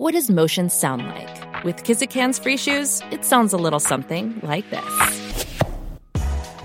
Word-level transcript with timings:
What 0.00 0.14
does 0.14 0.30
motion 0.30 0.70
sound 0.70 1.06
like? 1.08 1.62
With 1.62 1.84
Kizik 1.84 2.10
hands 2.10 2.38
free 2.38 2.56
shoes, 2.56 3.02
it 3.10 3.22
sounds 3.22 3.52
a 3.52 3.58
little 3.58 3.78
something 3.78 4.40
like 4.42 4.64
this. 4.70 5.62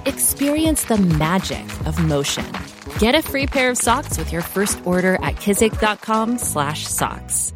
Experience 0.06 0.86
the 0.86 0.96
magic 0.96 1.66
of 1.86 2.02
motion. 2.02 2.46
Get 2.98 3.14
a 3.14 3.22
free 3.22 3.46
pair 3.46 3.70
of 3.70 3.78
socks 3.78 4.18
with 4.18 4.32
your 4.32 4.42
first 4.42 4.80
order 4.86 5.16
at 5.16 5.36
kizik.com/socks. 5.36 7.54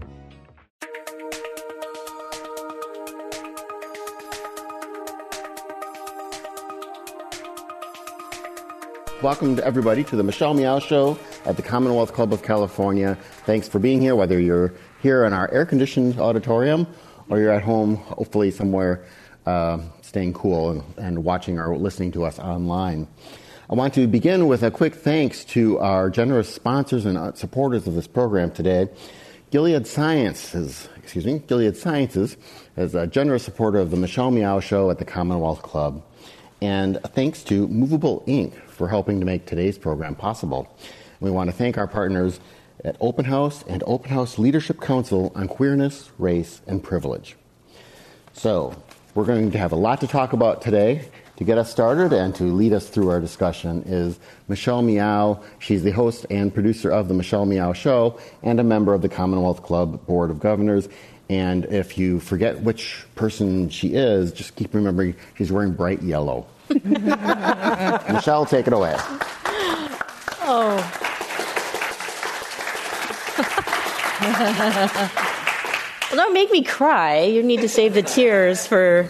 Welcome 9.23 9.55
to 9.55 9.65
everybody 9.65 10.03
to 10.03 10.17
the 10.17 10.23
Michelle 10.23 10.53
Meow 10.53 10.79
Show 10.79 11.17
at 11.45 11.55
the 11.55 11.61
Commonwealth 11.61 12.13
Club 12.13 12.33
of 12.33 12.43
California. 12.43 13.17
Thanks 13.45 13.67
for 13.67 13.79
being 13.79 14.01
here, 14.01 14.15
whether 14.15 14.39
you're 14.39 14.73
here 15.01 15.25
in 15.25 15.33
our 15.33 15.51
air-conditioned 15.51 16.19
auditorium 16.19 16.87
or 17.29 17.39
you're 17.39 17.51
at 17.51 17.63
home, 17.63 17.95
hopefully 17.95 18.51
somewhere 18.51 19.05
uh, 19.45 19.79
staying 20.01 20.33
cool 20.33 20.71
and, 20.71 20.83
and 20.97 21.23
watching 21.23 21.59
or 21.59 21.77
listening 21.77 22.11
to 22.11 22.25
us 22.25 22.39
online. 22.39 23.07
I 23.69 23.75
want 23.75 23.93
to 23.93 24.07
begin 24.07 24.47
with 24.47 24.63
a 24.63 24.71
quick 24.71 24.95
thanks 24.95 25.45
to 25.45 25.77
our 25.79 26.09
generous 26.09 26.53
sponsors 26.53 27.05
and 27.05 27.17
uh, 27.17 27.33
supporters 27.33 27.87
of 27.87 27.93
this 27.93 28.07
program 28.07 28.51
today. 28.51 28.89
Gilead 29.51 29.87
Sciences, 29.87 30.89
excuse 30.97 31.25
me, 31.25 31.39
Gilead 31.47 31.77
Sciences 31.77 32.37
is 32.77 32.95
a 32.95 33.07
generous 33.07 33.43
supporter 33.43 33.79
of 33.79 33.91
the 33.91 33.97
Michelle 33.97 34.31
Meow 34.31 34.59
Show 34.59 34.89
at 34.89 34.97
the 34.97 35.05
Commonwealth 35.05 35.61
Club. 35.61 36.03
And 36.61 36.99
thanks 37.13 37.43
to 37.45 37.67
Movable 37.67 38.23
Ink 38.27 38.53
for 38.67 38.87
helping 38.89 39.19
to 39.19 39.25
make 39.25 39.45
today's 39.45 39.77
program 39.77 40.15
possible. 40.15 40.67
We 41.19 41.31
want 41.31 41.49
to 41.49 41.55
thank 41.55 41.77
our 41.77 41.87
partners 41.87 42.39
at 42.85 42.95
Open 43.01 43.25
House 43.25 43.63
and 43.67 43.83
Open 43.85 44.09
House 44.09 44.39
Leadership 44.39 44.79
Council 44.79 45.31
on 45.35 45.47
Queerness, 45.47 46.11
Race, 46.17 46.61
and 46.65 46.81
Privilege. 46.81 47.35
So, 48.33 48.73
we're 49.15 49.25
going 49.25 49.51
to 49.51 49.57
have 49.57 49.73
a 49.73 49.75
lot 49.75 49.99
to 50.01 50.07
talk 50.07 50.33
about 50.33 50.61
today. 50.61 51.09
To 51.37 51.43
get 51.45 51.57
us 51.57 51.71
started 51.71 52.11
and 52.11 52.35
to 52.35 52.43
lead 52.43 52.73
us 52.73 52.89
through 52.89 53.09
our 53.09 53.21
discussion 53.21 53.83
is 53.85 54.19
Michelle 54.49 54.81
Meow. 54.81 55.41
She's 55.59 55.83
the 55.83 55.91
host 55.91 56.25
and 56.29 56.53
producer 56.53 56.89
of 56.89 57.07
The 57.07 57.13
Michelle 57.13 57.45
Meow 57.45 57.73
Show 57.73 58.19
and 58.43 58.59
a 58.59 58.63
member 58.63 58.93
of 58.93 59.01
the 59.01 59.09
Commonwealth 59.09 59.63
Club 59.63 60.05
Board 60.05 60.31
of 60.31 60.39
Governors. 60.39 60.89
And 61.29 61.65
if 61.65 61.97
you 61.97 62.19
forget 62.19 62.61
which 62.61 63.05
person 63.15 63.69
she 63.69 63.93
is, 63.93 64.31
just 64.33 64.55
keep 64.55 64.73
remembering 64.73 65.15
she's 65.37 65.51
wearing 65.51 65.71
bright 65.71 66.01
yellow. 66.01 66.45
Michelle, 66.83 68.45
take 68.45 68.67
it 68.67 68.73
away. 68.73 68.95
Oh. 70.41 71.08
Well, 73.39 75.09
don't 76.11 76.33
make 76.33 76.51
me 76.51 76.63
cry. 76.63 77.21
You 77.21 77.43
need 77.43 77.61
to 77.61 77.69
save 77.69 77.93
the 77.93 78.01
tears 78.01 78.67
for 78.67 79.09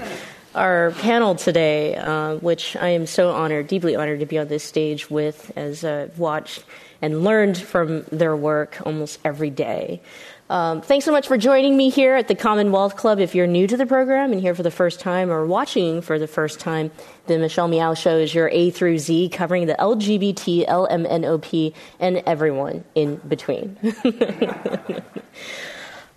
our 0.55 0.91
panel 0.99 1.36
today, 1.36 1.95
uh, 1.95 2.36
which 2.36 2.75
I 2.75 2.89
am 2.89 3.05
so 3.05 3.31
honored, 3.31 3.67
deeply 3.67 3.95
honored 3.95 4.19
to 4.19 4.25
be 4.25 4.38
on 4.38 4.47
this 4.47 4.63
stage 4.63 5.09
with, 5.09 5.52
as 5.55 5.83
I've 5.83 6.19
watched 6.19 6.63
and 7.02 7.23
learned 7.23 7.58
from 7.58 8.03
their 8.11 8.36
work 8.36 8.81
almost 8.86 9.19
every 9.23 9.49
day. 9.49 10.02
Um, 10.50 10.81
thanks 10.81 11.05
so 11.05 11.11
much 11.11 11.28
for 11.28 11.38
joining 11.38 11.78
me 11.78 11.92
here 11.92 12.16
at 12.16 12.28
the 12.28 12.33
Commonwealth 12.33 12.95
Club. 12.95 13.19
If 13.19 13.36
you're 13.36 13.45
new 13.45 13.67
to 13.67 13.78
the 13.78 13.86
program 13.86 14.31
and 14.31 14.42
here 14.42 14.55
for 14.55 14.64
the 14.64 14.72
first 14.72 15.00
time 15.00 15.30
or 15.30 15.45
watching 15.45 16.02
for 16.02 16.17
the 16.17 16.25
first 16.25 16.59
time, 16.59 16.89
the 17.28 17.38
Michelle 17.38 17.67
Meow 17.67 17.94
Show 17.94 18.17
is 18.17 18.33
your 18.33 18.50
A 18.50 18.72
through 18.72 18.97
Z 18.97 19.30
covering 19.30 19.67
the 19.67 19.75
LGBT, 19.75 20.67
LMNOP, 20.67 21.73
and 22.00 22.23
everyone 22.25 22.83
in 22.95 23.17
between. 23.17 23.77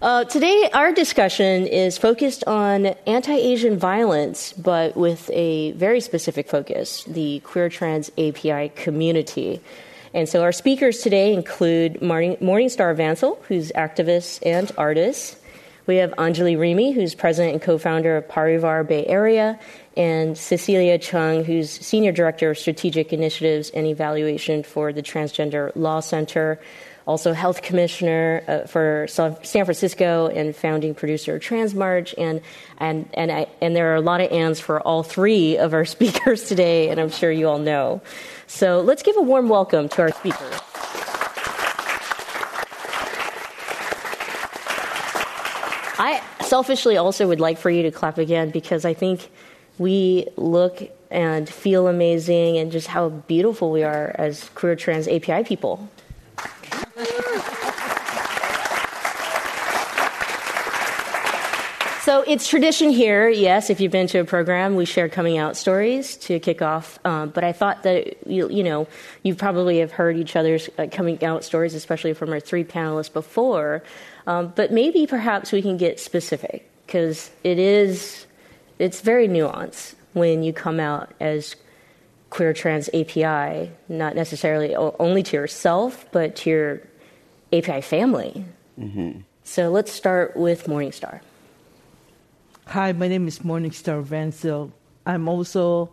Uh, 0.01 0.25
today, 0.25 0.69
our 0.75 0.91
discussion 0.91 1.65
is 1.65 1.97
focused 1.97 2.43
on 2.49 2.87
anti 3.07 3.35
Asian 3.35 3.79
violence, 3.79 4.53
but 4.55 4.97
with 4.97 5.31
a 5.33 5.71
very 5.73 6.01
specific 6.01 6.49
focus 6.49 7.05
the 7.05 7.39
queer 7.45 7.69
trans 7.69 8.11
API 8.19 8.71
community. 8.71 9.61
And 10.15 10.29
so, 10.29 10.43
our 10.43 10.53
speakers 10.53 10.99
today 10.99 11.33
include 11.33 12.03
Morning, 12.03 12.37
Morningstar 12.37 12.95
Vancil, 12.95 13.39
who's 13.45 13.73
activist 13.73 14.41
and 14.45 14.71
artist. 14.77 15.39
We 15.87 15.97
have 15.97 16.11
Anjali 16.13 16.57
Rimi, 16.57 16.95
who's 16.95 17.15
president 17.15 17.55
and 17.55 17.63
co 17.63 17.79
founder 17.79 18.19
of 18.19 18.29
Parivar 18.29 18.87
Bay 18.87 19.07
Area, 19.07 19.59
and 19.97 20.37
Cecilia 20.37 20.99
Chung, 20.99 21.45
who's 21.45 21.71
senior 21.71 22.13
director 22.13 22.51
of 22.51 22.59
strategic 22.59 23.13
initiatives 23.13 23.71
and 23.71 23.87
evaluation 23.87 24.63
for 24.63 24.93
the 24.93 25.03
Transgender 25.03 25.73
Law 25.75 26.01
Center 26.01 26.61
also 27.07 27.33
health 27.33 27.63
commissioner 27.63 28.43
uh, 28.47 28.67
for 28.67 29.07
San 29.09 29.65
Francisco 29.65 30.29
and 30.29 30.55
founding 30.55 30.95
producer 30.95 31.37
of 31.37 31.43
Trans 31.43 31.75
March. 31.75 32.15
And, 32.17 32.41
and, 32.79 33.09
and, 33.15 33.33
I, 33.33 33.47
and 33.61 33.75
there 33.75 33.93
are 33.93 33.97
a 33.97 34.01
lot 34.01 34.21
of 34.21 34.31
ands 34.31 34.61
for 34.61 34.81
all 34.81 35.03
three 35.03 35.59
of 35.59 35.75
our 35.75 35.85
speakers 35.97 36.45
today, 36.45 36.91
and 36.91 37.01
I'm 37.01 37.11
sure 37.11 37.31
you 37.31 37.49
all 37.49 37.59
know. 37.59 38.03
So 38.55 38.83
let's 38.83 39.03
give 39.03 39.17
a 39.17 39.23
warm 39.23 39.49
welcome 39.49 39.89
to 39.89 40.03
our 40.03 40.11
speakers. 40.13 40.55
I 45.99 46.23
selfishly 46.43 46.99
also 46.99 47.27
would 47.27 47.41
like 47.41 47.57
for 47.57 47.71
you 47.71 47.83
to 47.85 47.91
clap 47.91 48.19
again 48.19 48.51
because 48.51 48.85
I 48.85 48.93
think 48.93 49.31
we 49.79 50.29
look 50.37 50.83
and 51.11 51.49
feel 51.49 51.89
amazing 51.89 52.59
and 52.59 52.71
just 52.71 52.89
how 52.89 53.09
beautiful 53.09 53.73
we 53.73 53.85
are 53.85 54.15
as 54.19 54.51
queer 54.51 54.77
trans 54.77 55.09
API 55.09 55.45
people. 55.45 55.89
So 62.03 62.25
it's 62.27 62.49
tradition 62.49 62.91
here, 62.91 63.29
yes. 63.29 63.71
If 63.71 63.81
you've 63.81 63.93
been 63.93 64.09
to 64.09 64.19
a 64.19 64.25
program, 64.25 64.75
we 64.75 64.87
share 64.87 65.09
coming 65.09 65.39
out 65.39 65.57
stories 65.57 66.17
to 66.17 66.41
kick 66.41 66.61
off. 66.61 66.99
Um, 67.05 67.29
but 67.29 67.45
I 67.45 67.53
thought 67.53 67.85
that 67.85 68.27
you, 68.27 68.51
you, 68.51 68.65
know 68.65 68.89
you 69.23 69.37
probably 69.37 69.79
have 69.79 69.93
heard 69.93 70.17
each 70.17 70.35
other's 70.35 70.69
uh, 70.79 70.89
coming 70.91 71.23
out 71.25 71.45
stories, 71.45 71.75
especially 71.75 72.13
from 72.13 72.33
our 72.33 72.41
three 72.41 72.65
panelists 72.65 73.13
before. 73.13 73.85
Um, 74.27 74.53
but 74.57 74.73
maybe 74.73 75.07
perhaps 75.07 75.53
we 75.53 75.63
can 75.63 75.77
get 75.77 76.01
specific 76.01 76.69
because 76.85 77.31
it 77.45 77.61
is 77.61 78.27
it's 78.81 79.01
very 79.01 79.29
nuanced 79.29 79.95
when 80.13 80.43
you 80.43 80.53
come 80.53 80.81
out 80.81 81.15
as 81.21 81.55
queer 82.31 82.53
trans 82.53 82.89
API, 82.89 83.71
not 83.89 84.17
necessarily 84.17 84.75
only 84.75 85.23
to 85.23 85.37
yourself, 85.37 86.05
but 86.11 86.35
to 86.35 86.51
your 86.51 86.81
API 87.53 87.81
family. 87.81 88.45
Mm-hmm. 88.77 89.21
So 89.45 89.71
let's 89.71 89.93
start 89.93 90.37
with 90.37 90.65
Morningstar. 90.65 91.21
Hi, 92.73 92.93
my 92.93 93.07
name 93.07 93.29
is 93.29 93.41
Morningstar 93.41 94.03
Vancil. 94.03 94.73
I'm 95.05 95.29
also 95.29 95.91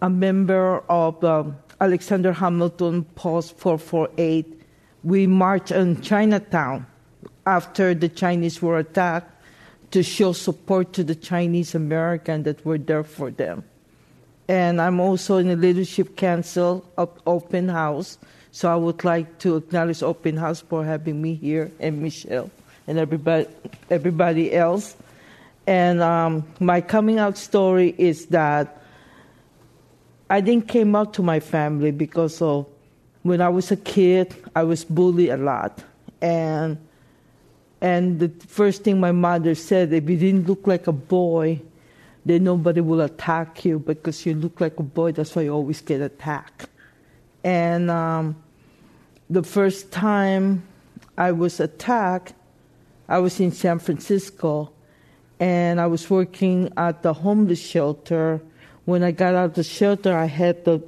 a 0.00 0.08
member 0.08 0.78
of 0.88 1.22
um, 1.22 1.58
Alexander 1.82 2.32
Hamilton 2.32 3.04
Post 3.14 3.58
448. 3.58 4.62
We 5.04 5.26
marched 5.26 5.70
on 5.70 6.00
Chinatown 6.00 6.86
after 7.44 7.92
the 7.92 8.08
Chinese 8.08 8.62
were 8.62 8.78
attacked 8.78 9.30
to 9.90 10.02
show 10.02 10.32
support 10.32 10.94
to 10.94 11.04
the 11.04 11.14
Chinese 11.14 11.74
American 11.74 12.44
that 12.44 12.64
were 12.64 12.78
there 12.78 13.04
for 13.04 13.30
them. 13.30 13.62
And 14.48 14.80
I'm 14.80 15.00
also 15.00 15.36
in 15.36 15.48
the 15.48 15.56
leadership 15.56 16.16
council 16.16 16.90
of 16.96 17.10
Open 17.26 17.68
House. 17.68 18.16
So 18.50 18.72
I 18.72 18.76
would 18.76 19.04
like 19.04 19.40
to 19.40 19.56
acknowledge 19.56 20.02
Open 20.02 20.38
House 20.38 20.62
for 20.62 20.86
having 20.86 21.20
me 21.20 21.34
here 21.34 21.70
and 21.78 22.00
Michelle 22.00 22.50
and 22.86 22.96
everybody, 22.96 23.46
everybody 23.90 24.54
else. 24.54 24.96
And 25.68 26.00
um, 26.00 26.48
my 26.60 26.80
coming 26.80 27.18
out 27.18 27.36
story 27.36 27.94
is 27.98 28.24
that 28.28 28.80
I 30.30 30.40
didn't 30.40 30.66
came 30.66 30.96
out 30.96 31.12
to 31.14 31.22
my 31.22 31.40
family 31.40 31.90
because 31.90 32.40
of 32.40 32.64
when 33.22 33.42
I 33.42 33.50
was 33.50 33.70
a 33.70 33.76
kid, 33.76 34.34
I 34.56 34.62
was 34.62 34.82
bullied 34.82 35.28
a 35.28 35.36
lot. 35.36 35.84
And 36.22 36.78
and 37.82 38.18
the 38.18 38.30
first 38.46 38.82
thing 38.82 38.98
my 38.98 39.12
mother 39.12 39.54
said, 39.54 39.92
if 39.92 40.08
you 40.08 40.16
didn't 40.16 40.48
look 40.48 40.66
like 40.66 40.86
a 40.86 40.92
boy, 40.92 41.60
then 42.24 42.44
nobody 42.44 42.80
will 42.80 43.02
attack 43.02 43.66
you 43.66 43.78
because 43.78 44.24
you 44.24 44.32
look 44.36 44.62
like 44.62 44.80
a 44.80 44.82
boy. 44.82 45.12
That's 45.12 45.36
why 45.36 45.42
you 45.42 45.52
always 45.52 45.82
get 45.82 46.00
attacked. 46.00 46.66
And 47.44 47.90
um, 47.90 48.42
the 49.28 49.42
first 49.42 49.92
time 49.92 50.62
I 51.18 51.32
was 51.32 51.60
attacked, 51.60 52.32
I 53.06 53.18
was 53.18 53.38
in 53.38 53.52
San 53.52 53.80
Francisco 53.80 54.72
and 55.40 55.80
I 55.80 55.86
was 55.86 56.10
working 56.10 56.72
at 56.76 57.02
the 57.02 57.12
homeless 57.12 57.60
shelter. 57.60 58.40
When 58.84 59.02
I 59.02 59.12
got 59.12 59.34
out 59.34 59.44
of 59.46 59.54
the 59.54 59.62
shelter, 59.62 60.16
I 60.16 60.26
had 60.26 60.64
the 60.64 60.82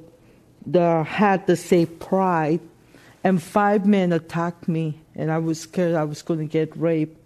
the 0.65 1.03
hat 1.03 1.47
that 1.47 1.57
say 1.57 1.85
pride, 1.85 2.59
and 3.23 3.41
five 3.41 3.85
men 3.85 4.13
attacked 4.13 4.67
me, 4.67 4.99
and 5.15 5.31
I 5.31 5.39
was 5.39 5.59
scared 5.59 5.95
I 5.95 6.03
was 6.03 6.21
going 6.21 6.39
to 6.39 6.45
get 6.45 6.75
raped. 6.77 7.17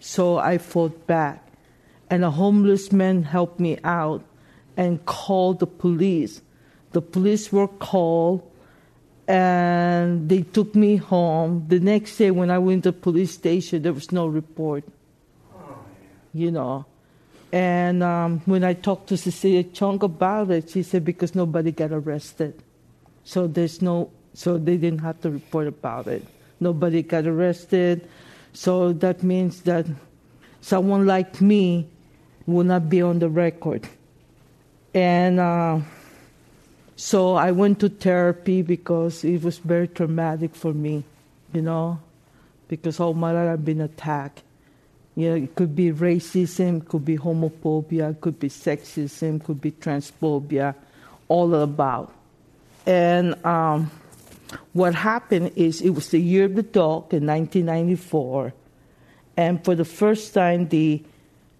So 0.00 0.38
I 0.38 0.58
fought 0.58 1.06
back, 1.06 1.46
and 2.08 2.24
a 2.24 2.30
homeless 2.30 2.92
man 2.92 3.24
helped 3.24 3.60
me 3.60 3.78
out 3.84 4.24
and 4.76 5.04
called 5.04 5.58
the 5.58 5.66
police. 5.66 6.40
The 6.92 7.02
police 7.02 7.52
were 7.52 7.68
called, 7.68 8.48
and 9.26 10.28
they 10.28 10.42
took 10.42 10.74
me 10.74 10.96
home. 10.96 11.66
The 11.68 11.80
next 11.80 12.16
day, 12.16 12.30
when 12.30 12.50
I 12.50 12.58
went 12.58 12.84
to 12.84 12.92
the 12.92 12.98
police 12.98 13.32
station, 13.32 13.82
there 13.82 13.92
was 13.92 14.12
no 14.12 14.26
report 14.26 14.84
you 16.38 16.50
know. 16.50 16.86
And 17.52 18.02
um, 18.02 18.40
when 18.44 18.62
I 18.62 18.74
talked 18.74 19.08
to 19.08 19.16
Cecilia 19.16 19.64
Chung 19.64 20.02
about 20.02 20.50
it, 20.50 20.70
she 20.70 20.82
said 20.82 21.04
because 21.04 21.34
nobody 21.34 21.72
got 21.72 21.92
arrested, 21.92 22.62
so 23.24 23.46
there's 23.46 23.80
no, 23.80 24.10
so 24.34 24.58
they 24.58 24.76
didn't 24.76 25.00
have 25.00 25.20
to 25.22 25.30
report 25.30 25.66
about 25.66 26.06
it. 26.06 26.24
Nobody 26.60 27.02
got 27.02 27.26
arrested, 27.26 28.06
so 28.52 28.92
that 28.92 29.22
means 29.22 29.62
that 29.62 29.86
someone 30.60 31.06
like 31.06 31.40
me 31.40 31.88
will 32.46 32.64
not 32.64 32.88
be 32.88 33.00
on 33.00 33.18
the 33.18 33.28
record. 33.28 33.88
And 34.92 35.40
uh, 35.40 35.80
so 36.96 37.34
I 37.34 37.52
went 37.52 37.80
to 37.80 37.88
therapy 37.88 38.62
because 38.62 39.24
it 39.24 39.42
was 39.42 39.58
very 39.58 39.88
traumatic 39.88 40.54
for 40.54 40.74
me, 40.74 41.04
you 41.52 41.62
know, 41.62 42.00
because 42.68 43.00
all 43.00 43.14
my 43.14 43.32
life 43.32 43.52
I've 43.52 43.64
been 43.64 43.80
attacked. 43.80 44.42
Know, 45.26 45.34
it 45.34 45.56
could 45.56 45.74
be 45.74 45.90
racism, 45.90 46.86
could 46.86 47.04
be 47.04 47.18
homophobia, 47.18 48.20
could 48.20 48.38
be 48.38 48.48
sexism, 48.48 49.42
could 49.42 49.60
be 49.60 49.72
transphobia, 49.72 50.76
all 51.26 51.54
about. 51.56 52.14
And 52.86 53.34
um, 53.44 53.90
what 54.74 54.94
happened 54.94 55.50
is 55.56 55.80
it 55.80 55.90
was 55.90 56.10
the 56.10 56.20
year 56.20 56.44
of 56.44 56.54
the 56.54 56.62
dog 56.62 57.12
in 57.12 57.26
1994, 57.26 58.54
and 59.36 59.64
for 59.64 59.74
the 59.74 59.84
first 59.84 60.34
time, 60.34 60.68
the 60.68 61.02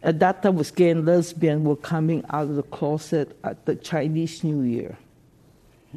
at 0.05 0.21
that 0.21 0.45
time 0.45 0.55
was 0.55 0.71
gay 0.71 0.91
and 0.91 1.05
lesbian 1.05 1.65
were 1.65 1.75
coming 1.75 2.25
out 2.31 2.45
of 2.45 2.55
the 2.55 2.63
closet 2.63 3.37
at 3.43 3.67
the 3.67 3.75
Chinese 3.75 4.45
New 4.45 4.63
Year. 4.63 4.97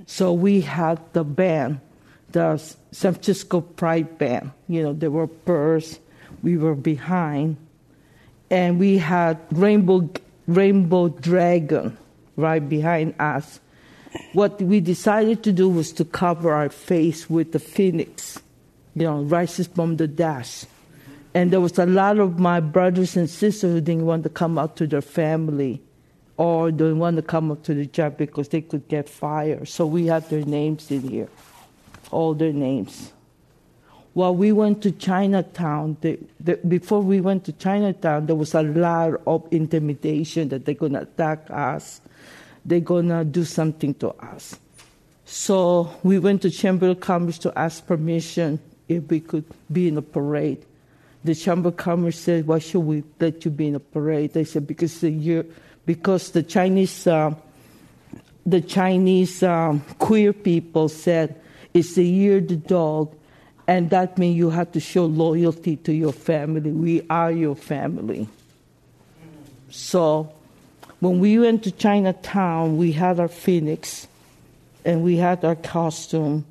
So 0.08 0.34
we 0.34 0.62
had 0.62 1.00
the 1.14 1.24
band, 1.24 1.80
the 2.32 2.58
San 2.58 3.14
Francisco 3.14 3.62
Pride 3.62 4.18
Band. 4.18 4.52
You 4.68 4.82
know, 4.82 4.94
there 4.94 5.12
were 5.12 5.28
birds 5.28 6.00
we 6.42 6.58
were 6.58 6.76
behind, 6.76 7.58
and 8.50 8.80
we 8.80 8.98
had 8.98 9.40
Rainbow 9.52 10.10
Rainbow 10.48 11.10
Dragon 11.10 11.98
right 12.36 12.68
behind 12.68 13.16
us. 13.20 13.60
What 14.34 14.62
we 14.62 14.80
decided 14.80 15.44
to 15.44 15.52
do 15.52 15.70
was 15.70 15.94
to 15.94 16.06
cover 16.06 16.52
our 16.52 16.70
face 16.70 17.30
with 17.30 17.54
the 17.54 17.60
phoenix, 17.60 18.40
you 18.96 19.04
know, 19.04 19.22
rises 19.22 19.68
from 19.68 19.98
the 19.98 20.08
dash. 20.08 20.66
And 21.34 21.52
there 21.52 21.62
was 21.62 21.80
a 21.80 21.86
lot 21.86 22.20
of 22.20 22.40
my 22.40 22.60
brothers 22.60 23.16
and 23.16 23.30
sisters 23.30 23.72
who 23.72 23.80
didn't 23.80 24.06
want 24.06 24.24
to 24.24 24.30
come 24.30 24.58
out 24.58 24.76
to 24.78 24.88
their 24.88 25.02
family 25.02 25.82
or 26.36 26.72
didn't 26.72 27.00
want 27.00 27.16
to 27.16 27.22
come 27.22 27.52
up 27.52 27.64
to 27.64 27.74
the 27.74 27.86
job 27.86 28.18
because 28.18 28.50
they 28.50 28.62
could 28.62 28.88
get 28.90 29.08
fired. 29.08 29.70
So 29.70 29.86
we 29.86 30.08
had 30.08 30.30
their 30.30 30.44
names 30.44 30.92
in 30.92 31.08
here, 31.08 31.30
all 32.10 32.34
their 32.34 32.52
names. 32.52 33.14
While 34.14 34.36
we 34.36 34.52
went 34.52 34.82
to 34.84 34.92
Chinatown, 34.92 35.96
the, 36.02 36.20
the, 36.40 36.58
before 36.58 37.02
we 37.02 37.22
went 37.22 37.46
to 37.46 37.54
Chinatown, 37.54 38.26
there 38.26 38.36
was 38.36 38.54
a 38.54 38.62
lot 38.62 39.22
of 39.26 39.48
intimidation 39.52 40.50
that 40.50 40.66
they're 40.66 40.76
going 40.76 40.94
to 40.94 41.02
attack 41.04 41.50
us, 41.50 42.02
they're 42.66 42.82
going 42.82 43.08
to 43.08 43.24
do 43.24 43.46
something 43.46 43.94
to 43.96 44.10
us. 44.10 44.58
So 45.26 45.90
we 46.04 46.20
went 46.20 46.42
to 46.42 46.50
Chamber 46.50 46.90
of 46.90 47.00
Commerce 47.00 47.38
to 47.40 47.58
ask 47.58 47.88
permission 47.88 48.60
if 48.90 49.10
we 49.10 49.22
could 49.22 49.46
be 49.72 49.88
in 49.88 49.98
a 49.98 50.02
parade. 50.02 50.66
The 51.24 51.34
Chamber 51.34 51.70
of 51.70 51.78
Commerce 51.78 52.20
said, 52.20 52.48
"Why 52.48 52.60
should 52.60 52.82
we 52.82 53.04
let 53.20 53.46
you 53.46 53.52
be 53.52 53.68
in 53.68 53.76
a 53.76 53.80
parade?" 53.80 54.34
They 54.34 54.44
said, 54.44 54.68
"Because 54.68 55.00
the 55.00 55.10
year, 55.10 55.46
because 55.86 56.32
the 56.32 56.44
Chinese, 56.44 57.08
uh, 57.08 57.34
the 58.46 58.60
Chinese 58.60 59.42
um, 59.42 59.82
queer 60.00 60.34
people 60.34 60.90
said 60.90 61.40
it's 61.74 61.96
the 61.96 62.06
year 62.06 62.42
the 62.42 62.58
dog, 62.58 63.16
and 63.72 63.90
that 63.92 64.18
means 64.18 64.36
you 64.36 64.50
have 64.50 64.74
to 64.74 64.82
show 64.82 65.06
loyalty 65.06 65.78
to 65.78 65.94
your 65.94 66.12
family. 66.12 66.72
We 66.72 67.08
are 67.10 67.32
your 67.32 67.56
family. 67.56 68.28
So 69.70 70.34
when 71.00 71.20
we 71.22 71.40
went 71.40 71.64
to 71.64 71.72
Chinatown, 71.72 72.76
we 72.76 72.92
had 72.92 73.18
our 73.18 73.30
phoenix 73.30 74.10
and 74.84 75.06
we 75.06 75.16
had 75.16 75.46
our 75.46 75.56
costume. 75.56 76.44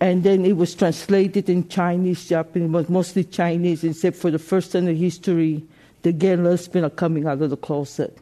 And 0.00 0.22
then 0.22 0.44
it 0.44 0.54
was 0.54 0.74
translated 0.74 1.48
in 1.48 1.66
Chinese, 1.68 2.28
Japanese, 2.28 2.70
but 2.70 2.90
mostly 2.90 3.24
Chinese, 3.24 3.82
except 3.82 4.18
for 4.18 4.30
the 4.30 4.38
first 4.38 4.72
time 4.72 4.88
in 4.88 4.96
history, 4.96 5.64
the 6.02 6.12
gay 6.12 6.36
lesbian 6.36 6.84
are 6.84 6.90
coming 6.90 7.26
out 7.26 7.40
of 7.40 7.48
the 7.48 7.56
closet. 7.56 8.18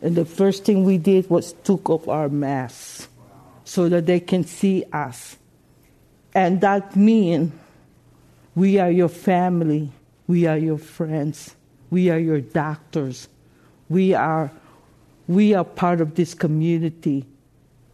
And 0.00 0.14
the 0.14 0.26
first 0.26 0.64
thing 0.64 0.84
we 0.84 0.96
did 0.96 1.28
was 1.28 1.54
took 1.64 1.90
off 1.90 2.06
our 2.06 2.28
masks 2.28 3.08
so 3.64 3.88
that 3.88 4.06
they 4.06 4.20
can 4.20 4.44
see 4.44 4.84
us. 4.92 5.36
And 6.36 6.60
that 6.60 6.94
means 6.94 7.50
we 8.54 8.78
are 8.78 8.90
your 8.90 9.08
family, 9.08 9.90
we 10.26 10.44
are 10.44 10.58
your 10.58 10.76
friends, 10.76 11.56
we 11.88 12.10
are 12.10 12.18
your 12.18 12.42
doctors, 12.42 13.28
we 13.88 14.12
are, 14.12 14.52
we 15.28 15.54
are 15.54 15.64
part 15.64 16.02
of 16.02 16.14
this 16.14 16.34
community. 16.34 17.24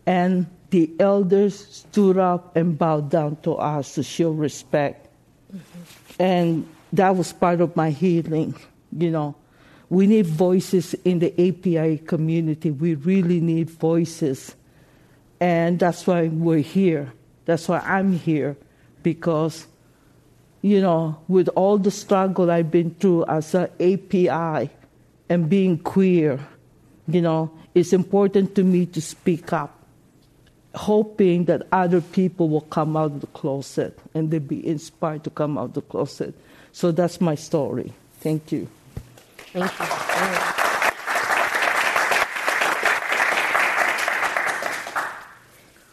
And 0.06 0.46
the 0.70 0.90
elders 0.98 1.68
stood 1.68 2.18
up 2.18 2.56
and 2.56 2.76
bowed 2.76 3.10
down 3.10 3.36
to 3.42 3.54
us 3.54 3.94
to 3.94 4.02
show 4.02 4.32
respect. 4.32 5.06
Mm-hmm. 5.54 6.22
And 6.22 6.66
that 6.94 7.14
was 7.14 7.32
part 7.32 7.60
of 7.60 7.76
my 7.76 7.90
healing, 7.90 8.56
you 8.90 9.12
know. 9.12 9.36
We 9.88 10.08
need 10.08 10.26
voices 10.26 10.94
in 11.04 11.20
the 11.20 11.30
API 11.38 11.98
community. 11.98 12.72
We 12.72 12.96
really 12.96 13.40
need 13.40 13.70
voices. 13.70 14.56
And 15.38 15.78
that's 15.78 16.08
why 16.08 16.26
we're 16.26 16.58
here. 16.58 17.12
That's 17.44 17.68
why 17.68 17.80
I'm 17.80 18.12
here, 18.12 18.56
because, 19.02 19.66
you 20.60 20.80
know, 20.80 21.18
with 21.28 21.48
all 21.56 21.78
the 21.78 21.90
struggle 21.90 22.50
I've 22.50 22.70
been 22.70 22.94
through 22.94 23.24
as 23.26 23.54
an 23.54 23.68
API 23.80 24.70
and 25.28 25.48
being 25.48 25.78
queer, 25.78 26.38
you 27.08 27.20
know, 27.20 27.50
it's 27.74 27.92
important 27.92 28.54
to 28.54 28.62
me 28.62 28.86
to 28.86 29.00
speak 29.00 29.52
up, 29.52 29.76
hoping 30.74 31.46
that 31.46 31.66
other 31.72 32.00
people 32.00 32.48
will 32.48 32.60
come 32.62 32.96
out 32.96 33.12
of 33.12 33.20
the 33.20 33.26
closet 33.28 33.98
and 34.14 34.30
they'll 34.30 34.40
be 34.40 34.66
inspired 34.66 35.24
to 35.24 35.30
come 35.30 35.58
out 35.58 35.64
of 35.64 35.74
the 35.74 35.82
closet. 35.82 36.34
So 36.72 36.92
that's 36.92 37.20
my 37.20 37.34
story. 37.34 37.92
Thank 38.20 38.52
you. 38.52 38.68
Thank 39.52 39.80
you. 39.80 39.86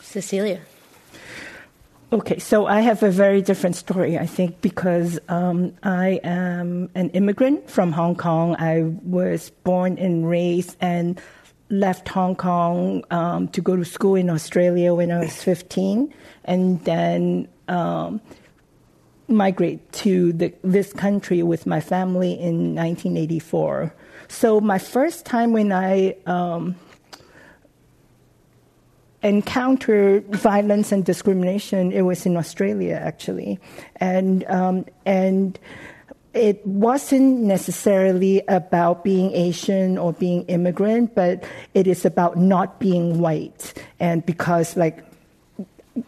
Cecilia. 0.02 0.62
Okay, 2.12 2.40
so 2.40 2.66
I 2.66 2.82
have 2.82 3.04
a 3.04 3.12
very 3.12 3.44
different 3.44 3.76
story, 3.76 4.18
I 4.18 4.26
think, 4.26 4.62
because 4.62 5.20
um, 5.30 5.76
I 5.84 6.20
am 6.24 6.90
an 6.96 7.12
immigrant 7.12 7.70
from 7.70 7.92
Hong 7.92 8.16
Kong. 8.16 8.56
I 8.58 8.82
was 9.04 9.52
born 9.64 10.00
and 10.00 10.28
raised 10.28 10.76
and 10.82 11.22
left 11.70 12.10
Hong 12.10 12.36
Kong 12.36 13.04
um, 13.12 13.48
to 13.50 13.62
go 13.62 13.76
to 13.76 13.86
school 13.86 14.16
in 14.16 14.32
Australia 14.32 14.96
when 14.96 15.12
I 15.12 15.20
was 15.20 15.44
15, 15.44 16.12
and 16.46 16.84
then 16.84 17.48
um, 17.68 18.22
migrate 19.28 19.92
to 20.02 20.34
the, 20.34 20.52
this 20.64 20.92
country 20.92 21.44
with 21.44 21.68
my 21.68 21.80
family 21.80 22.32
in 22.32 22.74
1984. 22.74 23.94
So 24.30 24.60
my 24.60 24.80
first 24.80 25.28
time 25.28 25.54
when 25.54 25.72
I 25.72 26.16
um, 26.26 26.76
encountered 29.24 30.26
violence 30.34 30.92
and 30.92 31.04
discrimination, 31.04 31.92
it 31.92 32.02
was 32.02 32.26
in 32.26 32.38
Australia 32.38 33.00
actually, 33.02 33.60
and 33.98 34.46
um, 34.46 34.86
and 35.06 35.60
it 36.34 36.66
wasn't 36.66 37.42
necessarily 37.42 38.42
about 38.48 39.04
being 39.04 39.34
Asian 39.34 39.98
or 39.98 40.14
being 40.14 40.44
immigrant, 40.44 41.16
but 41.16 41.44
it 41.74 41.88
is 41.88 42.06
about 42.06 42.38
not 42.38 42.80
being 42.80 43.20
white, 43.20 43.74
and 44.00 44.26
because 44.26 44.78
like 44.78 45.04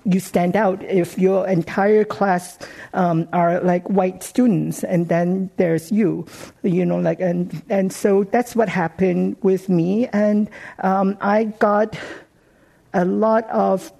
you 0.05 0.19
stand 0.19 0.55
out 0.55 0.81
if 0.83 1.17
your 1.17 1.47
entire 1.47 2.05
class 2.05 2.57
um, 2.93 3.27
are 3.33 3.61
like 3.61 3.87
white 3.89 4.23
students 4.23 4.83
and 4.83 5.09
then 5.09 5.49
there's 5.57 5.91
you 5.91 6.25
you 6.63 6.85
know 6.85 6.97
like 6.97 7.19
and 7.19 7.61
and 7.69 7.91
so 7.91 8.23
that's 8.25 8.55
what 8.55 8.69
happened 8.69 9.35
with 9.41 9.67
me. 9.67 10.07
And 10.13 10.49
um, 10.79 11.17
i 11.19 11.45
got 11.45 11.97
a 12.93 13.05
lot 13.05 13.49
of 13.49 13.91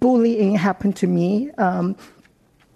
bullying 0.00 0.54
happened 0.54 0.96
to 0.96 1.06
me. 1.06 1.50
Um, 1.58 1.96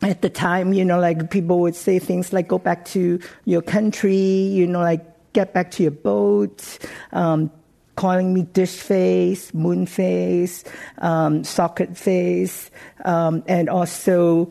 at 0.03 0.23
the 0.23 0.31
time, 0.31 0.73
you 0.73 0.85
know, 0.85 1.01
like 1.01 1.31
people 1.31 1.61
would 1.61 1.75
say 1.75 1.99
things 1.99 2.33
like, 2.33 2.49
go 2.49 2.59
back 2.59 2.85
to 2.87 3.19
your 3.45 3.63
country, 3.63 4.17
you 4.17 4.67
know, 4.67 4.81
like 4.81 5.05
get 5.33 5.53
back 5.53 5.71
to 5.73 5.83
your 5.83 5.93
boat, 5.93 6.79
um, 7.13 7.51
calling 7.97 8.35
me 8.35 8.43
dish 8.43 8.75
face, 8.75 9.55
moon 9.55 9.87
face, 9.87 10.65
um, 10.99 11.45
socket 11.45 11.97
face, 11.97 12.71
um, 13.05 13.43
and 13.47 13.69
also 13.69 14.51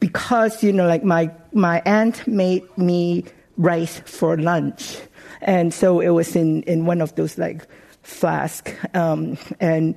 because, 0.00 0.62
you 0.62 0.72
know, 0.72 0.86
like 0.86 1.04
my, 1.04 1.30
my 1.52 1.82
aunt 1.84 2.26
made 2.26 2.64
me 2.78 3.24
rice 3.56 4.00
for 4.06 4.36
lunch. 4.36 4.98
And 5.42 5.74
so 5.74 6.00
it 6.00 6.10
was 6.10 6.34
in, 6.34 6.62
in 6.62 6.86
one 6.86 7.00
of 7.00 7.14
those 7.16 7.36
like 7.36 7.66
flask. 8.08 8.74
Um, 8.94 9.38
and 9.60 9.96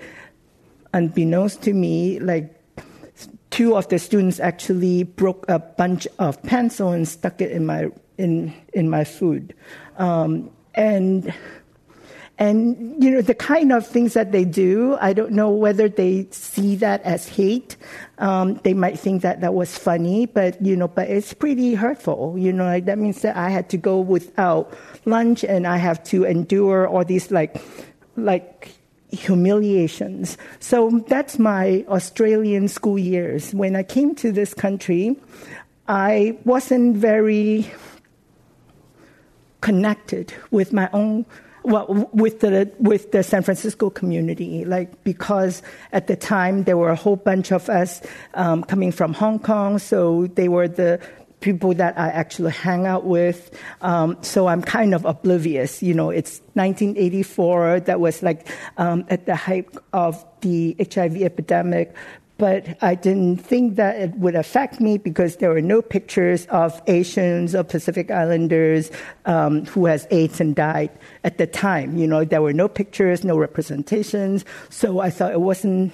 unbeknownst 0.94 1.64
to 1.64 1.74
me, 1.74 2.20
like 2.20 2.54
two 3.50 3.76
of 3.76 3.88
the 3.90 4.00
students 4.00 4.40
actually 4.40 5.04
broke 5.04 5.46
a 5.48 5.60
bunch 5.60 6.08
of 6.20 6.42
pencil 6.44 6.90
and 6.90 7.08
stuck 7.08 7.42
it 7.42 7.52
in 7.52 7.66
my 7.66 7.90
in 8.18 8.54
in 8.74 8.90
my 8.90 9.04
food, 9.04 9.56
um, 9.98 10.52
and 10.76 11.34
and 12.38 13.02
you 13.02 13.10
know 13.10 13.22
the 13.22 13.34
kind 13.34 13.72
of 13.72 13.88
things 13.88 14.14
that 14.14 14.32
they 14.32 14.46
do. 14.46 14.98
I 15.00 15.14
don't 15.14 15.32
know 15.32 15.50
whether 15.50 15.88
they 15.88 16.28
see 16.32 16.76
that 16.78 17.02
as 17.04 17.28
hate. 17.28 17.78
Um, 18.18 18.56
they 18.64 18.74
might 18.74 19.00
think 19.00 19.22
that 19.22 19.42
that 19.42 19.54
was 19.54 19.78
funny, 19.78 20.26
but 20.26 20.62
you 20.62 20.76
know, 20.76 20.88
but 20.88 21.10
it's 21.10 21.34
pretty 21.34 21.74
hurtful. 21.74 22.36
You 22.38 22.54
know, 22.54 22.66
like 22.66 22.86
that 22.86 22.98
means 22.98 23.22
that 23.22 23.38
I 23.38 23.50
had 23.50 23.70
to 23.70 23.78
go 23.78 24.00
without 24.00 24.74
lunch 25.06 25.44
and 25.44 25.66
I 25.66 25.78
have 25.78 26.04
to 26.06 26.26
endure 26.26 26.88
all 26.88 27.04
these 27.04 27.32
like 27.32 27.62
like 28.16 28.74
humiliations. 29.12 30.38
So 30.60 31.04
that's 31.08 31.38
my 31.38 31.86
Australian 31.88 32.68
school 32.68 32.98
years. 32.98 33.54
When 33.54 33.76
I 33.76 33.84
came 33.84 34.16
to 34.16 34.32
this 34.32 34.54
country, 34.54 35.18
I 35.88 36.38
wasn't 36.46 36.96
very 36.98 37.70
connected 39.62 40.34
with 40.50 40.74
my 40.74 40.90
own 40.94 41.26
well 41.64 42.10
with 42.12 42.40
the 42.40 42.72
with 42.80 43.12
the 43.12 43.22
San 43.22 43.44
Francisco 43.44 43.92
community 43.92 44.66
like 44.66 45.04
because 45.04 45.62
at 45.92 46.08
the 46.08 46.16
time 46.16 46.64
there 46.64 46.76
were 46.76 46.90
a 46.90 46.96
whole 46.96 47.16
bunch 47.16 47.52
of 47.52 47.70
us 47.70 48.02
um, 48.34 48.64
coming 48.64 48.92
from 48.92 49.14
Hong 49.14 49.38
Kong 49.38 49.78
so 49.78 50.26
they 50.28 50.48
were 50.48 50.68
the 50.68 51.00
people 51.42 51.74
that 51.74 51.98
I 52.00 52.10
actually 52.10 52.52
hang 52.52 52.86
out 52.86 53.04
with. 53.04 53.52
Um, 53.82 54.18
so 54.22 54.48
I'm 54.48 54.62
kind 54.62 54.94
of 54.94 55.06
oblivious. 55.06 55.84
You 55.84 55.94
know, 55.94 56.10
it's 56.10 56.40
1984. 56.54 57.82
That 57.82 58.00
was 58.00 58.24
like 58.24 58.48
um, 58.78 59.06
at 59.10 59.26
the 59.26 59.36
height 59.36 59.68
of 59.92 60.24
the 60.42 60.76
HIV 60.80 61.18
epidemic. 61.18 61.94
But 62.38 62.82
I 62.82 62.96
didn't 62.96 63.38
think 63.38 63.76
that 63.76 63.98
it 63.98 64.16
would 64.16 64.34
affect 64.34 64.80
me 64.80 64.98
because 64.98 65.36
there 65.36 65.52
were 65.52 65.62
no 65.62 65.80
pictures 65.80 66.48
of 66.48 66.82
Asians 66.88 67.54
or 67.54 67.64
Pacific 67.64 68.10
Islanders 68.10 68.90
um, 69.26 69.66
who 69.66 69.86
has 69.86 70.08
AIDS 70.10 70.42
and 70.42 70.56
died 70.56 70.90
at 71.24 71.38
the 71.38 71.46
time. 71.46 71.98
You 71.98 72.08
know, 72.08 72.26
there 72.26 72.42
were 72.42 72.54
no 72.54 72.68
pictures, 72.68 73.24
no 73.24 73.38
representations. 73.38 74.44
So 74.70 75.02
I 75.02 75.12
thought 75.12 75.34
it 75.34 75.42
wasn't 75.42 75.94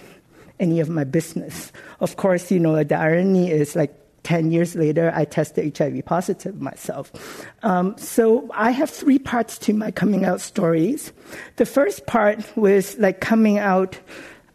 any 0.58 0.80
of 0.80 0.88
my 0.88 1.04
business. 1.04 1.74
Of 2.00 2.16
course, 2.16 2.50
you 2.50 2.60
know, 2.60 2.82
the 2.82 2.96
irony 2.96 3.51
is 3.51 3.75
like 3.75 3.94
10 4.27 4.51
years 4.51 4.75
later, 4.75 5.10
I 5.15 5.24
tested 5.24 5.77
HIV 5.77 6.03
positive 6.03 6.60
myself. 6.60 7.13
Um, 7.63 7.98
so 7.98 8.50
I 8.53 8.72
have 8.72 8.89
three 8.89 9.19
parts 9.19 9.57
to 9.60 9.74
my 9.74 9.89
coming 9.89 10.25
out 10.25 10.41
stories. 10.41 11.13
The 11.55 11.65
first 11.65 12.05
part 12.07 12.43
was 12.57 12.98
like 12.98 13.22
coming 13.22 13.57
out 13.57 13.98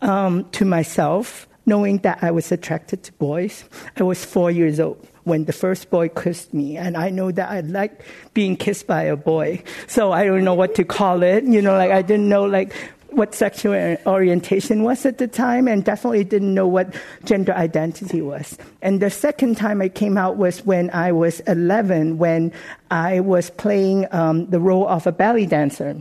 um, 0.02 0.44
to 0.50 0.66
myself, 0.66 1.48
knowing 1.64 2.04
that 2.04 2.18
I 2.20 2.32
was 2.32 2.52
attracted 2.52 3.02
to 3.04 3.12
boys. 3.14 3.64
I 3.96 4.02
was 4.02 4.22
four 4.22 4.50
years 4.50 4.78
old 4.78 5.08
when 5.24 5.46
the 5.46 5.54
first 5.54 5.88
boy 5.88 6.10
kissed 6.10 6.52
me, 6.52 6.76
and 6.76 6.94
I 6.94 7.08
know 7.08 7.32
that 7.32 7.48
I 7.48 7.60
like 7.60 8.04
being 8.34 8.58
kissed 8.58 8.86
by 8.86 9.04
a 9.04 9.16
boy. 9.16 9.62
So 9.86 10.12
I 10.12 10.26
don't 10.26 10.44
know 10.44 10.52
what 10.52 10.74
to 10.74 10.84
call 10.84 11.22
it. 11.22 11.44
You 11.44 11.62
know, 11.62 11.78
like 11.78 11.92
I 11.92 12.02
didn't 12.02 12.28
know 12.28 12.44
like 12.44 12.74
what 13.14 13.34
sexual 13.34 13.96
orientation 14.06 14.82
was 14.82 15.04
at 15.06 15.18
the 15.18 15.28
time 15.28 15.68
and 15.68 15.84
definitely 15.84 16.24
didn't 16.24 16.54
know 16.54 16.66
what 16.66 16.94
gender 17.24 17.52
identity 17.52 18.22
was. 18.22 18.56
And 18.80 19.00
the 19.00 19.10
second 19.10 19.56
time 19.56 19.82
I 19.82 19.88
came 19.88 20.16
out 20.16 20.36
was 20.36 20.64
when 20.64 20.90
I 20.90 21.12
was 21.12 21.40
11, 21.40 22.18
when 22.18 22.52
I 22.90 23.20
was 23.20 23.50
playing 23.50 24.06
um, 24.12 24.46
the 24.46 24.60
role 24.60 24.88
of 24.88 25.06
a 25.06 25.12
belly 25.12 25.46
dancer 25.46 26.00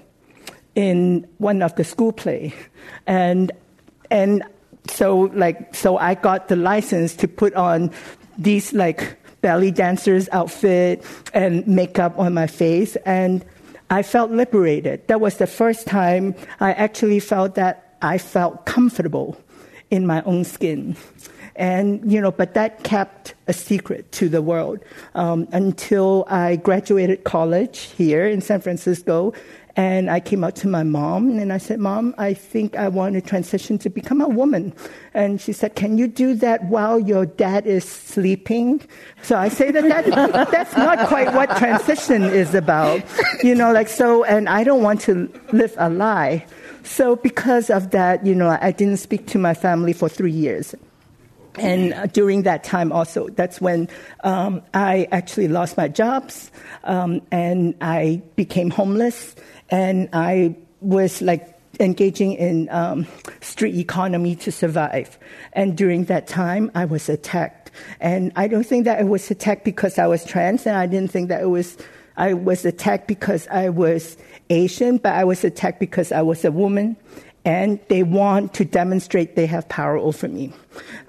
in 0.75 1.27
one 1.37 1.61
of 1.61 1.75
the 1.75 1.83
school 1.83 2.11
play. 2.11 2.53
And, 3.05 3.51
and 4.09 4.43
so 4.87 5.31
like, 5.33 5.75
so 5.75 5.97
I 5.97 6.15
got 6.15 6.47
the 6.47 6.55
license 6.55 7.15
to 7.15 7.27
put 7.27 7.53
on 7.55 7.91
these 8.37 8.73
like 8.73 9.17
belly 9.41 9.71
dancers 9.71 10.29
outfit 10.31 11.03
and 11.33 11.67
makeup 11.67 12.17
on 12.17 12.33
my 12.33 12.47
face 12.47 12.95
and 13.05 13.43
I 13.91 14.03
felt 14.03 14.31
liberated. 14.31 15.05
That 15.09 15.19
was 15.19 15.35
the 15.35 15.45
first 15.45 15.85
time 15.85 16.33
I 16.61 16.71
actually 16.71 17.19
felt 17.19 17.55
that 17.55 17.97
I 18.01 18.17
felt 18.17 18.65
comfortable 18.65 19.37
in 19.91 20.07
my 20.07 20.23
own 20.23 20.45
skin. 20.45 20.95
And, 21.57 22.09
you 22.09 22.21
know, 22.21 22.31
but 22.31 22.53
that 22.53 22.83
kept 22.83 23.35
a 23.47 23.53
secret 23.53 24.09
to 24.13 24.29
the 24.29 24.41
world 24.41 24.79
um, 25.13 25.49
until 25.51 26.23
I 26.29 26.55
graduated 26.55 27.25
college 27.25 27.91
here 27.97 28.25
in 28.25 28.39
San 28.39 28.61
Francisco 28.61 29.33
and 29.75 30.09
I 30.09 30.19
came 30.19 30.43
out 30.43 30.55
to 30.57 30.67
my 30.67 30.83
mom 30.83 31.39
and 31.39 31.53
I 31.53 31.57
said, 31.57 31.79
Mom, 31.79 32.13
I 32.17 32.33
think 32.33 32.75
I 32.75 32.89
want 32.89 33.15
to 33.15 33.21
transition 33.21 33.77
to 33.79 33.89
become 33.89 34.19
a 34.21 34.27
woman. 34.27 34.73
And 35.13 35.39
she 35.39 35.53
said, 35.53 35.75
Can 35.75 35.97
you 35.97 36.07
do 36.07 36.33
that 36.35 36.65
while 36.65 36.99
your 36.99 37.25
dad 37.25 37.65
is 37.65 37.85
sleeping? 37.85 38.81
So 39.21 39.37
I 39.37 39.47
say 39.47 39.71
that, 39.71 39.83
that 39.83 40.49
that's 40.51 40.75
not 40.75 41.07
quite 41.07 41.33
what 41.33 41.55
transition 41.57 42.23
is 42.23 42.53
about. 42.53 43.01
You 43.43 43.55
know, 43.55 43.71
like 43.71 43.87
so, 43.87 44.23
and 44.25 44.49
I 44.49 44.63
don't 44.63 44.83
want 44.83 45.01
to 45.01 45.31
live 45.53 45.73
a 45.77 45.89
lie. 45.89 46.45
So 46.83 47.15
because 47.15 47.69
of 47.69 47.91
that, 47.91 48.25
you 48.25 48.35
know, 48.35 48.57
I 48.61 48.71
didn't 48.71 48.97
speak 48.97 49.27
to 49.27 49.39
my 49.39 49.53
family 49.53 49.93
for 49.93 50.09
three 50.09 50.31
years. 50.31 50.75
And 51.55 51.93
uh, 51.93 52.05
during 52.07 52.43
that 52.43 52.63
time, 52.63 52.91
also, 52.91 53.27
that's 53.29 53.59
when 53.59 53.89
um, 54.23 54.61
I 54.73 55.07
actually 55.11 55.49
lost 55.49 55.75
my 55.75 55.89
jobs 55.89 56.49
um, 56.85 57.21
and 57.31 57.75
I 57.81 58.21
became 58.35 58.69
homeless 58.69 59.35
and 59.71 60.09
I 60.13 60.55
was 60.81 61.21
like 61.21 61.57
engaging 61.79 62.33
in 62.33 62.69
um, 62.69 63.07
street 63.41 63.75
economy 63.75 64.35
to 64.35 64.51
survive. 64.51 65.17
And 65.53 65.75
during 65.75 66.05
that 66.05 66.27
time, 66.27 66.69
I 66.75 66.85
was 66.85 67.09
attacked. 67.09 67.71
And 67.99 68.31
I 68.35 68.47
don't 68.47 68.65
think 68.65 68.85
that 68.85 68.99
it 68.99 69.05
was 69.05 69.31
attacked 69.31 69.63
because 69.63 69.97
I 69.97 70.05
was 70.07 70.25
trans, 70.25 70.67
and 70.67 70.77
I 70.77 70.85
didn't 70.85 71.11
think 71.11 71.29
that 71.29 71.41
it 71.41 71.47
was 71.47 71.77
I 72.17 72.33
was 72.33 72.65
attacked 72.65 73.07
because 73.07 73.47
I 73.47 73.69
was 73.69 74.17
Asian, 74.49 74.97
but 74.97 75.13
I 75.13 75.23
was 75.23 75.43
attacked 75.43 75.79
because 75.79 76.11
I 76.11 76.21
was 76.21 76.43
a 76.43 76.51
woman, 76.51 76.97
and 77.45 77.79
they 77.87 78.03
want 78.03 78.53
to 78.55 78.65
demonstrate 78.65 79.35
they 79.35 79.45
have 79.45 79.67
power 79.69 79.97
over 79.97 80.27
me. 80.27 80.51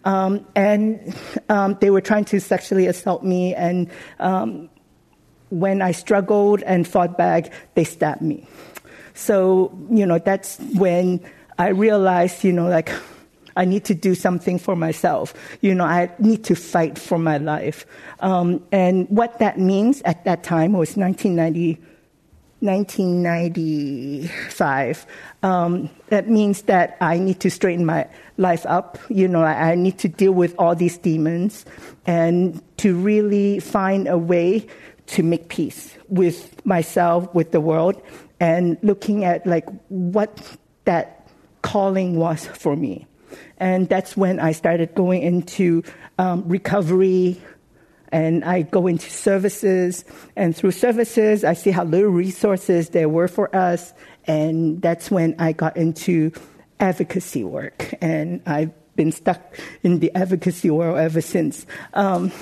Um, 0.04 0.46
and 0.54 1.14
um, 1.48 1.76
they 1.80 1.90
were 1.90 2.00
trying 2.00 2.24
to 2.26 2.40
sexually 2.40 2.86
assault 2.86 3.24
me, 3.24 3.54
and 3.54 3.90
um, 4.20 4.70
when 5.52 5.82
I 5.82 5.92
struggled 5.92 6.62
and 6.62 6.88
fought 6.88 7.18
back, 7.18 7.52
they 7.74 7.84
stabbed 7.84 8.22
me. 8.22 8.46
So, 9.12 9.78
you 9.90 10.06
know, 10.06 10.18
that's 10.18 10.58
when 10.74 11.20
I 11.58 11.68
realized, 11.68 12.42
you 12.42 12.52
know, 12.52 12.68
like, 12.68 12.90
I 13.54 13.66
need 13.66 13.84
to 13.84 13.94
do 13.94 14.14
something 14.14 14.58
for 14.58 14.74
myself. 14.74 15.34
You 15.60 15.74
know, 15.74 15.84
I 15.84 16.10
need 16.18 16.44
to 16.44 16.54
fight 16.54 16.98
for 16.98 17.18
my 17.18 17.36
life. 17.36 17.84
Um, 18.20 18.64
and 18.72 19.06
what 19.10 19.40
that 19.40 19.58
means 19.58 20.00
at 20.06 20.24
that 20.24 20.42
time 20.42 20.72
was 20.72 20.96
1990, 20.96 21.78
1995. 22.60 25.06
Um, 25.42 25.90
that 26.08 26.30
means 26.30 26.62
that 26.62 26.96
I 27.02 27.18
need 27.18 27.40
to 27.40 27.50
straighten 27.50 27.84
my 27.84 28.08
life 28.38 28.64
up. 28.64 28.96
You 29.10 29.28
know, 29.28 29.42
I, 29.42 29.72
I 29.72 29.74
need 29.74 29.98
to 29.98 30.08
deal 30.08 30.32
with 30.32 30.54
all 30.58 30.74
these 30.74 30.96
demons 30.96 31.66
and 32.06 32.62
to 32.78 32.96
really 32.96 33.60
find 33.60 34.08
a 34.08 34.16
way 34.16 34.66
to 35.12 35.22
make 35.22 35.48
peace 35.48 35.94
with 36.08 36.64
myself, 36.64 37.32
with 37.34 37.52
the 37.52 37.60
world, 37.60 38.00
and 38.40 38.78
looking 38.82 39.24
at 39.24 39.46
like 39.46 39.68
what 39.88 40.56
that 40.84 41.28
calling 41.62 42.16
was 42.16 42.46
for 42.46 42.74
me. 42.76 43.06
And 43.58 43.88
that's 43.88 44.16
when 44.16 44.40
I 44.40 44.52
started 44.52 44.94
going 44.94 45.22
into 45.22 45.82
um, 46.18 46.48
recovery 46.48 47.40
and 48.10 48.44
I 48.44 48.62
go 48.62 48.86
into 48.86 49.10
services. 49.10 50.04
And 50.36 50.56
through 50.56 50.72
services, 50.72 51.44
I 51.44 51.54
see 51.54 51.70
how 51.70 51.84
little 51.84 52.10
resources 52.10 52.90
there 52.90 53.08
were 53.08 53.28
for 53.28 53.54
us. 53.54 53.92
And 54.26 54.82
that's 54.82 55.10
when 55.10 55.34
I 55.38 55.52
got 55.52 55.76
into 55.76 56.32
advocacy 56.80 57.44
work. 57.44 57.94
And 58.00 58.42
I've 58.46 58.72
been 58.96 59.12
stuck 59.12 59.58
in 59.82 60.00
the 60.00 60.14
advocacy 60.14 60.70
world 60.70 60.98
ever 60.98 61.20
since. 61.20 61.66
Um, 61.94 62.32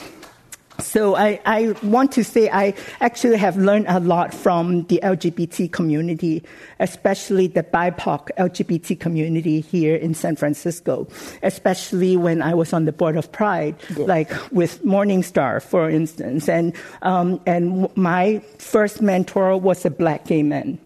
so 0.80 1.16
I, 1.16 1.40
I, 1.44 1.74
want 1.82 2.12
to 2.12 2.24
say 2.24 2.48
I 2.50 2.74
actually 3.00 3.36
have 3.38 3.56
learned 3.56 3.86
a 3.88 4.00
lot 4.00 4.34
from 4.34 4.84
the 4.84 5.00
LGBT 5.02 5.70
community, 5.72 6.42
especially 6.78 7.46
the 7.46 7.62
BIPOC 7.62 8.28
LGBT 8.38 8.98
community 8.98 9.60
here 9.60 9.96
in 9.96 10.14
San 10.14 10.36
Francisco, 10.36 11.08
especially 11.42 12.16
when 12.16 12.42
I 12.42 12.54
was 12.54 12.72
on 12.72 12.84
the 12.84 12.92
board 12.92 13.16
of 13.16 13.30
Pride, 13.32 13.76
yeah. 13.96 14.04
like 14.04 14.30
with 14.52 14.82
Morningstar, 14.84 15.62
for 15.62 15.88
instance. 15.88 16.48
And, 16.48 16.74
um, 17.02 17.40
and 17.46 17.94
my 17.96 18.42
first 18.58 19.00
mentor 19.02 19.56
was 19.56 19.84
a 19.84 19.90
black 19.90 20.26
gay 20.26 20.42
man 20.42 20.78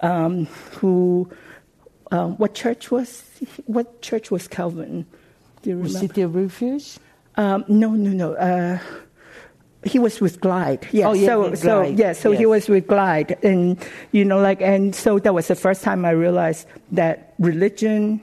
um, 0.00 0.46
who, 0.72 1.30
um, 2.10 2.36
what 2.36 2.54
church 2.54 2.90
was, 2.90 3.22
what 3.66 4.02
church 4.02 4.30
was 4.30 4.48
Calvin? 4.48 5.06
Do 5.62 5.70
you 5.70 5.76
remember? 5.76 5.98
City 5.98 6.22
of 6.22 6.34
Refuge? 6.34 6.98
Um, 7.36 7.64
no, 7.68 7.90
no, 7.90 8.10
no. 8.10 8.34
Uh, 8.34 8.78
he 9.86 9.98
was 9.98 10.20
with 10.20 10.40
Glide. 10.40 10.86
Yeah. 10.92 11.08
Oh, 11.08 11.12
yeah, 11.12 11.26
so, 11.26 11.54
so 11.54 11.82
yeah, 11.82 12.12
so 12.12 12.30
yes. 12.30 12.38
he 12.38 12.46
was 12.46 12.68
with 12.68 12.86
Glide, 12.86 13.38
and 13.42 13.78
you 14.12 14.24
know, 14.24 14.38
like, 14.38 14.60
and 14.60 14.94
so 14.94 15.18
that 15.18 15.32
was 15.32 15.48
the 15.48 15.54
first 15.54 15.82
time 15.82 16.04
I 16.04 16.10
realized 16.10 16.66
that 16.92 17.34
religion 17.38 18.20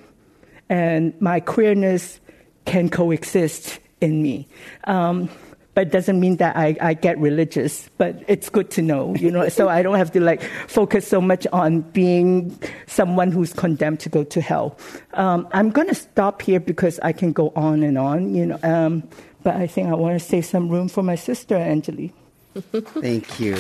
and 0.70 1.13
my 1.22 1.39
queerness 1.39 2.20
can 2.65 2.89
coexist 2.89 3.79
in 4.01 4.22
me. 4.22 4.48
Um, 4.86 5.29
but 5.74 5.88
it 5.88 5.91
doesn't 5.91 6.20
mean 6.20 6.38
that 6.38 6.55
I, 6.55 6.75
I 6.79 6.93
get 6.93 7.17
religious, 7.17 7.89
but 7.98 8.24
it's 8.27 8.50
good 8.50 8.70
to 8.72 8.82
know, 8.82 9.15
you 9.15 9.32
know, 9.32 9.50
so 9.50 9.70
I 9.70 9.82
don't 9.82 9.98
have 9.98 10.12
to 10.12 10.20
like 10.20 10.43
focus 10.67 11.08
so 11.08 11.20
much 11.20 11.48
on 11.51 11.82
being 11.82 12.58
someone 12.86 13.32
who's 13.32 13.53
condemned 13.53 14.00
to 14.01 14.10
go 14.10 14.24
to 14.24 14.41
hell. 14.41 14.77
Um, 15.15 15.48
I'm 15.51 15.72
going 15.72 15.88
to 15.88 15.96
stop 15.96 16.43
here 16.43 16.60
because 16.60 17.00
I 17.00 17.12
can 17.12 17.34
go 17.34 17.51
on 17.55 17.82
and 17.82 17.98
on, 17.98 18.36
you 18.36 18.46
know, 18.46 18.60
um, 18.62 19.03
but 19.44 19.56
I 19.56 19.68
think 19.68 19.90
I 19.90 19.94
want 19.94 20.20
to 20.20 20.26
save 20.26 20.46
some 20.46 20.70
room 20.70 20.88
for 20.88 21.04
my 21.04 21.16
sister, 21.16 21.56
Anjali. 21.56 22.12
Thank 22.56 23.40
you. 23.40 23.56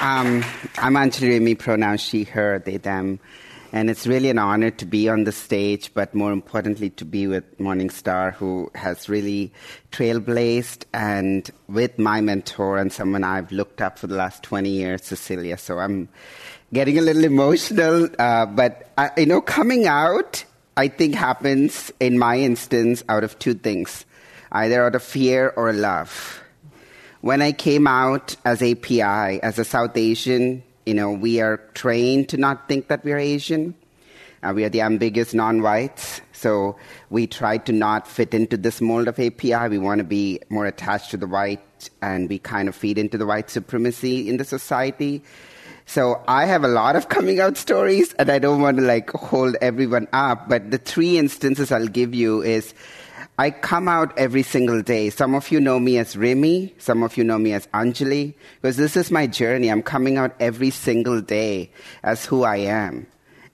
Um, 0.00 0.44
I'm 0.78 0.94
Anjali 0.94 1.40
Rimi, 1.40 1.58
pronouns 1.58 2.00
she, 2.00 2.24
her, 2.24 2.60
they, 2.60 2.76
them. 2.76 3.18
And 3.72 3.90
it's 3.90 4.06
really 4.06 4.30
an 4.30 4.38
honor 4.38 4.70
to 4.70 4.86
be 4.86 5.08
on 5.08 5.24
the 5.24 5.32
stage, 5.32 5.92
but 5.92 6.14
more 6.14 6.32
importantly, 6.32 6.90
to 6.90 7.04
be 7.04 7.26
with 7.26 7.58
Morningstar, 7.58 8.32
who 8.32 8.70
has 8.74 9.08
really 9.08 9.52
trailblazed 9.90 10.84
and 10.94 11.50
with 11.68 11.98
my 11.98 12.20
mentor 12.20 12.78
and 12.78 12.92
someone 12.92 13.24
I've 13.24 13.50
looked 13.50 13.82
up 13.82 13.98
for 13.98 14.06
the 14.06 14.14
last 14.14 14.42
20 14.44 14.68
years, 14.68 15.04
Cecilia. 15.04 15.58
So 15.58 15.78
I'm 15.78 16.08
getting 16.72 16.98
a 16.98 17.02
little 17.02 17.24
emotional. 17.24 18.08
Uh, 18.18 18.46
but, 18.46 18.92
I, 18.96 19.10
you 19.16 19.26
know, 19.26 19.40
coming 19.40 19.86
out, 19.86 20.44
I 20.78 20.88
think 20.88 21.14
happens 21.14 21.90
in 22.00 22.18
my 22.18 22.38
instance 22.38 23.02
out 23.08 23.24
of 23.24 23.38
two 23.38 23.54
things 23.54 24.04
either 24.52 24.84
out 24.84 24.94
of 24.94 25.02
fear 25.02 25.52
or 25.56 25.72
love. 25.72 26.42
When 27.22 27.40
I 27.40 27.52
came 27.52 27.86
out 27.86 28.36
as 28.44 28.62
API, 28.62 29.42
as 29.42 29.58
a 29.58 29.64
South 29.64 29.96
Asian, 29.96 30.62
you 30.84 30.92
know, 30.92 31.12
we 31.12 31.40
are 31.40 31.56
trained 31.72 32.28
to 32.28 32.36
not 32.36 32.68
think 32.68 32.88
that 32.88 33.04
we 33.04 33.12
are 33.12 33.18
Asian. 33.18 33.74
Uh, 34.42 34.52
we 34.54 34.64
are 34.64 34.68
the 34.68 34.82
ambiguous 34.82 35.32
non-whites, 35.32 36.20
so 36.32 36.76
we 37.08 37.26
try 37.26 37.56
to 37.56 37.72
not 37.72 38.06
fit 38.06 38.34
into 38.34 38.58
this 38.58 38.80
mold 38.82 39.08
of 39.08 39.18
API. 39.18 39.68
We 39.68 39.78
want 39.78 39.98
to 39.98 40.04
be 40.04 40.40
more 40.50 40.66
attached 40.66 41.10
to 41.12 41.16
the 41.16 41.26
white, 41.26 41.88
and 42.02 42.28
we 42.28 42.38
kind 42.38 42.68
of 42.68 42.76
feed 42.76 42.98
into 42.98 43.16
the 43.16 43.26
white 43.26 43.48
supremacy 43.48 44.28
in 44.28 44.36
the 44.36 44.44
society. 44.44 45.24
So 45.86 46.22
I 46.26 46.44
have 46.46 46.64
a 46.64 46.68
lot 46.68 46.96
of 46.96 47.08
coming 47.16 47.40
out 47.40 47.56
stories, 47.56 48.12
and 48.14 48.30
I 48.30 48.38
don't 48.38 48.60
want 48.60 48.76
to 48.78 48.82
like 48.82 49.10
hold 49.10 49.56
everyone 49.60 50.08
up. 50.12 50.48
But 50.48 50.70
the 50.70 50.78
three 50.78 51.18
instances 51.18 51.72
I'll 51.72 51.86
give 51.86 52.14
you 52.14 52.42
is 52.42 52.74
I 53.38 53.50
come 53.50 53.86
out 53.86 54.16
every 54.18 54.42
single 54.42 54.82
day. 54.82 55.10
Some 55.10 55.34
of 55.34 55.50
you 55.50 55.60
know 55.60 55.78
me 55.78 55.98
as 55.98 56.16
Rimi, 56.16 56.72
some 56.78 57.02
of 57.02 57.16
you 57.16 57.24
know 57.24 57.38
me 57.38 57.52
as 57.52 57.66
Anjali, 57.68 58.34
because 58.60 58.76
this 58.76 58.96
is 58.96 59.10
my 59.10 59.26
journey. 59.26 59.70
I'm 59.70 59.82
coming 59.82 60.16
out 60.16 60.34
every 60.40 60.70
single 60.70 61.20
day 61.20 61.70
as 62.02 62.24
who 62.24 62.44
I 62.44 62.56
am. 62.56 63.06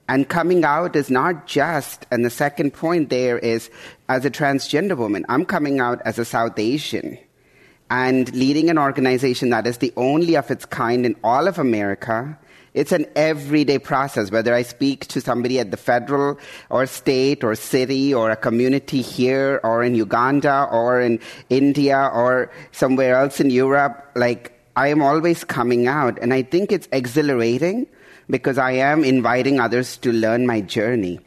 And 0.09 0.27
coming 0.27 0.65
out 0.65 0.95
is 0.95 1.09
not 1.09 1.47
just, 1.47 2.05
and 2.11 2.25
the 2.25 2.29
second 2.29 2.73
point 2.73 3.09
there 3.09 3.37
is 3.39 3.69
as 4.09 4.25
a 4.25 4.31
transgender 4.31 4.97
woman, 4.97 5.25
I'm 5.29 5.45
coming 5.45 5.79
out 5.79 6.01
as 6.03 6.19
a 6.19 6.25
South 6.25 6.59
Asian 6.59 7.17
and 7.89 8.33
leading 8.33 8.69
an 8.69 8.77
organization 8.77 9.49
that 9.49 9.67
is 9.67 9.77
the 9.77 9.93
only 9.97 10.35
of 10.35 10.49
its 10.49 10.65
kind 10.65 11.05
in 11.05 11.15
all 11.23 11.47
of 11.47 11.59
America 11.59 12.37
it's 12.73 12.91
an 12.91 13.05
everyday 13.15 13.77
process, 13.77 14.31
whether 14.31 14.53
I 14.53 14.63
speak 14.63 15.05
to 15.07 15.21
somebody 15.21 15.59
at 15.59 15.69
the 15.69 15.77
federal 15.77 16.39
or 16.69 16.85
state 16.87 17.43
or 17.43 17.53
city 17.53 18.13
or 18.13 18.31
a 18.31 18.35
community 18.35 19.01
here 19.01 19.59
or 19.63 19.83
in 19.83 19.93
Uganda 19.93 20.67
or 20.71 20.99
in 20.99 21.19
India 21.49 22.09
or 22.13 22.51
somewhere 22.71 23.15
else 23.15 23.39
in 23.39 23.51
Europe. 23.51 24.11
Like, 24.15 24.59
I 24.75 24.87
am 24.87 25.03
always 25.03 25.43
coming 25.43 25.85
out, 25.85 26.17
and 26.19 26.33
I 26.33 26.41
think 26.41 26.71
it's 26.71 26.87
exhilarating 26.91 27.85
because 28.27 28.57
I 28.57 28.71
am 28.71 29.03
inviting 29.03 29.59
others 29.59 29.97
to 29.97 30.11
learn 30.11 30.47
my 30.47 30.61
journey. 30.61 31.19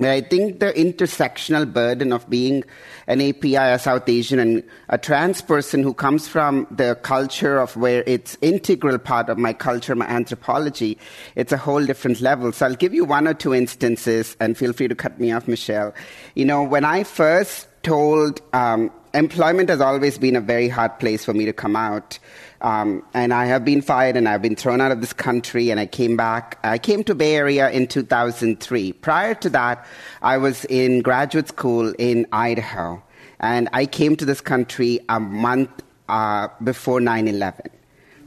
I 0.00 0.22
think 0.22 0.58
the 0.58 0.72
intersectional 0.72 1.72
burden 1.72 2.12
of 2.12 2.28
being 2.28 2.64
an 3.06 3.20
API, 3.20 3.54
a 3.56 3.78
South 3.78 4.08
Asian, 4.08 4.40
and 4.40 4.62
a 4.88 4.98
trans 4.98 5.40
person 5.40 5.82
who 5.82 5.94
comes 5.94 6.26
from 6.26 6.66
the 6.70 6.96
culture 7.02 7.58
of 7.58 7.76
where 7.76 8.02
it's 8.06 8.36
integral 8.42 8.98
part 8.98 9.28
of 9.28 9.38
my 9.38 9.52
culture, 9.52 9.94
my 9.94 10.06
anthropology, 10.06 10.98
it's 11.36 11.52
a 11.52 11.56
whole 11.56 11.84
different 11.84 12.20
level. 12.20 12.50
So 12.50 12.66
I'll 12.66 12.74
give 12.74 12.92
you 12.92 13.04
one 13.04 13.28
or 13.28 13.34
two 13.34 13.54
instances, 13.54 14.36
and 14.40 14.56
feel 14.56 14.72
free 14.72 14.88
to 14.88 14.96
cut 14.96 15.20
me 15.20 15.30
off, 15.30 15.46
Michelle. 15.46 15.94
You 16.34 16.44
know, 16.44 16.64
when 16.64 16.84
I 16.84 17.04
first 17.04 17.68
told, 17.84 18.40
um, 18.52 18.90
employment 19.12 19.68
has 19.68 19.80
always 19.80 20.18
been 20.18 20.34
a 20.34 20.40
very 20.40 20.68
hard 20.68 20.98
place 20.98 21.24
for 21.24 21.32
me 21.32 21.44
to 21.44 21.52
come 21.52 21.76
out. 21.76 22.18
Um, 22.64 23.04
and 23.12 23.34
I 23.34 23.44
have 23.44 23.62
been 23.62 23.82
fired 23.82 24.16
and 24.16 24.26
I've 24.26 24.40
been 24.40 24.56
thrown 24.56 24.80
out 24.80 24.90
of 24.90 25.02
this 25.02 25.12
country 25.12 25.68
and 25.68 25.78
I 25.78 25.84
came 25.84 26.16
back. 26.16 26.58
I 26.64 26.78
came 26.78 27.04
to 27.04 27.14
Bay 27.14 27.36
Area 27.36 27.68
in 27.68 27.86
2003. 27.86 28.92
Prior 28.94 29.34
to 29.34 29.50
that, 29.50 29.84
I 30.22 30.38
was 30.38 30.64
in 30.64 31.02
graduate 31.02 31.48
school 31.48 31.92
in 31.98 32.26
Idaho. 32.32 33.02
And 33.38 33.68
I 33.74 33.84
came 33.84 34.16
to 34.16 34.24
this 34.24 34.40
country 34.40 34.98
a 35.10 35.20
month 35.20 35.68
uh, 36.08 36.48
before 36.62 37.02
9 37.02 37.28
11. 37.28 37.70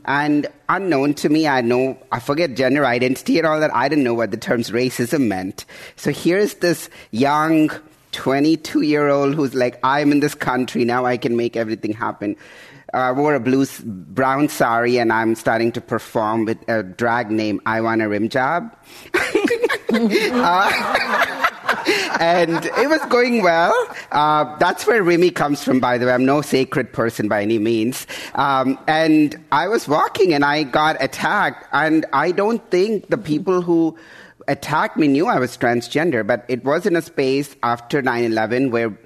And 0.06 0.46
unknown 0.70 1.16
to 1.16 1.30
me, 1.30 1.48
I 1.48 1.62
know, 1.62 1.98
I 2.12 2.20
forget 2.20 2.54
gender 2.54 2.86
identity 2.86 3.40
and 3.40 3.48
all 3.48 3.60
that. 3.60 3.74
I 3.74 3.90
didn't 3.90 4.04
know 4.04 4.14
what 4.14 4.30
the 4.30 4.38
terms 4.38 4.70
racism 4.70 5.28
meant. 5.28 5.66
So 5.96 6.12
here's 6.12 6.54
this 6.56 6.92
young 7.10 7.72
22 8.12 8.82
year 8.82 9.10
old 9.10 9.34
who's 9.34 9.56
like, 9.56 9.80
I'm 9.84 10.12
in 10.12 10.20
this 10.20 10.36
country, 10.36 10.86
now 10.86 11.06
I 11.06 11.18
can 11.18 11.36
make 11.36 11.58
everything 11.58 11.94
happen. 11.94 12.36
I 12.94 13.12
wore 13.12 13.36
a 13.36 13.40
blue 13.40 13.66
brown 13.84 14.50
sari 14.50 14.98
and 14.98 15.12
I'm 15.12 15.36
starting 15.36 15.72
to 15.74 15.82
perform 15.82 16.46
with 16.46 16.58
a 16.70 16.84
drag 16.84 17.30
name 17.30 17.62
I 17.66 17.82
Want 17.82 18.02
a 18.02 18.08
Rim 18.08 18.30
Job. 18.30 18.76
uh, 19.14 21.48
and 22.20 22.66
it 22.66 22.90
was 22.90 23.02
going 23.10 23.44
well. 23.44 23.74
Uh, 24.12 24.58
that's 24.58 24.88
where 24.88 25.04
Rimi 25.04 25.34
comes 25.34 25.64
from, 25.64 25.80
by 25.80 25.98
the 25.98 26.06
way. 26.06 26.14
I'm 26.14 26.26
no 26.26 26.42
sacred 26.42 26.94
person 26.94 27.28
by 27.28 27.42
any 27.42 27.60
means. 27.60 28.08
Um, 28.36 28.80
and 28.88 29.36
I 29.52 29.68
was 29.68 29.88
walking 29.88 30.34
and 30.34 30.46
I 30.46 30.64
got 30.64 31.02
attacked. 31.02 31.68
And 31.74 32.06
I 32.14 32.32
don't 32.32 32.68
think 32.72 33.10
the 33.10 33.18
people 33.18 33.62
who 33.62 33.98
attacked 34.48 34.98
me 34.98 35.08
knew 35.08 35.28
I 35.28 35.40
was 35.40 35.58
transgender, 35.58 36.26
but 36.26 36.46
it 36.48 36.64
was 36.64 36.86
in 36.86 36.96
a 36.96 37.02
space 37.02 37.56
after 37.64 38.02
9 38.02 38.24
11 38.24 38.72
where 38.72 38.98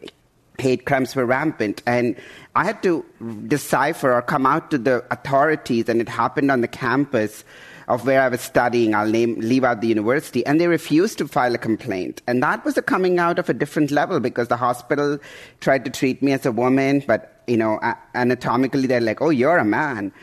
hate 0.61 0.85
crimes 0.85 1.15
were 1.15 1.25
rampant. 1.25 1.81
And 1.85 2.15
I 2.55 2.63
had 2.63 2.81
to 2.83 3.03
decipher 3.47 4.13
or 4.13 4.21
come 4.21 4.45
out 4.45 4.71
to 4.71 4.77
the 4.77 5.03
authorities, 5.11 5.89
and 5.89 5.99
it 5.99 6.07
happened 6.07 6.51
on 6.51 6.61
the 6.61 6.67
campus 6.67 7.43
of 7.87 8.05
where 8.05 8.21
I 8.21 8.29
was 8.29 8.39
studying. 8.41 8.95
I'll 8.95 9.07
name, 9.07 9.35
leave 9.39 9.63
out 9.63 9.81
the 9.81 9.87
university. 9.87 10.45
And 10.45 10.61
they 10.61 10.67
refused 10.67 11.17
to 11.17 11.27
file 11.27 11.53
a 11.53 11.57
complaint. 11.57 12.21
And 12.27 12.41
that 12.41 12.63
was 12.63 12.77
a 12.77 12.81
coming 12.81 13.19
out 13.19 13.37
of 13.37 13.49
a 13.49 13.53
different 13.53 13.91
level 13.91 14.19
because 14.19 14.47
the 14.47 14.57
hospital 14.57 15.19
tried 15.59 15.83
to 15.85 15.91
treat 15.91 16.21
me 16.21 16.31
as 16.31 16.45
a 16.45 16.51
woman, 16.51 17.03
but, 17.05 17.43
you 17.47 17.57
know, 17.57 17.79
anatomically 18.15 18.87
they're 18.87 19.01
like, 19.01 19.21
oh, 19.21 19.29
you're 19.29 19.57
a 19.57 19.65
man. 19.65 20.13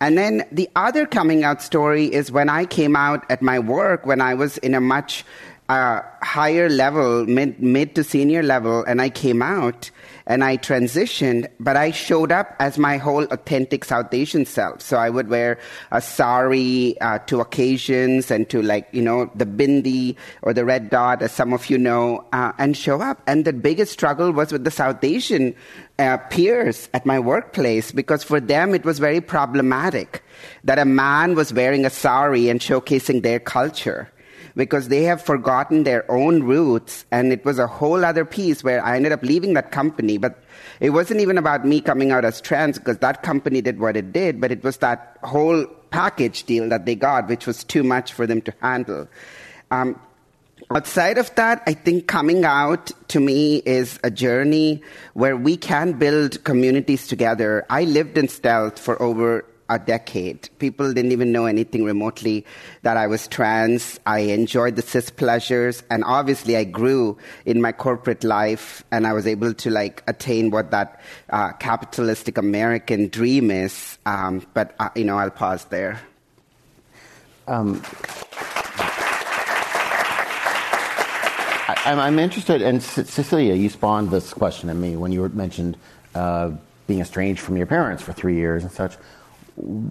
And 0.00 0.18
then 0.18 0.46
the 0.52 0.68
other 0.76 1.06
coming 1.06 1.42
out 1.42 1.62
story 1.62 2.12
is 2.12 2.30
when 2.30 2.48
I 2.48 2.66
came 2.66 2.94
out 2.94 3.28
at 3.30 3.40
my 3.40 3.58
work 3.58 4.04
when 4.04 4.20
I 4.20 4.34
was 4.34 4.58
in 4.58 4.74
a 4.74 4.80
much 4.80 5.24
uh, 5.68 6.02
higher 6.22 6.68
level, 6.68 7.26
mid, 7.26 7.60
mid 7.60 7.94
to 7.96 8.04
senior 8.04 8.42
level, 8.42 8.84
and 8.84 9.00
I 9.00 9.10
came 9.10 9.42
out 9.42 9.90
and 10.26 10.42
I 10.42 10.56
transitioned, 10.56 11.48
but 11.60 11.76
I 11.76 11.92
showed 11.92 12.32
up 12.32 12.56
as 12.58 12.78
my 12.78 12.96
whole 12.96 13.24
authentic 13.24 13.84
South 13.84 14.12
Asian 14.12 14.44
self. 14.44 14.80
So 14.80 14.96
I 14.96 15.08
would 15.08 15.28
wear 15.28 15.58
a 15.92 16.00
sari 16.00 17.00
uh, 17.00 17.18
to 17.26 17.40
occasions 17.40 18.30
and 18.30 18.48
to 18.50 18.60
like, 18.60 18.88
you 18.90 19.02
know, 19.02 19.30
the 19.36 19.46
bindi 19.46 20.16
or 20.42 20.52
the 20.52 20.64
red 20.64 20.90
dot, 20.90 21.22
as 21.22 21.30
some 21.30 21.52
of 21.52 21.70
you 21.70 21.78
know, 21.78 22.24
uh, 22.32 22.52
and 22.58 22.76
show 22.76 23.00
up. 23.00 23.22
And 23.26 23.44
the 23.44 23.52
biggest 23.52 23.92
struggle 23.92 24.32
was 24.32 24.50
with 24.50 24.64
the 24.64 24.70
South 24.70 25.02
Asian 25.04 25.54
uh, 25.98 26.16
peers 26.16 26.88
at 26.92 27.06
my 27.06 27.20
workplace 27.20 27.92
because 27.92 28.24
for 28.24 28.40
them 28.40 28.74
it 28.74 28.84
was 28.84 28.98
very 28.98 29.20
problematic 29.20 30.24
that 30.64 30.78
a 30.78 30.84
man 30.84 31.34
was 31.34 31.52
wearing 31.52 31.86
a 31.86 31.90
sari 31.90 32.48
and 32.48 32.60
showcasing 32.60 33.22
their 33.22 33.38
culture 33.38 34.10
because 34.56 34.88
they 34.88 35.02
have 35.02 35.22
forgotten 35.22 35.84
their 35.84 36.10
own 36.10 36.42
roots. 36.42 37.04
And 37.10 37.32
it 37.32 37.44
was 37.44 37.58
a 37.58 37.66
whole 37.66 38.04
other 38.04 38.24
piece 38.24 38.64
where 38.64 38.84
I 38.84 38.96
ended 38.96 39.12
up 39.12 39.22
leaving 39.22 39.54
that 39.54 39.70
company. 39.70 40.16
But 40.16 40.42
it 40.80 40.90
wasn't 40.90 41.20
even 41.20 41.38
about 41.38 41.64
me 41.66 41.80
coming 41.80 42.10
out 42.10 42.24
as 42.24 42.40
trans 42.40 42.78
because 42.78 42.98
that 42.98 43.22
company 43.22 43.60
did 43.60 43.78
what 43.78 43.96
it 43.96 44.12
did, 44.12 44.40
but 44.40 44.50
it 44.50 44.64
was 44.64 44.78
that 44.78 45.18
whole 45.22 45.66
package 45.90 46.44
deal 46.44 46.68
that 46.70 46.86
they 46.86 46.94
got, 46.94 47.28
which 47.28 47.46
was 47.46 47.62
too 47.62 47.82
much 47.82 48.12
for 48.12 48.26
them 48.26 48.40
to 48.42 48.54
handle. 48.60 49.06
Um, 49.70 50.00
outside 50.74 51.18
of 51.18 51.34
that, 51.34 51.62
I 51.66 51.74
think 51.74 52.06
coming 52.06 52.44
out 52.44 52.92
to 53.08 53.20
me 53.20 53.58
is 53.66 54.00
a 54.02 54.10
journey 54.10 54.82
where 55.12 55.36
we 55.36 55.56
can 55.56 55.92
build 55.92 56.42
communities 56.44 57.06
together. 57.06 57.66
I 57.68 57.84
lived 57.84 58.16
in 58.16 58.28
stealth 58.28 58.78
for 58.78 59.00
over 59.00 59.44
a 59.68 59.78
decade. 59.78 60.48
People 60.58 60.92
didn't 60.92 61.12
even 61.12 61.32
know 61.32 61.46
anything 61.46 61.84
remotely 61.84 62.44
that 62.82 62.96
I 62.96 63.06
was 63.06 63.26
trans. 63.28 63.98
I 64.06 64.20
enjoyed 64.20 64.76
the 64.76 64.82
cis 64.82 65.10
pleasures, 65.10 65.82
and 65.90 66.04
obviously 66.04 66.56
I 66.56 66.64
grew 66.64 67.18
in 67.44 67.60
my 67.60 67.72
corporate 67.72 68.24
life, 68.24 68.84
and 68.90 69.06
I 69.06 69.12
was 69.12 69.26
able 69.26 69.54
to 69.54 69.70
like 69.70 70.02
attain 70.06 70.50
what 70.50 70.70
that 70.70 71.00
uh, 71.30 71.52
capitalistic 71.54 72.38
American 72.38 73.08
dream 73.08 73.50
is. 73.50 73.98
Um, 74.06 74.46
but 74.54 74.74
uh, 74.78 74.90
you 74.94 75.04
know, 75.04 75.18
I'll 75.18 75.30
pause 75.30 75.64
there. 75.66 76.00
Um, 77.48 77.82
I, 81.68 81.82
I'm, 81.86 81.98
I'm 81.98 82.18
interested, 82.18 82.62
and 82.62 82.82
Cecilia, 82.82 83.54
you 83.54 83.68
spawned 83.68 84.10
this 84.10 84.32
question 84.32 84.68
in 84.68 84.80
me 84.80 84.96
when 84.96 85.12
you 85.12 85.28
mentioned 85.28 85.76
uh, 86.14 86.52
being 86.86 87.00
estranged 87.00 87.40
from 87.40 87.56
your 87.56 87.66
parents 87.66 88.02
for 88.02 88.12
three 88.12 88.36
years 88.36 88.62
and 88.62 88.72
such. 88.72 88.96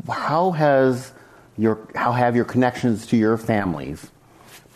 How 0.10 0.51
has 0.51 1.12
your 1.58 1.80
how 1.95 2.12
have 2.12 2.36
your 2.36 2.45
connections 2.45 3.08
to 3.08 3.17
your 3.17 3.38
families, 3.38 4.10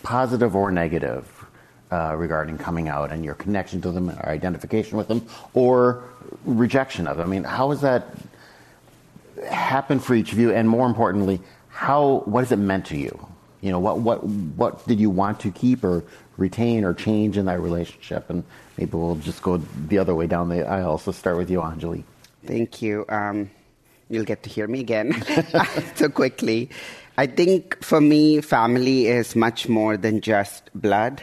positive 0.04 0.56
or 0.56 0.72
negative, 0.72 1.46
uh, 1.92 2.16
regarding 2.18 2.58
coming 2.58 2.88
out 2.88 3.12
and 3.12 3.24
your 3.24 3.36
connection 3.36 3.82
to 3.82 3.92
them, 3.92 4.10
or 4.10 4.30
identification 4.30 4.98
with 4.98 5.08
them, 5.08 5.28
or 5.54 6.04
rejection 6.46 7.08
of 7.08 7.18
them? 7.18 7.28
I 7.28 7.30
mean, 7.30 7.44
how 7.44 7.70
has 7.72 7.82
that 7.82 8.08
happened 9.48 10.04
for 10.04 10.16
each 10.16 10.32
of 10.32 10.40
you, 10.40 10.52
and 10.52 10.68
more 10.68 10.88
importantly, 10.88 11.40
how 11.70 12.24
what 12.26 12.42
has 12.42 12.52
it 12.52 12.58
meant 12.58 12.86
to 12.88 12.98
you? 12.98 13.28
You 13.62 13.72
know, 13.72 13.80
what 13.80 14.00
what 14.00 14.24
what 14.24 14.88
did 14.88 15.00
you 15.00 15.10
want 15.10 15.40
to 15.42 15.52
keep 15.52 15.84
or 15.84 16.04
retain 16.38 16.84
or 16.84 16.94
change 16.94 17.38
in 17.38 17.46
that 17.46 17.60
relationship? 17.60 18.30
And 18.30 18.44
maybe 18.78 18.92
we'll 18.94 19.16
just 19.16 19.42
go 19.42 19.58
the 19.58 19.98
other 19.98 20.16
way 20.16 20.28
down 20.28 20.50
the 20.50 20.66
aisle. 20.66 20.98
So 20.98 21.12
start 21.12 21.38
with 21.38 21.50
you, 21.50 21.60
Anjali. 21.60 22.04
Thank 22.46 22.82
you. 22.82 23.06
Um, 23.10 23.52
you'll 24.10 24.26
get 24.26 24.44
to 24.44 24.50
hear 24.50 24.68
me 24.68 24.82
again 24.82 25.24
so 25.96 26.10
quickly. 26.10 26.70
I 27.18 27.28
think 27.28 27.84
for 27.84 28.02
me, 28.02 28.42
family 28.42 29.08
is 29.08 29.36
much 29.36 29.70
more 29.70 29.98
than 29.98 30.22
just 30.22 30.70
blood. 30.74 31.22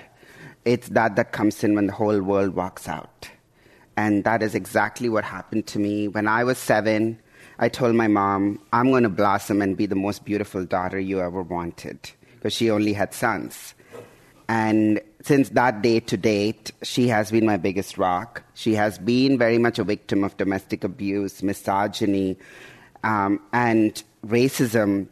It's 0.64 0.88
that 0.90 1.16
that 1.16 1.33
comes 1.33 1.62
in 1.64 1.75
when 1.75 1.87
the 1.87 1.92
whole 1.92 2.20
world 2.22 2.55
walks 2.55 2.88
out. 2.88 3.31
And 3.96 4.25
that 4.25 4.42
is 4.42 4.55
exactly 4.55 5.09
what 5.09 5.25
happened 5.25 5.66
to 5.68 5.79
me. 5.79 6.09
When 6.09 6.29
I 6.29 6.44
was 6.44 6.59
seven, 6.59 7.18
I 7.59 7.70
told 7.70 7.94
my 7.94 8.09
mom, 8.09 8.61
I'm 8.72 8.90
going 8.90 9.05
to 9.05 9.09
blossom 9.09 9.62
and 9.62 9.77
be 9.77 9.87
the 9.87 9.94
most 9.94 10.25
beautiful 10.25 10.66
daughter 10.66 11.01
you 11.01 11.20
ever 11.20 11.42
wanted, 11.42 12.11
because 12.35 12.53
she 12.53 12.70
only 12.70 12.92
had 12.92 13.14
sons. 13.14 13.75
And 14.49 15.01
since 15.22 15.49
that 15.51 15.83
day 15.83 16.01
to 16.01 16.16
date, 16.16 16.72
she 16.83 17.09
has 17.09 17.31
been 17.31 17.46
my 17.46 17.57
biggest 17.57 17.96
rock. 17.96 18.42
She 18.55 18.75
has 18.75 18.99
been 18.99 19.38
very 19.38 19.59
much 19.59 19.79
a 19.79 19.85
victim 19.85 20.22
of 20.22 20.37
domestic 20.37 20.85
abuse, 20.85 21.42
misogyny, 21.42 22.37
um, 23.04 23.40
and 23.52 24.02
racism. 24.26 25.09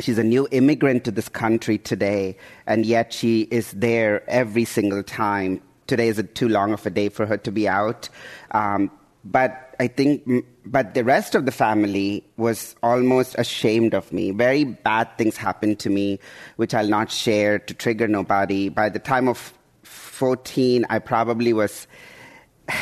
She's 0.00 0.18
a 0.18 0.24
new 0.24 0.48
immigrant 0.50 1.04
to 1.04 1.10
this 1.10 1.28
country 1.28 1.78
today, 1.78 2.36
and 2.66 2.84
yet 2.84 3.12
she 3.12 3.42
is 3.42 3.70
there 3.72 4.28
every 4.28 4.64
single 4.64 5.02
time. 5.02 5.60
Today 5.86 6.08
is 6.08 6.22
too 6.34 6.48
long 6.48 6.72
of 6.72 6.84
a 6.86 6.90
day 6.90 7.08
for 7.08 7.26
her 7.26 7.36
to 7.36 7.52
be 7.52 7.68
out. 7.68 8.08
Um, 8.50 8.90
but 9.24 9.74
I 9.80 9.88
think, 9.88 10.44
but 10.66 10.94
the 10.94 11.04
rest 11.04 11.34
of 11.34 11.46
the 11.46 11.52
family 11.52 12.24
was 12.36 12.76
almost 12.82 13.34
ashamed 13.38 13.94
of 13.94 14.12
me. 14.12 14.30
Very 14.30 14.64
bad 14.64 15.16
things 15.16 15.36
happened 15.36 15.78
to 15.80 15.90
me, 15.90 16.18
which 16.56 16.74
I'll 16.74 16.88
not 16.88 17.10
share 17.10 17.58
to 17.58 17.74
trigger 17.74 18.06
nobody. 18.06 18.68
By 18.68 18.88
the 18.88 18.98
time 18.98 19.28
of 19.28 19.54
14, 19.82 20.84
I 20.90 20.98
probably 20.98 21.52
was 21.52 21.86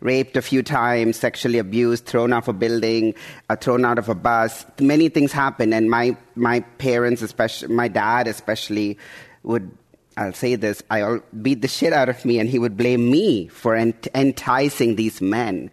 raped 0.00 0.36
a 0.36 0.42
few 0.42 0.62
times, 0.62 1.16
sexually 1.16 1.58
abused, 1.58 2.06
thrown 2.06 2.32
off 2.32 2.48
a 2.48 2.52
building, 2.52 3.14
uh, 3.48 3.56
thrown 3.56 3.84
out 3.84 3.98
of 3.98 4.08
a 4.08 4.14
bus. 4.14 4.66
Many 4.80 5.08
things 5.08 5.32
happen, 5.32 5.72
and 5.72 5.90
my 5.90 6.16
my 6.34 6.60
parents, 6.78 7.22
especially 7.22 7.74
my 7.74 7.88
dad, 7.88 8.26
especially, 8.26 8.98
would 9.42 9.70
I'll 10.16 10.32
say 10.32 10.54
this, 10.54 10.82
I'll 10.90 11.20
beat 11.42 11.62
the 11.62 11.68
shit 11.68 11.92
out 11.92 12.08
of 12.08 12.24
me, 12.24 12.38
and 12.38 12.48
he 12.48 12.58
would 12.58 12.76
blame 12.76 13.10
me 13.10 13.48
for 13.48 13.74
ent- 13.74 14.08
enticing 14.14 14.96
these 14.96 15.20
men. 15.20 15.70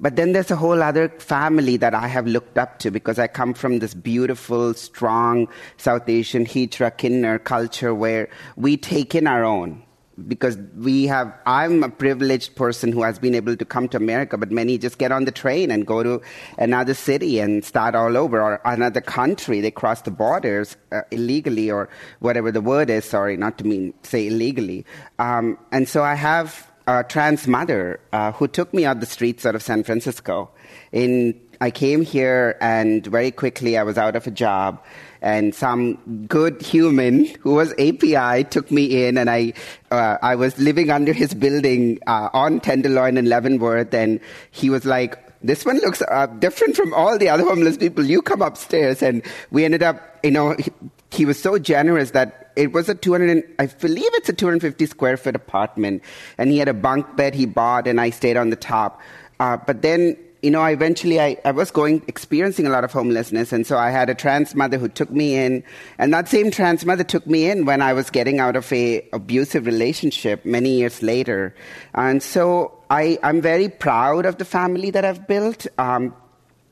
But 0.00 0.16
then 0.16 0.32
there's 0.32 0.50
a 0.50 0.56
whole 0.56 0.80
other 0.80 1.08
family 1.18 1.76
that 1.78 1.92
I 1.92 2.06
have 2.06 2.26
looked 2.26 2.56
up 2.56 2.78
to 2.80 2.90
because 2.90 3.18
I 3.18 3.26
come 3.26 3.52
from 3.52 3.80
this 3.80 3.94
beautiful, 3.94 4.74
strong 4.74 5.48
South 5.76 6.08
Asian 6.08 6.46
Hijra 6.46 6.96
Kinner 6.96 7.42
culture 7.42 7.92
where 7.92 8.28
we 8.56 8.76
take 8.76 9.14
in 9.14 9.26
our 9.26 9.44
own 9.44 9.82
because 10.26 10.58
we 10.76 11.06
have 11.06 11.32
i'm 11.46 11.82
a 11.84 11.88
privileged 11.88 12.56
person 12.56 12.90
who 12.90 13.02
has 13.02 13.18
been 13.18 13.34
able 13.34 13.56
to 13.56 13.64
come 13.64 13.88
to 13.88 13.96
america 13.96 14.36
but 14.36 14.50
many 14.50 14.76
just 14.76 14.98
get 14.98 15.12
on 15.12 15.24
the 15.24 15.30
train 15.30 15.70
and 15.70 15.86
go 15.86 16.02
to 16.02 16.20
another 16.56 16.94
city 16.94 17.38
and 17.38 17.64
start 17.64 17.94
all 17.94 18.16
over 18.16 18.40
or 18.40 18.60
another 18.64 19.00
country. 19.00 19.60
They 19.60 19.70
cross 19.70 20.02
the 20.02 20.10
borders 20.10 20.76
uh, 20.92 21.02
illegally 21.10 21.70
or 21.70 21.88
whatever 22.20 22.50
the 22.50 22.60
word 22.60 22.90
is 22.90 23.04
sorry 23.04 23.36
not 23.36 23.58
to 23.58 23.64
mean 23.64 23.94
say 24.02 24.26
illegally. 24.26 24.84
Um, 25.18 25.58
and 25.72 25.88
so 25.88 26.02
i 26.02 26.14
have 26.14 26.70
a 26.86 27.04
trans 27.04 27.46
mother 27.46 28.00
uh, 28.12 28.32
who 28.32 28.48
took 28.48 28.72
me 28.72 28.84
out 28.86 29.00
the 29.00 29.06
streets 29.06 29.44
out 29.46 29.54
of 29.54 29.62
san 29.62 29.82
francisco. 29.82 30.50
In 30.92 31.38
i 31.60 31.70
came 31.70 32.02
here 32.02 32.56
and 32.60 33.06
very 33.06 33.30
quickly 33.30 33.76
i 33.76 33.82
was 33.82 33.98
out 33.98 34.16
of 34.16 34.26
a 34.26 34.30
job 34.30 34.82
and 35.22 35.54
some 35.54 36.26
good 36.26 36.60
human 36.62 37.26
who 37.40 37.54
was 37.54 37.72
API 37.72 38.44
took 38.44 38.70
me 38.70 39.06
in, 39.06 39.18
and 39.18 39.30
I 39.30 39.52
uh, 39.90 40.18
I 40.22 40.34
was 40.34 40.58
living 40.58 40.90
under 40.90 41.12
his 41.12 41.34
building 41.34 41.98
uh, 42.06 42.30
on 42.32 42.60
Tenderloin 42.60 43.16
and 43.16 43.28
Leavenworth, 43.28 43.94
and 43.94 44.20
he 44.50 44.70
was 44.70 44.84
like. 44.84 45.24
This 45.40 45.64
one 45.64 45.78
looks 45.78 46.02
uh, 46.02 46.26
different 46.40 46.74
from 46.74 46.92
all 46.92 47.16
the 47.16 47.28
other 47.28 47.44
homeless 47.44 47.76
people. 47.76 48.04
You 48.04 48.22
come 48.22 48.42
upstairs, 48.42 49.04
and 49.04 49.22
we 49.52 49.64
ended 49.64 49.84
up, 49.84 50.18
you 50.24 50.32
know, 50.32 50.56
he, 50.58 50.72
he 51.12 51.24
was 51.24 51.40
so 51.40 51.60
generous 51.60 52.10
that 52.10 52.48
it 52.56 52.72
was 52.72 52.88
a 52.88 52.94
200 52.94 53.44
i 53.60 53.66
believe 53.66 54.10
it's 54.14 54.28
a 54.28 54.32
250 54.32 54.86
square 54.86 55.16
foot 55.16 55.36
apartment 55.36 56.02
and 56.38 56.50
he 56.50 56.58
had 56.58 56.68
a 56.68 56.74
bunk 56.74 57.16
bed 57.16 57.34
he 57.34 57.46
bought 57.46 57.86
and 57.86 58.00
i 58.00 58.10
stayed 58.10 58.36
on 58.36 58.50
the 58.50 58.56
top 58.56 59.00
uh, 59.40 59.56
but 59.56 59.82
then 59.82 60.16
you 60.42 60.50
know, 60.50 60.64
eventually 60.64 61.20
I, 61.20 61.36
I 61.44 61.50
was 61.50 61.70
going 61.70 62.02
experiencing 62.06 62.66
a 62.66 62.70
lot 62.70 62.84
of 62.84 62.92
homelessness, 62.92 63.52
and 63.52 63.66
so 63.66 63.76
I 63.76 63.90
had 63.90 64.08
a 64.08 64.14
trans 64.14 64.54
mother 64.54 64.78
who 64.78 64.88
took 64.88 65.10
me 65.10 65.36
in, 65.36 65.64
and 65.98 66.12
that 66.14 66.28
same 66.28 66.50
trans 66.50 66.84
mother 66.84 67.04
took 67.04 67.26
me 67.26 67.50
in 67.50 67.64
when 67.64 67.82
I 67.82 67.92
was 67.92 68.10
getting 68.10 68.38
out 68.38 68.54
of 68.54 68.72
a 68.72 69.06
abusive 69.12 69.66
relationship 69.66 70.44
many 70.44 70.70
years 70.70 71.02
later, 71.02 71.54
and 71.94 72.22
so 72.22 72.78
I 72.90 73.18
I'm 73.22 73.40
very 73.40 73.68
proud 73.68 74.26
of 74.26 74.38
the 74.38 74.44
family 74.44 74.90
that 74.90 75.04
I've 75.04 75.26
built. 75.26 75.66
Um, 75.78 76.14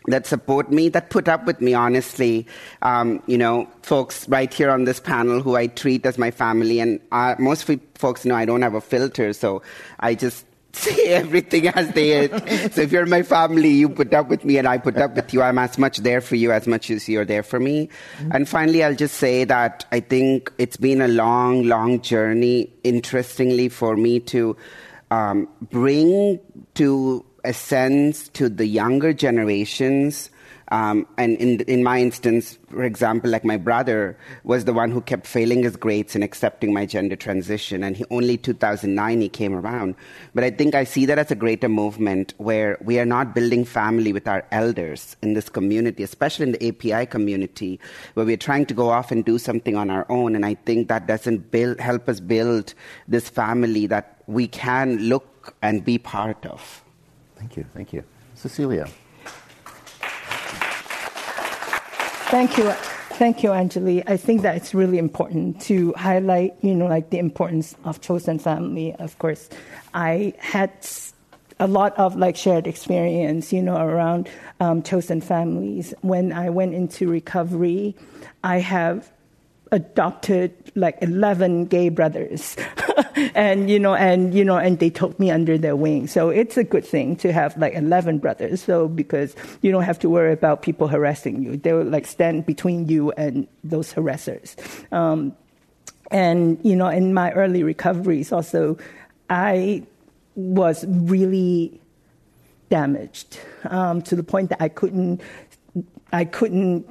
that 0.08 0.24
support 0.24 0.70
me, 0.70 0.88
that 0.90 1.10
put 1.10 1.26
up 1.26 1.46
with 1.46 1.60
me, 1.60 1.74
honestly. 1.74 2.46
Um, 2.82 3.20
you 3.26 3.36
know, 3.36 3.68
folks 3.82 4.28
right 4.28 4.54
here 4.54 4.70
on 4.70 4.84
this 4.84 5.00
panel 5.00 5.42
who 5.42 5.56
I 5.56 5.66
treat 5.66 6.06
as 6.06 6.16
my 6.16 6.30
family, 6.30 6.78
and 6.78 7.00
uh, 7.10 7.34
most 7.40 7.68
folks 7.96 8.24
know 8.24 8.36
I 8.36 8.44
don't 8.44 8.62
have 8.62 8.74
a 8.74 8.80
filter, 8.80 9.32
so 9.32 9.62
I 9.98 10.14
just 10.14 10.46
say 10.86 11.06
everything 11.06 11.68
as 11.68 11.88
they 11.92 12.26
is. 12.26 12.30
so 12.74 12.82
if 12.82 12.92
you're 12.92 13.06
my 13.06 13.22
family, 13.22 13.70
you 13.70 13.88
put 13.88 14.12
up 14.12 14.28
with 14.28 14.44
me 14.44 14.58
and 14.58 14.68
I 14.68 14.78
put 14.78 14.96
up 14.96 15.14
with 15.16 15.32
you. 15.32 15.42
I'm 15.42 15.58
as 15.58 15.78
much 15.78 15.98
there 15.98 16.20
for 16.20 16.36
you 16.36 16.52
as 16.52 16.66
much 16.66 16.90
as 16.90 17.08
you're 17.08 17.24
there 17.24 17.42
for 17.42 17.58
me. 17.58 17.88
Mm-hmm. 18.18 18.32
And 18.32 18.48
finally, 18.48 18.84
I'll 18.84 18.94
just 18.94 19.16
say 19.16 19.44
that 19.44 19.86
I 19.90 20.00
think 20.00 20.52
it's 20.58 20.76
been 20.76 21.00
a 21.00 21.08
long, 21.08 21.64
long 21.64 22.02
journey, 22.02 22.72
interestingly, 22.84 23.68
for 23.68 23.96
me 23.96 24.20
to 24.20 24.56
um, 25.10 25.48
bring 25.62 26.40
to 26.74 27.24
a 27.44 27.52
sense 27.52 28.28
to 28.30 28.48
the 28.48 28.66
younger 28.66 29.12
generations 29.12 30.30
um, 30.68 31.06
and 31.16 31.36
in, 31.38 31.60
in 31.62 31.84
my 31.84 32.00
instance, 32.00 32.58
for 32.68 32.82
example, 32.82 33.30
like 33.30 33.44
my 33.44 33.56
brother 33.56 34.18
was 34.42 34.64
the 34.64 34.72
one 34.72 34.90
who 34.90 35.00
kept 35.00 35.26
failing 35.26 35.62
his 35.62 35.76
grades 35.76 36.16
and 36.16 36.24
accepting 36.24 36.72
my 36.72 36.84
gender 36.84 37.14
transition. 37.14 37.84
And 37.84 37.96
he, 37.96 38.04
only 38.10 38.36
2009 38.36 39.20
he 39.20 39.28
came 39.28 39.54
around. 39.54 39.94
But 40.34 40.42
I 40.42 40.50
think 40.50 40.74
I 40.74 40.82
see 40.82 41.06
that 41.06 41.18
as 41.18 41.30
a 41.30 41.36
greater 41.36 41.68
movement 41.68 42.34
where 42.38 42.78
we 42.80 42.98
are 42.98 43.06
not 43.06 43.34
building 43.34 43.64
family 43.64 44.12
with 44.12 44.26
our 44.26 44.44
elders 44.50 45.16
in 45.22 45.34
this 45.34 45.48
community, 45.48 46.02
especially 46.02 46.46
in 46.46 46.52
the 46.52 46.68
API 46.68 47.06
community, 47.06 47.78
where 48.14 48.26
we're 48.26 48.36
trying 48.36 48.66
to 48.66 48.74
go 48.74 48.90
off 48.90 49.12
and 49.12 49.24
do 49.24 49.38
something 49.38 49.76
on 49.76 49.88
our 49.88 50.06
own. 50.08 50.34
And 50.34 50.44
I 50.44 50.54
think 50.54 50.88
that 50.88 51.06
doesn't 51.06 51.52
build, 51.52 51.78
help 51.78 52.08
us 52.08 52.18
build 52.18 52.74
this 53.06 53.28
family 53.28 53.86
that 53.86 54.22
we 54.26 54.48
can 54.48 54.98
look 54.98 55.54
and 55.62 55.84
be 55.84 55.98
part 55.98 56.44
of. 56.46 56.82
Thank 57.36 57.56
you. 57.56 57.64
Thank 57.72 57.92
you. 57.92 58.02
Cecilia. 58.34 58.88
Thank 62.28 62.58
you. 62.58 62.70
Thank 63.18 63.42
you, 63.42 63.50
Anjali. 63.50 64.02
I 64.06 64.16
think 64.16 64.42
that 64.42 64.56
it's 64.56 64.74
really 64.74 64.98
important 64.98 65.60
to 65.62 65.94
highlight, 65.96 66.56
you 66.60 66.74
know, 66.74 66.86
like 66.86 67.10
the 67.10 67.18
importance 67.18 67.74
of 67.84 68.00
chosen 68.00 68.38
family. 68.38 68.94
Of 68.96 69.18
course, 69.18 69.48
I 69.94 70.34
had 70.38 70.72
a 71.58 71.66
lot 71.66 71.96
of 71.96 72.16
like 72.16 72.36
shared 72.36 72.66
experience, 72.66 73.52
you 73.52 73.62
know, 73.62 73.76
around 73.76 74.28
um, 74.60 74.82
chosen 74.82 75.20
families. 75.20 75.94
When 76.02 76.32
I 76.32 76.50
went 76.50 76.74
into 76.74 77.08
recovery, 77.08 77.96
I 78.44 78.58
have 78.58 79.10
adopted 79.72 80.54
like 80.74 80.96
11 81.00 81.66
gay 81.66 81.88
brothers. 81.88 82.56
And 83.34 83.70
you 83.70 83.78
know 83.78 83.94
and 83.94 84.34
you 84.34 84.44
know 84.44 84.56
and 84.56 84.78
they 84.78 84.90
took 84.90 85.18
me 85.18 85.30
under 85.30 85.56
their 85.56 85.74
wing. 85.74 86.06
So 86.06 86.28
it's 86.28 86.58
a 86.58 86.64
good 86.64 86.84
thing 86.84 87.16
to 87.16 87.32
have 87.32 87.56
like 87.56 87.72
11 87.74 88.18
brothers 88.18 88.62
so 88.62 88.88
because 88.88 89.34
you 89.62 89.72
don't 89.72 89.84
have 89.84 89.98
to 90.00 90.10
worry 90.10 90.32
about 90.32 90.60
people 90.60 90.86
harassing 90.86 91.42
you. 91.42 91.56
They 91.56 91.72
will 91.72 91.84
like 91.84 92.06
stand 92.06 92.44
between 92.44 92.88
you 92.88 93.12
and 93.12 93.46
those 93.64 93.92
harassers. 93.92 94.54
Um, 94.92 95.34
and 96.10 96.58
you 96.62 96.76
know 96.76 96.88
in 96.88 97.12
my 97.12 97.32
early 97.32 97.62
recoveries 97.62 98.32
also 98.32 98.76
i 99.30 99.82
was 100.34 100.84
really 100.88 101.80
damaged 102.68 103.38
um, 103.64 104.02
to 104.02 104.14
the 104.14 104.22
point 104.22 104.50
that 104.50 104.62
i 104.62 104.68
couldn't 104.68 105.20
i 106.12 106.24
couldn't 106.24 106.86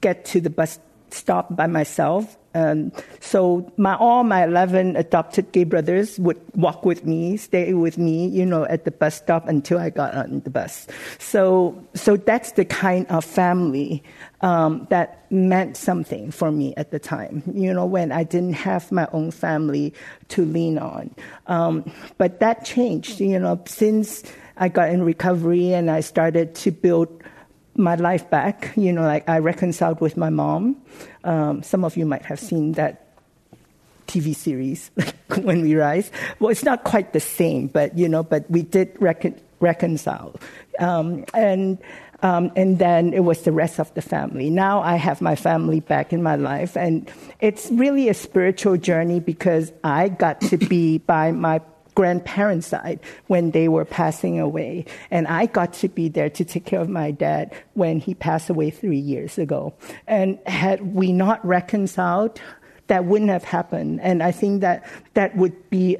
get 0.00 0.24
to 0.24 0.40
the 0.40 0.50
bus 0.50 0.78
stop 1.14 1.54
by 1.56 1.66
myself. 1.66 2.36
Um, 2.56 2.92
so 3.18 3.72
my 3.76 3.96
all 3.96 4.22
my 4.22 4.44
eleven 4.44 4.94
adopted 4.94 5.50
gay 5.50 5.64
brothers 5.64 6.20
would 6.20 6.40
walk 6.54 6.84
with 6.84 7.04
me, 7.04 7.36
stay 7.36 7.74
with 7.74 7.98
me, 7.98 8.28
you 8.28 8.46
know, 8.46 8.62
at 8.66 8.84
the 8.84 8.92
bus 8.92 9.16
stop 9.16 9.48
until 9.48 9.78
I 9.78 9.90
got 9.90 10.14
on 10.14 10.40
the 10.40 10.50
bus. 10.50 10.86
So 11.18 11.74
so 11.94 12.16
that's 12.16 12.52
the 12.52 12.64
kind 12.64 13.06
of 13.08 13.24
family 13.24 14.04
um, 14.40 14.86
that 14.90 15.26
meant 15.32 15.76
something 15.76 16.30
for 16.30 16.52
me 16.52 16.74
at 16.76 16.92
the 16.92 17.00
time. 17.00 17.42
You 17.52 17.74
know, 17.74 17.86
when 17.86 18.12
I 18.12 18.22
didn't 18.22 18.54
have 18.54 18.92
my 18.92 19.08
own 19.12 19.32
family 19.32 19.92
to 20.28 20.44
lean 20.44 20.78
on. 20.78 21.12
Um, 21.48 21.90
but 22.18 22.38
that 22.38 22.64
changed. 22.64 23.18
You 23.18 23.40
know, 23.40 23.60
since 23.66 24.22
I 24.56 24.68
got 24.68 24.90
in 24.90 25.02
recovery 25.02 25.74
and 25.74 25.90
I 25.90 26.00
started 26.00 26.54
to 26.62 26.70
build 26.70 27.10
my 27.76 27.94
life 27.96 28.28
back. 28.30 28.72
You 28.76 28.92
know, 28.92 29.02
like 29.02 29.28
I 29.28 29.38
reconciled 29.38 30.00
with 30.00 30.16
my 30.16 30.30
mom. 30.30 30.76
Um, 31.24 31.62
some 31.62 31.84
of 31.84 31.96
you 31.96 32.06
might 32.06 32.24
have 32.26 32.40
seen 32.40 32.72
that 32.72 33.16
TV 34.06 34.34
series, 34.34 34.90
When 35.42 35.62
We 35.62 35.74
Rise. 35.74 36.10
Well, 36.38 36.50
it's 36.50 36.64
not 36.64 36.84
quite 36.84 37.12
the 37.12 37.20
same, 37.20 37.68
but 37.68 37.96
you 37.96 38.08
know, 38.08 38.22
but 38.22 38.48
we 38.50 38.62
did 38.62 38.96
recon- 39.00 39.40
reconcile, 39.60 40.34
um, 40.78 41.24
and. 41.34 41.78
Um, 42.22 42.52
and 42.56 42.78
then 42.78 43.12
it 43.12 43.20
was 43.20 43.42
the 43.42 43.52
rest 43.52 43.78
of 43.78 43.92
the 43.92 44.00
family. 44.00 44.48
Now 44.48 44.80
I 44.80 44.96
have 44.96 45.20
my 45.20 45.36
family 45.36 45.80
back 45.80 46.10
in 46.10 46.22
my 46.22 46.36
life, 46.36 46.74
and 46.74 47.10
it's 47.40 47.70
really 47.70 48.08
a 48.08 48.14
spiritual 48.14 48.78
journey 48.78 49.20
because 49.20 49.70
I 49.82 50.08
got 50.08 50.40
to 50.42 50.56
be 50.56 50.98
by 50.98 51.32
my 51.32 51.60
grandparents' 51.94 52.66
side 52.66 53.00
when 53.26 53.52
they 53.52 53.68
were 53.68 53.84
passing 53.84 54.38
away. 54.40 54.84
And 55.10 55.26
I 55.26 55.46
got 55.46 55.72
to 55.74 55.88
be 55.88 56.08
there 56.08 56.30
to 56.30 56.44
take 56.44 56.64
care 56.64 56.80
of 56.80 56.88
my 56.88 57.10
dad 57.10 57.52
when 57.74 58.00
he 58.00 58.14
passed 58.14 58.50
away 58.50 58.70
three 58.70 58.98
years 58.98 59.38
ago. 59.38 59.74
And 60.06 60.38
had 60.46 60.94
we 60.94 61.12
not 61.12 61.44
reconciled, 61.44 62.40
that 62.88 63.04
wouldn't 63.04 63.30
have 63.30 63.44
happened. 63.44 64.00
And 64.02 64.22
I 64.22 64.30
think 64.30 64.60
that 64.60 64.84
that 65.14 65.36
would 65.36 65.70
be 65.70 65.96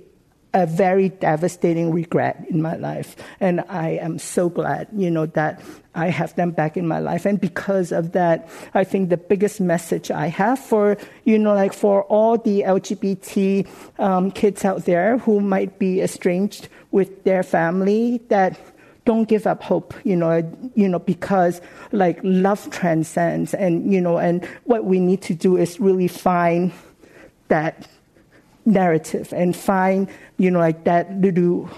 a 0.55 0.67
very 0.67 1.09
devastating 1.09 1.91
regret 1.93 2.47
in 2.49 2.63
my 2.63 2.77
life. 2.77 3.17
And 3.41 3.65
I 3.69 3.91
am 4.01 4.19
so 4.21 4.49
glad, 4.49 4.87
you 4.95 5.11
know, 5.11 5.27
that 5.27 5.61
I 5.97 6.09
have 6.11 6.35
them 6.37 6.53
back 6.53 6.77
in 6.77 6.87
my 6.87 7.01
life. 7.01 7.27
And 7.27 7.41
because 7.41 7.91
of 7.91 8.13
that, 8.13 8.49
I 8.73 8.85
think 8.85 9.11
the 9.11 9.17
biggest 9.17 9.61
message 9.61 10.13
I 10.13 10.29
have 10.29 10.61
for, 10.61 10.97
you 11.25 11.39
know, 11.39 11.55
like 11.55 11.73
for 11.73 12.05
all 12.05 12.39
the 12.39 12.63
LGBT 12.63 13.67
um, 13.99 14.31
kids 14.31 14.65
out 14.65 14.85
there 14.85 15.19
who 15.19 15.41
might 15.41 15.79
be 15.81 16.01
estranged 16.01 16.69
with 16.93 17.25
their 17.25 17.43
family, 17.43 18.23
that 18.29 18.59
don't 19.05 19.29
give 19.29 19.47
up 19.47 19.63
hope, 19.63 19.93
you 20.05 20.17
know, 20.17 20.43
you 20.75 20.89
know, 20.89 21.01
because 21.01 21.61
like 21.91 22.19
love 22.23 22.71
transcends 22.71 23.55
and, 23.55 23.93
you 23.93 24.01
know, 24.01 24.19
and 24.19 24.45
what 24.65 24.85
we 24.85 25.01
need 25.01 25.21
to 25.23 25.35
do 25.35 25.57
is 25.57 25.81
really 25.81 26.09
find 26.09 26.73
that 27.49 27.89
narrative 28.65 29.33
and 29.33 29.55
find, 29.57 30.09
you 30.39 30.51
know, 30.51 30.59
like 30.59 30.85
that 30.85 31.13
little 31.21 31.69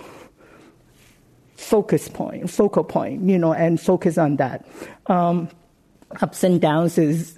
focus 1.57 2.09
point, 2.09 2.49
focal 2.51 2.85
point, 2.85 3.23
you 3.23 3.39
know, 3.39 3.53
and 3.53 3.81
focus 3.81 4.19
on 4.19 4.37
that. 4.37 4.67
Um, 5.07 5.49
ups 6.21 6.45
and 6.45 6.61
downs 6.61 6.99
is 6.99 7.35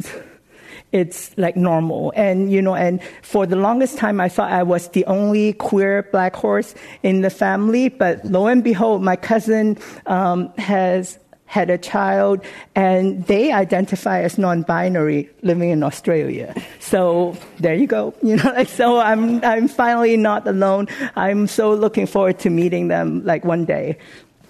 it's 0.93 1.37
like 1.37 1.57
normal. 1.57 2.13
And, 2.17 2.51
you 2.51 2.63
know, 2.63 2.75
and 2.75 3.01
for 3.23 3.47
the 3.47 3.57
longest 3.57 3.99
time, 3.99 4.21
I 4.21 4.29
thought 4.29 4.51
I 4.51 4.63
was 4.63 4.89
the 4.89 5.05
only 5.07 5.53
queer 5.55 6.09
black 6.11 6.35
horse 6.35 6.75
in 7.03 7.21
the 7.21 7.31
family. 7.31 7.89
But 7.89 8.25
lo 8.25 8.47
and 8.47 8.65
behold, 8.65 9.03
my 9.03 9.17
cousin 9.17 9.79
um, 10.07 10.53
has 10.57 11.19
had 11.49 11.71
a 11.71 11.79
child, 11.79 12.45
and 12.77 13.25
they 13.27 13.51
identify 13.51 14.21
as 14.21 14.37
non-binary 14.37 15.29
living 15.43 15.71
in 15.71 15.83
Australia. 15.83 16.55
So 16.79 17.37
there 17.59 17.75
you 17.75 17.89
go. 17.89 18.15
You 18.29 18.37
know, 18.37 18.53
like, 18.53 18.69
so 18.69 19.01
I'm 19.01 19.43
I'm 19.43 19.69
finally 19.69 20.17
not 20.17 20.47
alone. 20.47 20.87
I'm 21.17 21.49
so 21.49 21.73
looking 21.73 22.07
forward 22.07 22.39
to 22.41 22.51
meeting 22.51 22.89
them 22.89 23.25
like 23.25 23.45
one 23.45 23.65
day. 23.65 23.97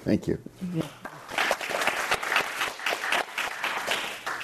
Thank 0.03 0.27
you. 0.27 0.39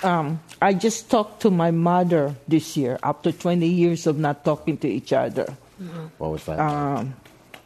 Um, 0.04 0.38
I 0.62 0.74
just 0.74 1.10
talked 1.10 1.40
to 1.42 1.50
my 1.50 1.72
mother 1.72 2.36
this 2.46 2.76
year 2.76 2.98
after 3.02 3.32
20 3.32 3.66
years 3.66 4.06
of 4.06 4.18
not 4.18 4.44
talking 4.44 4.76
to 4.78 4.88
each 4.88 5.12
other. 5.12 5.56
What 6.18 6.30
was 6.30 6.44
that? 6.44 6.60
Um, 6.60 7.14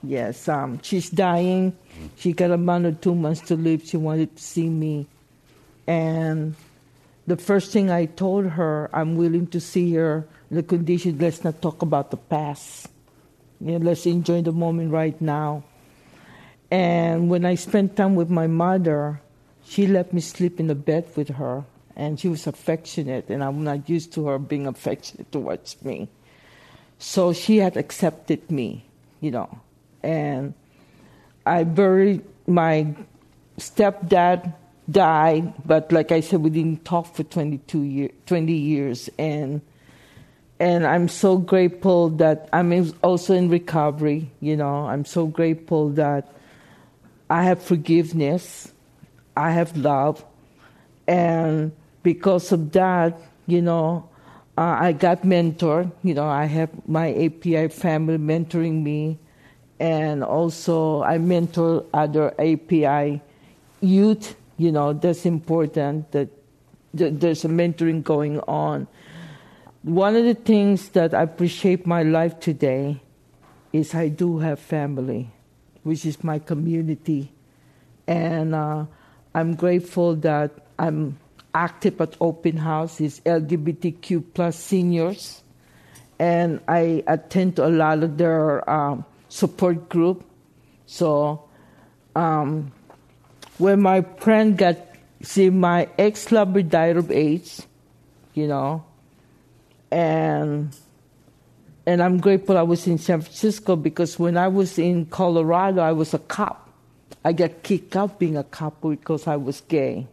yes, 0.02 0.48
um, 0.48 0.80
she's 0.82 1.10
dying. 1.10 1.76
She 2.16 2.32
got 2.32 2.50
a 2.50 2.56
month 2.56 2.86
or 2.86 2.92
two 2.92 3.14
months 3.14 3.40
to 3.48 3.56
live. 3.56 3.84
She 3.84 3.96
wanted 3.96 4.36
to 4.36 4.42
see 4.42 4.68
me. 4.68 5.06
And 5.86 6.54
the 7.26 7.36
first 7.36 7.72
thing 7.72 7.90
I 7.90 8.06
told 8.06 8.46
her, 8.46 8.90
I'm 8.92 9.16
willing 9.16 9.46
to 9.48 9.60
see 9.60 9.94
her. 9.94 10.26
The 10.50 10.62
condition, 10.62 11.18
let's 11.18 11.44
not 11.44 11.60
talk 11.60 11.82
about 11.82 12.10
the 12.10 12.16
past. 12.16 12.88
You 13.60 13.78
know, 13.78 13.84
let's 13.84 14.06
enjoy 14.06 14.42
the 14.42 14.52
moment 14.52 14.92
right 14.92 15.20
now. 15.20 15.64
And 16.70 17.28
when 17.28 17.44
I 17.44 17.54
spent 17.54 17.96
time 17.96 18.14
with 18.14 18.30
my 18.30 18.46
mother, 18.46 19.20
she 19.64 19.86
let 19.86 20.12
me 20.12 20.20
sleep 20.20 20.60
in 20.60 20.66
the 20.66 20.74
bed 20.74 21.08
with 21.16 21.28
her. 21.30 21.64
And 21.96 22.20
she 22.20 22.28
was 22.28 22.46
affectionate, 22.46 23.28
and 23.28 23.42
I'm 23.42 23.64
not 23.64 23.88
used 23.88 24.12
to 24.14 24.26
her 24.26 24.38
being 24.38 24.66
affectionate 24.66 25.32
towards 25.32 25.82
me. 25.82 26.08
So 26.98 27.32
she 27.32 27.58
had 27.58 27.76
accepted 27.76 28.50
me, 28.50 28.84
you 29.20 29.32
know. 29.32 29.58
And 30.02 30.54
I 31.48 31.64
buried 31.64 32.24
my 32.46 32.94
stepdad 33.58 34.54
died, 34.90 35.52
but 35.66 35.92
like 35.92 36.12
I 36.12 36.20
said, 36.20 36.40
we 36.40 36.50
didn't 36.50 36.84
talk 36.84 37.14
for 37.14 37.22
22 37.24 37.82
year, 37.82 38.10
20 38.26 38.52
years, 38.52 39.10
and 39.18 39.60
and 40.60 40.84
I'm 40.86 41.08
so 41.08 41.38
grateful 41.38 42.10
that 42.18 42.48
I'm 42.52 42.92
also 43.02 43.34
in 43.34 43.48
recovery. 43.48 44.30
You 44.40 44.56
know, 44.56 44.86
I'm 44.86 45.04
so 45.04 45.26
grateful 45.26 45.90
that 45.90 46.34
I 47.30 47.44
have 47.44 47.62
forgiveness, 47.62 48.72
I 49.36 49.52
have 49.52 49.76
love, 49.76 50.24
and 51.06 51.72
because 52.02 52.52
of 52.52 52.72
that, 52.72 53.20
you 53.46 53.62
know, 53.62 54.08
uh, 54.56 54.76
I 54.80 54.92
got 54.92 55.22
mentored. 55.22 55.92
You 56.02 56.14
know, 56.14 56.26
I 56.26 56.46
have 56.46 56.70
my 56.88 57.14
API 57.14 57.68
family 57.68 58.18
mentoring 58.18 58.82
me 58.82 59.18
and 59.80 60.24
also 60.24 61.02
I 61.02 61.18
mentor 61.18 61.84
other 61.92 62.34
API 62.38 63.22
youth. 63.80 64.36
You 64.56 64.72
know, 64.72 64.92
that's 64.92 65.24
important 65.24 66.10
that 66.12 66.28
there's 66.92 67.44
a 67.44 67.48
mentoring 67.48 68.02
going 68.02 68.40
on. 68.40 68.88
One 69.82 70.16
of 70.16 70.24
the 70.24 70.34
things 70.34 70.90
that 70.90 71.14
I 71.14 71.22
appreciate 71.22 71.86
my 71.86 72.02
life 72.02 72.40
today 72.40 73.00
is 73.72 73.94
I 73.94 74.08
do 74.08 74.38
have 74.38 74.58
family, 74.58 75.30
which 75.84 76.04
is 76.04 76.24
my 76.24 76.38
community, 76.38 77.30
and 78.06 78.54
uh, 78.54 78.86
I'm 79.34 79.54
grateful 79.54 80.16
that 80.16 80.50
I'm 80.78 81.18
active 81.54 82.00
at 82.00 82.16
open 82.20 82.56
houses, 82.56 83.20
LGBTQ 83.24 84.24
plus 84.34 84.58
seniors, 84.58 85.42
and 86.18 86.60
I 86.66 87.04
attend 87.06 87.58
a 87.58 87.68
lot 87.68 88.02
of 88.02 88.18
their 88.18 88.68
um, 88.68 89.04
support 89.28 89.88
group. 89.88 90.24
So 90.86 91.48
um, 92.16 92.72
when 93.58 93.80
my 93.80 94.02
friend 94.18 94.56
got, 94.56 94.76
see, 95.22 95.50
my 95.50 95.88
ex 95.98 96.32
lover 96.32 96.62
died 96.62 96.96
of 96.96 97.10
AIDS, 97.10 97.66
you 98.34 98.46
know, 98.46 98.84
and 99.90 100.74
and 101.88 102.02
I'm 102.02 102.20
grateful 102.20 102.58
I 102.58 102.62
was 102.62 102.86
in 102.86 102.98
San 102.98 103.22
Francisco 103.22 103.74
because 103.74 104.18
when 104.18 104.36
I 104.36 104.48
was 104.48 104.78
in 104.78 105.06
Colorado, 105.06 105.80
I 105.80 105.92
was 105.92 106.12
a 106.12 106.18
cop. 106.18 106.68
I 107.24 107.32
got 107.32 107.62
kicked 107.62 107.96
out 107.96 108.18
being 108.18 108.36
a 108.36 108.44
cop 108.44 108.82
because 108.82 109.26
I 109.26 109.36
was 109.36 109.62
gay. 109.62 110.06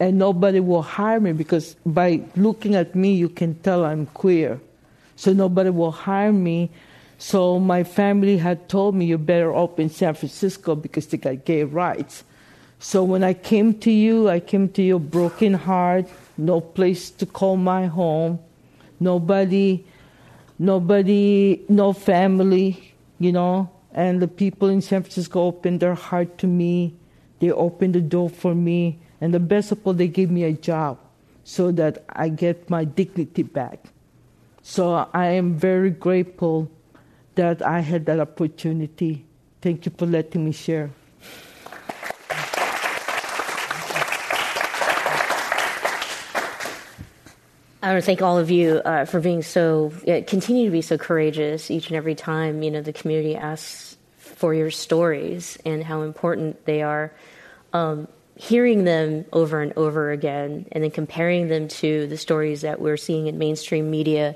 And 0.00 0.18
nobody 0.18 0.58
will 0.58 0.82
hire 0.82 1.20
me 1.20 1.32
because 1.32 1.76
by 1.86 2.22
looking 2.34 2.74
at 2.74 2.96
me, 2.96 3.14
you 3.14 3.28
can 3.28 3.54
tell 3.60 3.84
I'm 3.84 4.06
queer. 4.06 4.60
So 5.14 5.32
nobody 5.32 5.70
will 5.70 5.92
hire 5.92 6.32
me 6.32 6.70
so 7.18 7.58
my 7.58 7.84
family 7.84 8.38
had 8.38 8.68
told 8.68 8.94
me, 8.94 9.06
you're 9.06 9.18
better 9.18 9.54
off 9.54 9.78
in 9.78 9.88
San 9.88 10.14
Francisco 10.14 10.74
because 10.74 11.06
they 11.06 11.16
got 11.16 11.44
gay 11.44 11.64
rights. 11.64 12.24
So 12.78 13.02
when 13.04 13.24
I 13.24 13.34
came 13.34 13.78
to 13.80 13.90
you, 13.90 14.28
I 14.28 14.40
came 14.40 14.68
to 14.70 14.82
your 14.82 15.00
broken 15.00 15.54
heart, 15.54 16.06
no 16.36 16.60
place 16.60 17.10
to 17.12 17.26
call 17.26 17.56
my 17.56 17.86
home, 17.86 18.40
nobody, 19.00 19.84
nobody, 20.58 21.62
no 21.68 21.92
family, 21.92 22.94
you 23.18 23.32
know. 23.32 23.70
And 23.92 24.20
the 24.20 24.28
people 24.28 24.68
in 24.68 24.82
San 24.82 25.02
Francisco 25.02 25.42
opened 25.42 25.80
their 25.80 25.94
heart 25.94 26.36
to 26.38 26.46
me. 26.46 26.94
They 27.38 27.50
opened 27.52 27.94
the 27.94 28.00
door 28.00 28.28
for 28.28 28.54
me. 28.54 28.98
And 29.20 29.32
the 29.32 29.40
best 29.40 29.72
of 29.72 29.86
all, 29.86 29.94
they 29.94 30.08
gave 30.08 30.30
me 30.30 30.42
a 30.42 30.52
job 30.52 30.98
so 31.44 31.70
that 31.72 32.04
I 32.08 32.28
get 32.28 32.68
my 32.68 32.84
dignity 32.84 33.44
back. 33.44 33.84
So 34.62 35.08
I 35.14 35.28
am 35.28 35.54
very 35.54 35.90
grateful 35.90 36.70
that 37.34 37.62
I 37.62 37.80
had 37.80 38.06
that 38.06 38.20
opportunity. 38.20 39.24
Thank 39.60 39.86
you 39.86 39.92
for 39.96 40.06
letting 40.06 40.44
me 40.44 40.52
share. 40.52 40.90
I 47.82 47.88
want 47.88 48.02
to 48.02 48.06
thank 48.06 48.22
all 48.22 48.38
of 48.38 48.50
you 48.50 48.76
uh, 48.76 49.04
for 49.04 49.20
being 49.20 49.42
so, 49.42 49.92
uh, 50.08 50.22
continue 50.26 50.64
to 50.64 50.70
be 50.70 50.80
so 50.80 50.96
courageous 50.96 51.70
each 51.70 51.88
and 51.88 51.96
every 51.96 52.14
time, 52.14 52.62
you 52.62 52.70
know, 52.70 52.80
the 52.80 52.94
community 52.94 53.36
asks 53.36 53.98
for 54.16 54.54
your 54.54 54.70
stories 54.70 55.58
and 55.66 55.84
how 55.84 56.00
important 56.00 56.64
they 56.64 56.80
are. 56.80 57.12
Um, 57.74 58.08
hearing 58.36 58.84
them 58.84 59.24
over 59.32 59.60
and 59.60 59.72
over 59.76 60.10
again 60.10 60.66
and 60.72 60.82
then 60.82 60.90
comparing 60.90 61.48
them 61.48 61.68
to 61.68 62.06
the 62.06 62.16
stories 62.16 62.62
that 62.62 62.80
we're 62.80 62.96
seeing 62.96 63.26
in 63.26 63.38
mainstream 63.38 63.90
media 63.90 64.34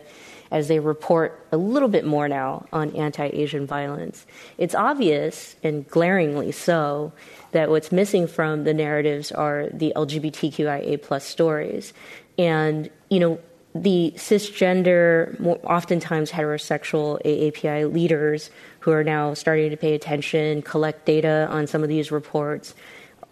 as 0.50 0.68
they 0.68 0.78
report 0.78 1.46
a 1.52 1.56
little 1.56 1.88
bit 1.88 2.04
more 2.04 2.28
now 2.28 2.66
on 2.72 2.94
anti 2.96 3.26
Asian 3.26 3.66
violence. 3.66 4.26
It's 4.56 4.74
obvious 4.74 5.56
and 5.62 5.86
glaringly 5.88 6.52
so 6.52 7.12
that 7.52 7.70
what's 7.70 7.92
missing 7.92 8.26
from 8.26 8.64
the 8.64 8.74
narratives 8.74 9.32
are 9.32 9.68
the 9.72 9.92
LGBTQIA 9.96 11.02
plus 11.02 11.24
stories. 11.24 11.92
And, 12.38 12.90
you 13.10 13.20
know, 13.20 13.38
the 13.74 14.12
cisgender, 14.16 15.38
oftentimes 15.64 16.30
heterosexual 16.30 17.22
AAPI 17.24 17.92
leaders 17.92 18.50
who 18.80 18.92
are 18.92 19.04
now 19.04 19.34
starting 19.34 19.70
to 19.70 19.76
pay 19.76 19.94
attention, 19.94 20.62
collect 20.62 21.04
data 21.04 21.46
on 21.50 21.66
some 21.66 21.82
of 21.82 21.88
these 21.88 22.10
reports, 22.10 22.74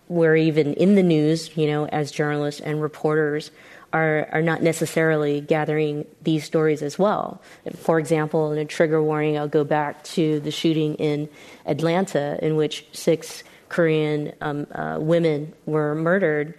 we're 0.09 0.37
even 0.37 0.75
in 0.75 0.95
the 0.95 1.03
news, 1.03 1.57
you 1.57 1.67
know, 1.67 1.87
as 1.87 2.11
journalists 2.11 2.61
and 2.61 2.81
reporters 2.81 3.51
are, 3.97 4.29
are 4.33 4.43
not 4.43 4.63
necessarily 4.63 5.41
gathering 5.41 6.07
these 6.23 6.45
stories 6.45 6.83
as 6.83 6.99
well. 6.99 7.41
For 7.77 7.99
example, 7.99 8.53
in 8.53 8.59
a 8.59 8.65
trigger 8.65 9.03
warning, 9.03 9.39
I'll 9.39 9.49
go 9.49 9.65
back 9.65 10.05
to 10.17 10.41
the 10.41 10.51
shooting 10.51 10.95
in 10.97 11.29
Atlanta, 11.65 12.39
in 12.43 12.57
which 12.57 12.87
six 12.93 13.43
Korean 13.69 14.33
um, 14.41 14.67
uh, 14.73 14.99
women 15.01 15.53
were 15.65 15.95
murdered. 15.95 16.55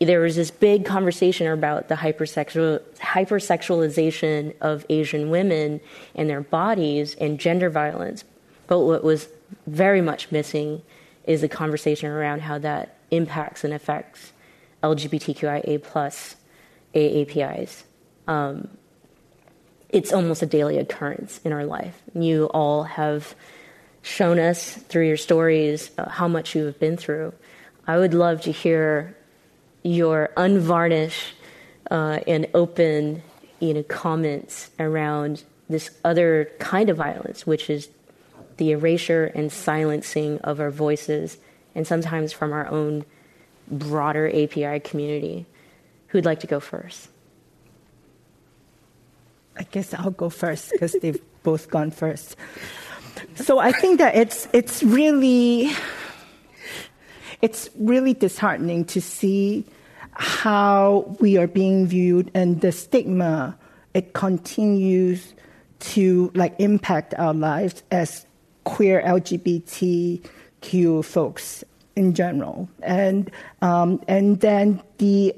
There 0.00 0.20
was 0.20 0.36
this 0.36 0.50
big 0.50 0.84
conversation 0.84 1.46
about 1.46 1.88
the 1.88 1.94
hypersexual, 1.94 2.80
hypersexualization 2.98 4.54
of 4.60 4.84
Asian 4.88 5.30
women 5.30 5.80
and 6.14 6.28
their 6.28 6.40
bodies 6.40 7.14
and 7.20 7.38
gender 7.38 7.70
violence. 7.70 8.24
But 8.66 8.80
what 8.80 9.02
was 9.02 9.28
very 9.66 10.02
much 10.02 10.30
missing 10.30 10.82
is 11.24 11.42
a 11.42 11.48
conversation 11.48 12.10
around 12.10 12.42
how 12.42 12.58
that 12.58 12.96
impacts 13.10 13.64
and 13.64 13.72
affects 13.72 14.32
LGBTQIA 14.82 15.82
plus 15.82 16.36
AAPIs. 16.94 17.82
Um, 18.26 18.68
it's 19.88 20.12
almost 20.12 20.42
a 20.42 20.46
daily 20.46 20.78
occurrence 20.78 21.40
in 21.44 21.52
our 21.52 21.66
life. 21.66 22.00
You 22.14 22.46
all 22.46 22.84
have 22.84 23.34
shown 24.02 24.38
us 24.38 24.74
through 24.74 25.06
your 25.06 25.16
stories 25.16 25.90
uh, 25.98 26.08
how 26.08 26.28
much 26.28 26.54
you 26.54 26.64
have 26.64 26.78
been 26.80 26.96
through. 26.96 27.32
I 27.86 27.98
would 27.98 28.14
love 28.14 28.40
to 28.42 28.52
hear 28.52 29.16
your 29.82 30.30
unvarnished 30.36 31.34
uh, 31.90 32.20
and 32.26 32.46
open, 32.54 33.22
you 33.60 33.74
know, 33.74 33.82
comments 33.82 34.70
around 34.78 35.44
this 35.68 35.90
other 36.04 36.50
kind 36.58 36.88
of 36.90 36.96
violence, 36.96 37.46
which 37.46 37.68
is 37.68 37.88
the 38.56 38.72
erasure 38.72 39.26
and 39.34 39.52
silencing 39.52 40.38
of 40.38 40.60
our 40.60 40.70
voices, 40.70 41.38
and 41.74 41.86
sometimes 41.86 42.32
from 42.32 42.52
our 42.52 42.66
own 42.68 43.04
broader 43.68 44.28
API 44.28 44.80
community. 44.80 45.46
Who'd 46.12 46.26
like 46.26 46.40
to 46.40 46.46
go 46.46 46.60
first? 46.60 47.08
I 49.56 49.62
guess 49.64 49.94
I'll 49.94 50.10
go 50.10 50.28
first 50.28 50.70
because 50.70 50.92
they've 51.00 51.20
both 51.42 51.70
gone 51.70 51.90
first. 51.90 52.36
So 53.36 53.58
I 53.58 53.72
think 53.72 53.98
that 53.98 54.14
it's 54.14 54.46
it's 54.52 54.82
really 54.82 55.72
it's 57.40 57.70
really 57.78 58.12
disheartening 58.12 58.84
to 58.86 59.00
see 59.00 59.64
how 60.12 61.16
we 61.18 61.38
are 61.38 61.46
being 61.46 61.86
viewed 61.86 62.30
and 62.34 62.60
the 62.60 62.72
stigma 62.72 63.56
it 63.94 64.12
continues 64.12 65.32
to 65.80 66.30
like 66.34 66.54
impact 66.58 67.14
our 67.16 67.32
lives 67.32 67.82
as 67.90 68.26
queer 68.64 69.02
LGBTQ 69.02 70.22
folks 71.04 71.64
in 71.96 72.12
general, 72.12 72.68
and 72.82 73.30
um, 73.62 74.02
and 74.08 74.40
then 74.40 74.82
the 74.98 75.34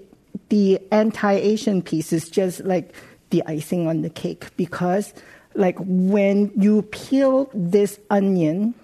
the 0.49 0.81
anti-Asian 0.91 1.83
piece 1.83 2.13
is 2.13 2.29
just 2.29 2.65
like 2.65 2.95
the 3.31 3.43
icing 3.47 3.87
on 3.87 4.03
the 4.03 4.11
cake 4.11 4.55
because 4.57 5.13
like 5.55 5.77
when 5.81 6.51
you 6.57 6.83
peel 6.83 7.51
this 7.55 7.99
onion 8.11 8.75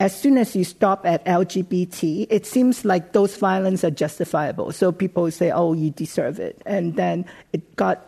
as 0.00 0.18
soon 0.18 0.38
as 0.38 0.56
you 0.56 0.64
stop 0.64 1.06
at 1.06 1.24
LGBT, 1.24 2.26
it 2.30 2.46
seems 2.46 2.84
like 2.84 3.12
those 3.12 3.36
violence 3.36 3.84
are 3.84 3.90
justifiable. 3.90 4.72
So 4.72 4.92
people 4.92 5.30
say, 5.30 5.50
"Oh, 5.50 5.72
you 5.72 5.90
deserve 5.90 6.40
it," 6.40 6.60
and 6.66 6.96
then 6.96 7.24
it 7.52 7.76
got 7.76 8.06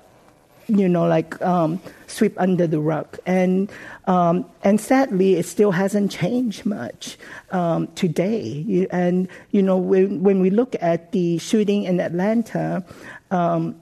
you 0.68 0.88
know, 0.88 1.06
like 1.06 1.40
um, 1.42 1.80
sweep 2.06 2.34
under 2.40 2.66
the 2.66 2.80
rug. 2.80 3.18
And 3.26 3.70
um, 4.06 4.44
and 4.62 4.80
sadly, 4.80 5.34
it 5.34 5.46
still 5.46 5.72
hasn't 5.72 6.10
changed 6.10 6.66
much 6.66 7.16
um, 7.50 7.88
today. 7.88 8.86
And 8.90 9.28
you 9.50 9.62
know, 9.62 9.76
when 9.76 10.22
when 10.22 10.40
we 10.40 10.50
look 10.50 10.76
at 10.80 11.12
the 11.12 11.38
shooting 11.38 11.84
in 11.84 12.00
Atlanta, 12.00 12.84
um, 13.30 13.80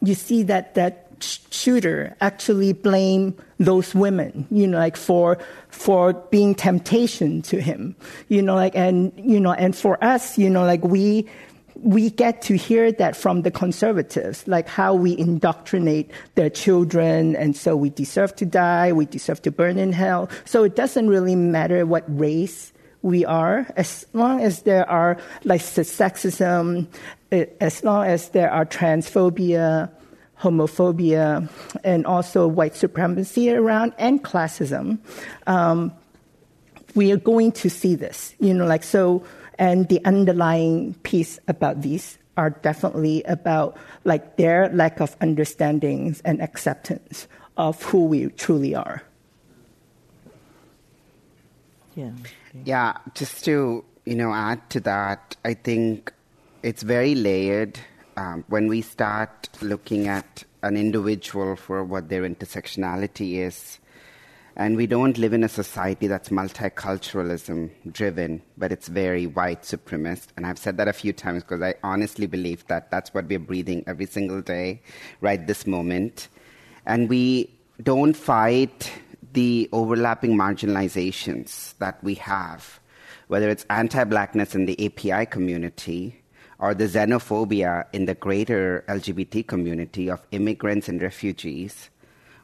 you 0.00 0.14
see 0.14 0.42
that 0.44 0.74
that 0.74 1.08
shooter 1.22 2.16
actually 2.20 2.72
blamed 2.72 3.40
those 3.58 3.94
women, 3.94 4.46
you 4.50 4.66
know, 4.66 4.78
like 4.78 4.96
for 4.96 5.38
for 5.68 6.12
being 6.12 6.54
temptation 6.54 7.42
to 7.42 7.60
him, 7.60 7.94
you 8.28 8.42
know, 8.42 8.54
like 8.54 8.74
and 8.74 9.12
you 9.16 9.38
know, 9.38 9.52
and 9.52 9.76
for 9.76 10.02
us, 10.02 10.36
you 10.38 10.50
know, 10.50 10.64
like 10.64 10.82
we 10.82 11.28
we 11.82 12.10
get 12.10 12.42
to 12.42 12.56
hear 12.56 12.92
that 12.92 13.16
from 13.16 13.42
the 13.42 13.50
conservatives, 13.50 14.46
like 14.46 14.68
how 14.68 14.94
we 14.94 15.18
indoctrinate 15.18 16.10
their 16.36 16.48
children, 16.48 17.34
and 17.36 17.56
so 17.56 17.76
we 17.76 17.90
deserve 17.90 18.34
to 18.36 18.46
die, 18.46 18.92
we 18.92 19.04
deserve 19.04 19.42
to 19.42 19.50
burn 19.50 19.78
in 19.78 19.92
hell. 19.92 20.30
So 20.44 20.62
it 20.62 20.76
doesn't 20.76 21.08
really 21.08 21.34
matter 21.34 21.84
what 21.84 22.04
race 22.06 22.72
we 23.02 23.24
are, 23.24 23.66
as 23.76 24.06
long 24.12 24.40
as 24.40 24.62
there 24.62 24.88
are 24.88 25.18
like 25.42 25.60
sexism, 25.60 26.86
as 27.60 27.82
long 27.82 28.06
as 28.06 28.28
there 28.28 28.50
are 28.50 28.64
transphobia, 28.64 29.90
homophobia, 30.40 31.48
and 31.82 32.06
also 32.06 32.46
white 32.46 32.76
supremacy 32.76 33.50
around, 33.50 33.92
and 33.98 34.22
classism. 34.22 34.98
Um, 35.48 35.92
we 36.94 37.10
are 37.10 37.16
going 37.16 37.52
to 37.52 37.70
see 37.70 37.96
this, 37.96 38.34
you 38.38 38.54
know, 38.54 38.66
like 38.66 38.84
so 38.84 39.24
and 39.58 39.88
the 39.88 40.04
underlying 40.04 40.94
piece 41.02 41.38
about 41.48 41.82
these 41.82 42.18
are 42.36 42.50
definitely 42.50 43.22
about 43.24 43.76
like 44.04 44.36
their 44.36 44.68
lack 44.70 45.00
of 45.00 45.18
understandings 45.20 46.20
and 46.24 46.40
acceptance 46.40 47.28
of 47.56 47.82
who 47.82 48.06
we 48.06 48.28
truly 48.30 48.74
are. 48.74 49.02
Yeah. 51.94 52.12
Yeah, 52.64 52.96
just 53.14 53.44
to, 53.44 53.84
you 54.04 54.14
know, 54.14 54.32
add 54.32 54.68
to 54.70 54.80
that, 54.80 55.36
I 55.44 55.54
think 55.54 56.12
it's 56.62 56.82
very 56.82 57.14
layered 57.14 57.78
um, 58.16 58.44
when 58.48 58.66
we 58.66 58.80
start 58.80 59.48
looking 59.60 60.08
at 60.08 60.44
an 60.62 60.76
individual 60.76 61.56
for 61.56 61.84
what 61.84 62.08
their 62.08 62.22
intersectionality 62.22 63.38
is 63.38 63.78
and 64.56 64.76
we 64.76 64.86
don't 64.86 65.16
live 65.16 65.32
in 65.32 65.44
a 65.44 65.48
society 65.48 66.06
that's 66.06 66.28
multiculturalism 66.28 67.70
driven, 67.90 68.42
but 68.58 68.70
it's 68.70 68.88
very 68.88 69.26
white 69.26 69.62
supremacist. 69.62 70.28
And 70.36 70.46
I've 70.46 70.58
said 70.58 70.76
that 70.76 70.88
a 70.88 70.92
few 70.92 71.12
times 71.12 71.42
because 71.42 71.62
I 71.62 71.74
honestly 71.82 72.26
believe 72.26 72.66
that 72.66 72.90
that's 72.90 73.14
what 73.14 73.26
we're 73.26 73.38
breathing 73.38 73.82
every 73.86 74.06
single 74.06 74.42
day, 74.42 74.82
right 75.20 75.46
this 75.46 75.66
moment. 75.66 76.28
And 76.84 77.08
we 77.08 77.50
don't 77.82 78.14
fight 78.14 78.92
the 79.32 79.68
overlapping 79.72 80.36
marginalizations 80.36 81.76
that 81.78 82.02
we 82.04 82.14
have, 82.16 82.78
whether 83.28 83.48
it's 83.48 83.64
anti 83.70 84.04
blackness 84.04 84.54
in 84.54 84.66
the 84.66 84.84
API 84.84 85.26
community 85.26 86.22
or 86.58 86.74
the 86.74 86.84
xenophobia 86.84 87.86
in 87.92 88.04
the 88.04 88.14
greater 88.14 88.84
LGBT 88.88 89.46
community 89.46 90.10
of 90.10 90.26
immigrants 90.30 90.88
and 90.88 91.00
refugees 91.00 91.88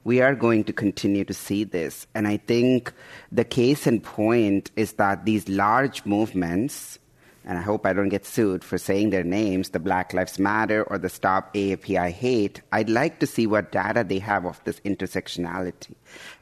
we 0.08 0.22
are 0.22 0.34
going 0.34 0.64
to 0.64 0.72
continue 0.72 1.22
to 1.22 1.34
see 1.34 1.64
this. 1.64 2.06
And 2.14 2.26
I 2.26 2.38
think 2.38 2.94
the 3.30 3.44
case 3.44 3.86
in 3.86 4.00
point 4.00 4.70
is 4.74 4.94
that 4.94 5.26
these 5.26 5.46
large 5.50 6.06
movements, 6.06 6.98
and 7.44 7.58
I 7.58 7.60
hope 7.60 7.84
I 7.84 7.92
don't 7.92 8.08
get 8.08 8.24
sued 8.24 8.64
for 8.64 8.78
saying 8.78 9.10
their 9.10 9.22
names, 9.22 9.68
the 9.68 9.78
Black 9.78 10.14
Lives 10.14 10.38
Matter 10.38 10.82
or 10.84 10.96
the 10.96 11.10
Stop 11.10 11.52
AAPI 11.52 12.10
Hate, 12.10 12.62
I'd 12.72 12.88
like 12.88 13.20
to 13.20 13.26
see 13.26 13.46
what 13.46 13.70
data 13.70 14.02
they 14.02 14.18
have 14.20 14.46
of 14.46 14.64
this 14.64 14.80
intersectionality. 14.80 15.92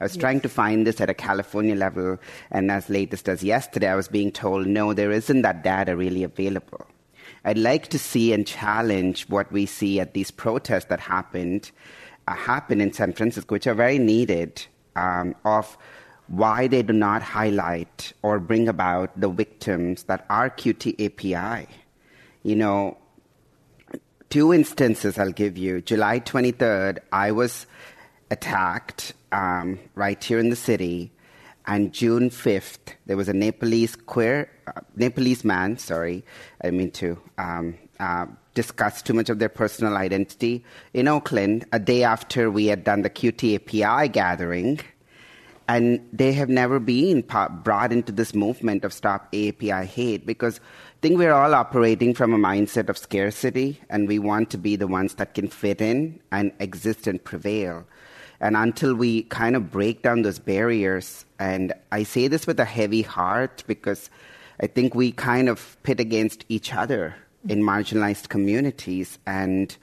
I 0.00 0.04
was 0.04 0.14
yes. 0.14 0.20
trying 0.20 0.42
to 0.42 0.48
find 0.48 0.86
this 0.86 1.00
at 1.00 1.10
a 1.10 1.14
California 1.14 1.74
level, 1.74 2.20
and 2.52 2.70
as 2.70 2.88
latest 2.88 3.28
as 3.28 3.42
yesterday, 3.42 3.88
I 3.88 3.96
was 3.96 4.06
being 4.06 4.30
told, 4.30 4.68
no, 4.68 4.92
there 4.92 5.10
isn't 5.10 5.42
that 5.42 5.64
data 5.64 5.96
really 5.96 6.22
available. 6.22 6.86
I'd 7.44 7.58
like 7.58 7.88
to 7.88 7.98
see 7.98 8.32
and 8.32 8.46
challenge 8.46 9.28
what 9.28 9.50
we 9.50 9.66
see 9.66 9.98
at 9.98 10.14
these 10.14 10.30
protests 10.30 10.84
that 10.86 11.00
happened 11.00 11.72
happen 12.34 12.80
in 12.80 12.92
San 12.92 13.12
Francisco, 13.12 13.54
which 13.54 13.66
are 13.66 13.74
very 13.74 13.98
needed, 13.98 14.66
um, 14.96 15.34
of 15.44 15.76
why 16.28 16.66
they 16.66 16.82
do 16.82 16.92
not 16.92 17.22
highlight 17.22 18.12
or 18.22 18.40
bring 18.40 18.68
about 18.68 19.18
the 19.20 19.28
victims 19.28 20.04
that 20.04 20.26
are 20.28 20.50
QT 20.50 20.94
API. 21.04 21.68
You 22.42 22.56
know, 22.56 22.98
two 24.30 24.52
instances 24.52 25.18
I'll 25.18 25.32
give 25.32 25.56
you. 25.56 25.80
July 25.80 26.20
23rd, 26.20 26.98
I 27.12 27.32
was 27.32 27.66
attacked 28.30 29.14
um, 29.32 29.78
right 29.94 30.22
here 30.22 30.38
in 30.38 30.50
the 30.50 30.56
city. 30.56 31.12
And 31.68 31.92
June 31.92 32.30
5th, 32.30 32.94
there 33.06 33.16
was 33.16 33.28
a 33.28 33.32
Nepalese 33.32 33.96
queer, 33.96 34.48
uh, 34.68 34.80
Nepalese 34.94 35.44
man, 35.44 35.78
sorry, 35.78 36.24
I 36.62 36.70
mean 36.70 36.92
to 36.92 37.20
um, 37.38 37.76
uh, 37.98 38.26
discuss 38.57 39.02
too 39.02 39.12
much 39.12 39.28
of 39.28 39.38
their 39.38 39.50
personal 39.50 39.96
identity 39.96 40.64
in 40.94 41.07
Oakland 41.07 41.66
a 41.72 41.78
day 41.78 42.02
after 42.02 42.50
we 42.50 42.66
had 42.66 42.82
done 42.82 43.02
the 43.02 43.11
QTAPI 43.11 44.11
gathering. 44.11 44.80
And 45.68 46.00
they 46.12 46.32
have 46.32 46.48
never 46.48 46.80
been 46.80 47.22
brought 47.62 47.92
into 47.92 48.12
this 48.12 48.34
movement 48.34 48.84
of 48.84 48.92
Stop 48.92 49.30
AAPI 49.32 49.84
Hate 49.84 50.24
because 50.24 50.59
I 50.59 50.98
think 51.02 51.18
we're 51.18 51.34
all 51.34 51.54
operating 51.54 52.14
from 52.14 52.32
a 52.32 52.38
mindset 52.38 52.88
of 52.88 52.96
scarcity 52.96 53.80
and 53.90 54.09
we 54.09 54.18
want 54.18 54.50
to 54.50 54.59
be 54.59 54.74
the 54.76 54.86
ones 54.86 55.14
that 55.16 55.34
can 55.34 55.48
fit 55.48 55.80
in 55.80 56.18
and 56.32 56.52
exist 56.59 57.07
and 57.07 57.22
prevail. 57.22 57.84
And 58.40 58.57
until 58.57 58.94
we 58.94 59.24
kind 59.24 59.54
of 59.57 59.70
break 59.70 60.02
down 60.02 60.22
those 60.22 60.38
barriers, 60.38 61.24
and 61.38 61.72
I 61.92 62.04
say 62.04 62.28
this 62.28 62.46
with 62.46 62.61
a 62.61 62.64
heavy 62.64 63.02
heart 63.02 63.64
because 63.66 64.09
I 64.61 64.66
think 64.66 64.94
we 64.94 65.12
kind 65.12 65.48
of 65.48 65.76
pit 65.82 66.00
against 66.00 66.44
each 66.48 66.72
other 66.72 67.16
in 67.49 67.62
marginalized 67.62 68.28
communities. 68.28 69.18
And 69.26 69.76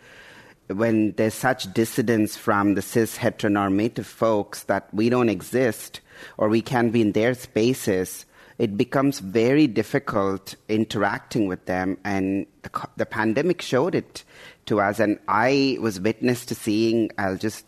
when 0.67 1.11
there's 1.13 1.33
such 1.33 1.71
dissidence 1.73 2.35
from 2.35 2.75
the 2.75 2.81
cis 2.81 3.17
heteronormative 3.17 4.05
folks 4.05 4.63
that 4.63 4.93
we 4.93 5.09
don't 5.09 5.29
exist 5.29 6.01
or 6.37 6.49
we 6.49 6.61
can't 6.61 6.93
be 6.93 7.01
in 7.01 7.11
their 7.11 7.33
spaces, 7.33 8.25
it 8.57 8.77
becomes 8.77 9.19
very 9.19 9.67
difficult 9.67 10.55
interacting 10.69 11.47
with 11.47 11.65
them. 11.65 11.97
And 12.03 12.45
the, 12.61 12.87
the 12.97 13.05
pandemic 13.05 13.61
showed 13.61 13.95
it 13.95 14.23
to 14.67 14.79
us. 14.79 14.99
And 14.99 15.19
I 15.27 15.77
was 15.81 15.99
witness 15.99 16.45
to 16.45 16.55
seeing, 16.55 17.11
I'll 17.17 17.37
just 17.37 17.65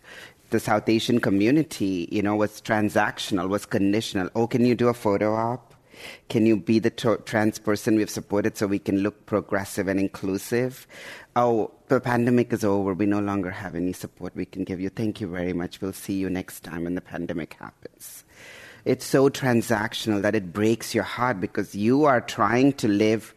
the 0.50 0.60
South 0.60 0.88
Asian 0.88 1.20
community, 1.20 2.08
you 2.12 2.22
know, 2.22 2.36
was 2.36 2.60
transactional, 2.60 3.48
was 3.48 3.66
conditional. 3.66 4.30
Oh, 4.34 4.46
can 4.46 4.64
you 4.64 4.74
do 4.74 4.88
a 4.88 4.94
photo 4.94 5.34
op? 5.34 5.74
Can 6.28 6.46
you 6.46 6.56
be 6.56 6.78
the 6.78 6.90
trans 6.90 7.58
person 7.58 7.96
we've 7.96 8.10
supported 8.10 8.56
so 8.56 8.66
we 8.66 8.78
can 8.78 8.98
look 8.98 9.26
progressive 9.26 9.88
and 9.88 9.98
inclusive? 10.00 10.86
Oh, 11.34 11.72
the 11.88 12.00
pandemic 12.00 12.52
is 12.52 12.64
over. 12.64 12.94
We 12.94 13.06
no 13.06 13.20
longer 13.20 13.50
have 13.50 13.74
any 13.74 13.92
support 13.92 14.34
we 14.34 14.46
can 14.46 14.64
give 14.64 14.80
you. 14.80 14.88
Thank 14.88 15.20
you 15.20 15.28
very 15.28 15.52
much. 15.52 15.80
We'll 15.80 15.92
see 15.92 16.14
you 16.14 16.30
next 16.30 16.60
time 16.60 16.84
when 16.84 16.94
the 16.94 17.00
pandemic 17.00 17.54
happens. 17.54 18.24
It's 18.84 19.04
so 19.04 19.28
transactional 19.28 20.22
that 20.22 20.34
it 20.34 20.52
breaks 20.52 20.94
your 20.94 21.04
heart 21.04 21.40
because 21.40 21.74
you 21.74 22.04
are 22.04 22.20
trying 22.20 22.72
to 22.74 22.88
live 22.88 23.34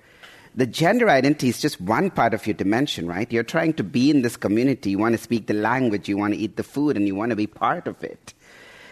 the 0.55 0.66
gender 0.66 1.10
identity 1.10 1.47
is 1.47 1.62
just 1.62 1.80
one 1.80 2.10
part 2.10 2.34
of 2.34 2.45
your 2.45 2.53
dimension, 2.53 3.07
right? 3.07 3.32
You're 3.32 3.43
trying 3.43 3.74
to 3.76 3.84
be 3.84 4.10
in 4.10 4.24
this 4.24 4.36
community. 4.36 4.89
You 4.89 4.97
want 4.97 5.16
to 5.16 5.22
speak 5.22 5.47
the 5.47 5.53
language, 5.53 6.10
you 6.10 6.18
want 6.18 6.34
to 6.34 6.39
eat 6.39 6.57
the 6.57 6.64
food, 6.64 6.97
and 6.97 7.07
you 7.07 7.16
want 7.16 7.30
to 7.30 7.36
be 7.36 7.47
part 7.47 7.88
of 7.88 8.03
it. 8.03 8.34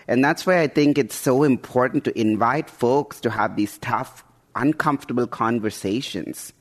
And 0.07 0.23
that's 0.23 0.45
why 0.45 0.61
I 0.61 0.67
think 0.67 0.97
it's 0.97 1.15
so 1.15 1.43
important 1.43 2.05
to 2.05 2.19
invite 2.19 2.69
folks 2.69 3.19
to 3.21 3.29
have 3.29 3.55
these 3.55 3.77
tough, 3.79 4.23
uncomfortable 4.55 5.27
conversations, 5.27 6.53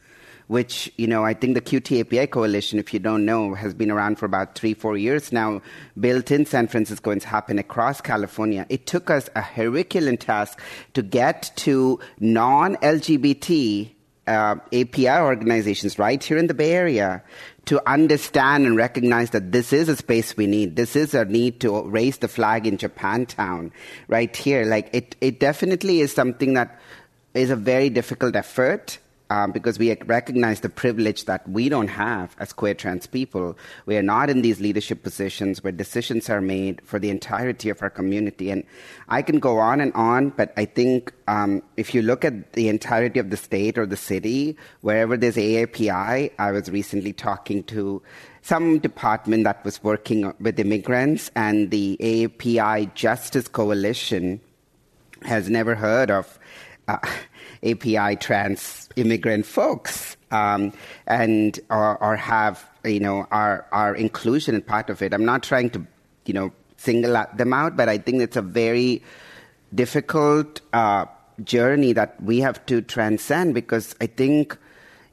which, 0.49 0.93
you 0.97 1.07
know, 1.07 1.25
I 1.25 1.35
think 1.35 1.55
the 1.55 1.61
QTAPI 1.61 2.31
Coalition, 2.31 2.79
if 2.79 2.93
you 2.93 2.99
don't 2.99 3.25
know, 3.25 3.55
has 3.55 3.73
been 3.73 3.91
around 3.91 4.19
for 4.19 4.27
about 4.27 4.57
three, 4.57 4.75
four 4.75 4.97
years 4.97 5.33
now, 5.33 5.63
built 5.99 6.31
in 6.31 6.45
San 6.45 6.67
Francisco 6.67 7.11
and 7.11 7.19
it's 7.19 7.25
happened 7.25 7.61
across 7.61 8.01
California. 8.01 8.67
It 8.69 8.87
took 8.87 9.11
us 9.11 9.29
a 9.37 9.43
Herculean 9.43 10.17
task 10.17 10.61
to 10.95 11.03
get 11.03 11.53
to 11.57 12.01
non 12.19 12.77
LGBT 12.77 13.96
uh, 14.27 14.57
API 14.73 15.09
organizations 15.09 15.99
right 15.99 16.23
here 16.23 16.37
in 16.37 16.47
the 16.47 16.55
Bay 16.55 16.73
Area 16.73 17.23
to 17.67 17.83
understand 17.89 18.67
and 18.67 18.77
recognize 18.77 19.31
that 19.31 19.53
this 19.53 19.73
is 19.73 19.89
a 19.89 19.97
space 19.97 20.37
we 20.37 20.47
need. 20.47 20.77
This 20.77 20.97
is 20.97 21.15
a 21.15 21.25
need 21.25 21.61
to 21.61 21.83
raise 21.83 22.19
the 22.19 22.29
flag 22.29 22.67
in 22.67 22.79
Japantown 22.79 23.71
right 24.09 24.35
here. 24.35 24.65
Like 24.65 24.89
it, 24.93 25.17
it 25.21 25.41
definitely 25.41 26.01
is 26.01 26.13
something 26.13 26.55
that 26.55 26.81
is 27.35 27.51
a 27.51 27.57
very 27.57 27.91
difficult 27.91 28.37
effort 28.37 28.99
um, 29.31 29.53
because 29.53 29.79
we 29.79 29.97
recognize 30.07 30.61
the 30.61 30.69
privilege 30.69 31.25
that 31.25 31.49
we 31.49 31.69
don't 31.69 31.89
have 31.89 32.37
as 32.39 32.53
queer 32.53 32.75
trans 32.75 33.07
people. 33.07 33.57
We 33.85 33.97
are 33.97 34.03
not 34.03 34.31
in 34.31 34.43
these 34.43 34.61
leadership 34.61 35.03
positions 35.03 35.63
where 35.63 35.73
decisions 35.73 36.31
are 36.31 36.41
made 36.41 36.81
for 36.85 36.99
the 36.99 37.11
entirety 37.11 37.69
of 37.69 37.83
our 37.83 37.91
community. 37.91 38.51
And 38.51 38.65
I 39.09 39.23
can 39.23 39.39
go 39.39 39.59
on 39.59 39.81
and 39.81 39.93
on, 39.95 40.31
but 40.31 40.53
I 40.57 40.65
think 40.65 41.13
um, 41.27 41.63
if 41.77 41.95
you 41.95 42.03
look 42.03 42.25
at 42.25 42.53
the 42.53 42.69
entirety 42.69 43.19
of 43.19 43.31
the 43.31 43.37
state 43.37 43.79
or 43.79 43.87
the 43.87 43.97
city, 43.97 44.57
wherever 44.81 45.17
there's 45.17 45.37
AAPI, 45.37 46.31
I 46.39 46.53
was 46.53 46.71
recently 46.71 47.13
talking 47.13 47.65
to 47.65 48.03
some 48.43 48.79
department 48.79 49.43
that 49.43 49.65
was 49.65 49.83
working 49.83 50.33
with 50.39 50.61
immigrants, 50.61 51.33
and 51.35 51.73
the 51.73 51.97
AAPI 52.01 52.95
Justice 52.95 53.49
Coalition 53.49 54.41
has 55.23 55.51
never 55.51 55.75
heard 55.75 56.13
of. 56.13 56.39
Uh, 56.87 56.99
API 57.63 58.17
trans 58.17 58.89
immigrant 58.97 59.47
folks 59.47 60.17
um, 60.31 60.73
and 61.07 61.61
or, 61.71 62.03
or, 62.03 62.17
have 62.17 62.69
you 62.85 63.01
know 63.01 63.27
our 63.31 63.67
our 63.73 63.95
inclusion 63.95 64.55
and 64.55 64.67
part 64.67 64.91
of 64.91 65.03
it. 65.03 65.15
I'm 65.15 65.25
not 65.25 65.43
trying 65.43 65.71
to 65.71 65.87
you 66.25 66.35
know 66.35 66.53
single 66.77 67.25
them 67.35 67.53
out, 67.53 67.77
but 67.77 67.89
I 67.89 67.99
think 67.99 68.23
it's 68.23 68.37
a 68.37 68.43
very 68.43 69.03
difficult 69.75 70.61
uh, 70.73 71.07
journey 71.45 71.93
that 71.93 72.23
we 72.23 72.41
have 72.41 72.65
to 72.67 72.83
transcend 72.83 73.55
because 73.55 73.95
I 74.01 74.07
think 74.07 74.59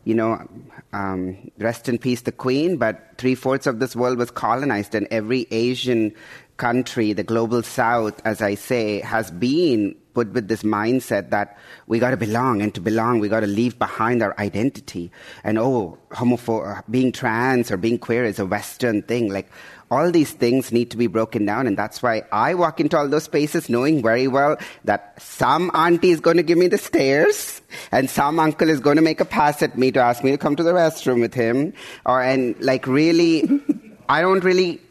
you 0.06 0.14
know, 0.14 0.46
um, 0.91 1.52
rest 1.60 1.88
in 1.88 1.98
peace, 1.98 2.22
the 2.22 2.32
Queen, 2.32 2.78
but 2.78 3.14
three 3.18 3.36
fourths 3.36 3.66
of 3.66 3.80
this 3.80 3.96
world 3.96 4.18
was 4.18 4.32
colonized, 4.32 4.96
and 4.96 5.08
every 5.12 5.48
Asian 5.50 6.14
country, 6.58 7.14
the 7.14 7.24
global 7.24 7.64
South, 7.64 8.22
as 8.26 8.41
I 8.41 8.56
say, 8.56 9.01
has 9.01 9.32
been 9.32 9.95
put 10.14 10.32
with 10.32 10.47
this 10.47 10.64
mindset 10.64 11.32
that 11.32 11.58
we 11.88 11.99
got 11.99 12.12
to 12.12 12.18
belong, 12.18 12.62
and 12.62 12.74
to 12.76 12.82
belong, 12.82 13.20
we 13.20 13.28
got 13.30 13.41
to 13.41 13.47
leave 13.47 13.78
behind 13.80 14.22
our 14.22 14.38
identity. 14.39 15.12
And 15.43 15.58
oh, 15.58 15.97
homophobe, 16.12 16.84
being 16.89 17.12
trans 17.12 17.72
or 17.72 17.78
being 17.78 17.97
queer 17.97 18.24
is 18.24 18.39
a 18.39 18.45
Western 18.45 19.01
thing. 19.01 19.32
Like 19.32 19.51
all 19.89 20.12
these 20.12 20.32
things 20.32 20.72
need 20.72 20.91
to 20.91 20.97
be 20.97 21.08
broken 21.08 21.45
down, 21.45 21.68
and 21.68 21.78
that's 21.78 22.01
why 22.01 22.24
I 22.32 22.54
walk 22.54 22.80
into 22.80 22.97
all 22.97 23.08
those 23.08 23.24
spaces 23.24 23.70
knowing 23.70 24.01
very 24.01 24.28
well 24.28 24.58
that 24.86 25.22
some 25.22 25.72
auntie 25.74 26.12
is 26.12 26.20
going 26.20 26.38
to 26.38 26.43
give 26.43 26.58
me 26.58 26.68
the 26.68 26.78
stares, 26.78 27.62
and 27.91 28.10
some 28.10 28.39
uncle 28.39 28.70
is 28.70 28.80
going 28.80 28.97
to 28.97 29.01
make 29.01 29.20
a 29.20 29.26
pass 29.26 29.62
at 29.62 29.78
me 29.78 29.91
to 29.91 29.99
ask 29.99 30.24
me 30.24 30.32
to 30.32 30.38
come 30.38 30.56
to 30.56 30.64
the 30.64 30.74
restroom 30.74 31.22
with 31.22 31.34
him, 31.34 31.74
or 32.06 32.22
and 32.22 32.60
like 32.60 32.88
really, 32.88 33.43
I 34.10 34.22
don't 34.22 34.43
really. 34.43 34.82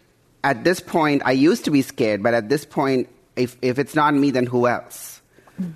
At 0.44 0.64
this 0.64 0.80
point, 0.80 1.22
I 1.24 1.32
used 1.32 1.64
to 1.66 1.70
be 1.70 1.82
scared, 1.82 2.22
but 2.22 2.34
at 2.34 2.48
this 2.48 2.64
point, 2.64 3.08
if, 3.36 3.56
if 3.62 3.78
it's 3.78 3.94
not 3.94 4.14
me, 4.14 4.30
then 4.30 4.46
who 4.46 4.66
else? 4.66 5.20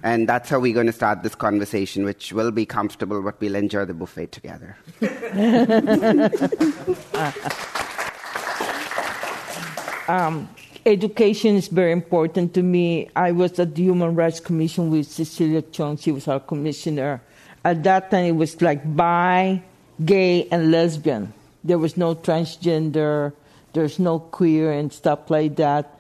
And 0.03 0.29
that's 0.29 0.49
how 0.49 0.59
we're 0.59 0.75
going 0.75 0.87
to 0.87 0.93
start 0.93 1.23
this 1.23 1.35
conversation, 1.35 2.05
which 2.05 2.33
will 2.33 2.51
be 2.51 2.67
comfortable, 2.67 3.23
but 3.23 3.41
we'll 3.41 3.55
enjoy 3.55 3.85
the 3.85 3.95
buffet 3.95 4.33
together. 4.33 4.77
um, 10.09 10.49
education 10.85 11.57
is 11.57 11.69
very 11.69 11.93
important 11.93 12.55
to 12.55 12.63
me. 12.63 13.11
I 13.15 13.33
was 13.33 13.59
at 13.59 13.75
the 13.75 13.83
Human 13.83 14.15
Rights 14.15 14.41
Commission 14.41 14.91
with 14.91 15.07
Cecilia 15.07 15.63
Chung. 15.63 15.99
She 15.99 16.11
was 16.11 16.27
our 16.27 16.41
commissioner. 16.41 17.21
At 17.65 17.85
that 17.85 18.11
time, 18.11 18.25
it 18.25 18.37
was 18.37 18.61
like 18.63 18.97
bi, 18.97 19.63
gay, 20.05 20.49
and 20.51 20.73
lesbian. 20.73 21.33
There 21.63 21.79
was 21.79 21.97
no 21.97 22.15
transgender. 22.15 23.33
There's 23.77 24.01
no 24.01 24.19
queer 24.19 24.73
and 24.73 24.91
stuff 24.91 25.29
like 25.29 25.57
that 25.57 25.97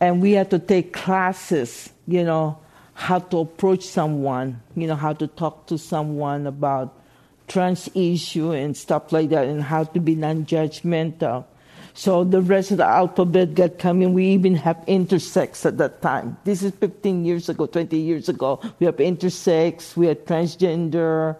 and 0.00 0.22
we 0.22 0.32
had 0.32 0.50
to 0.50 0.58
take 0.58 0.92
classes, 0.92 1.90
you 2.08 2.24
know, 2.24 2.58
how 2.94 3.18
to 3.18 3.40
approach 3.40 3.84
someone, 3.84 4.60
you 4.74 4.86
know, 4.86 4.96
how 4.96 5.12
to 5.12 5.26
talk 5.26 5.66
to 5.66 5.78
someone 5.78 6.46
about 6.46 6.96
trans 7.46 7.88
issue 7.94 8.52
and 8.52 8.76
stuff 8.76 9.12
like 9.12 9.28
that, 9.28 9.46
and 9.46 9.62
how 9.62 9.84
to 9.84 10.00
be 10.00 10.14
non-judgmental. 10.14 11.44
So 11.92 12.24
the 12.24 12.40
rest 12.40 12.70
of 12.70 12.78
the 12.78 12.86
alphabet 12.86 13.54
got 13.54 13.78
coming. 13.78 14.14
We 14.14 14.28
even 14.28 14.54
have 14.54 14.76
intersex 14.86 15.66
at 15.66 15.76
that 15.78 16.00
time. 16.00 16.38
This 16.44 16.62
is 16.62 16.72
15 16.72 17.24
years 17.24 17.48
ago, 17.48 17.66
20 17.66 17.98
years 17.98 18.28
ago. 18.28 18.60
We 18.78 18.86
have 18.86 18.96
intersex, 18.96 19.96
we 19.96 20.06
have 20.06 20.24
transgender, 20.24 21.36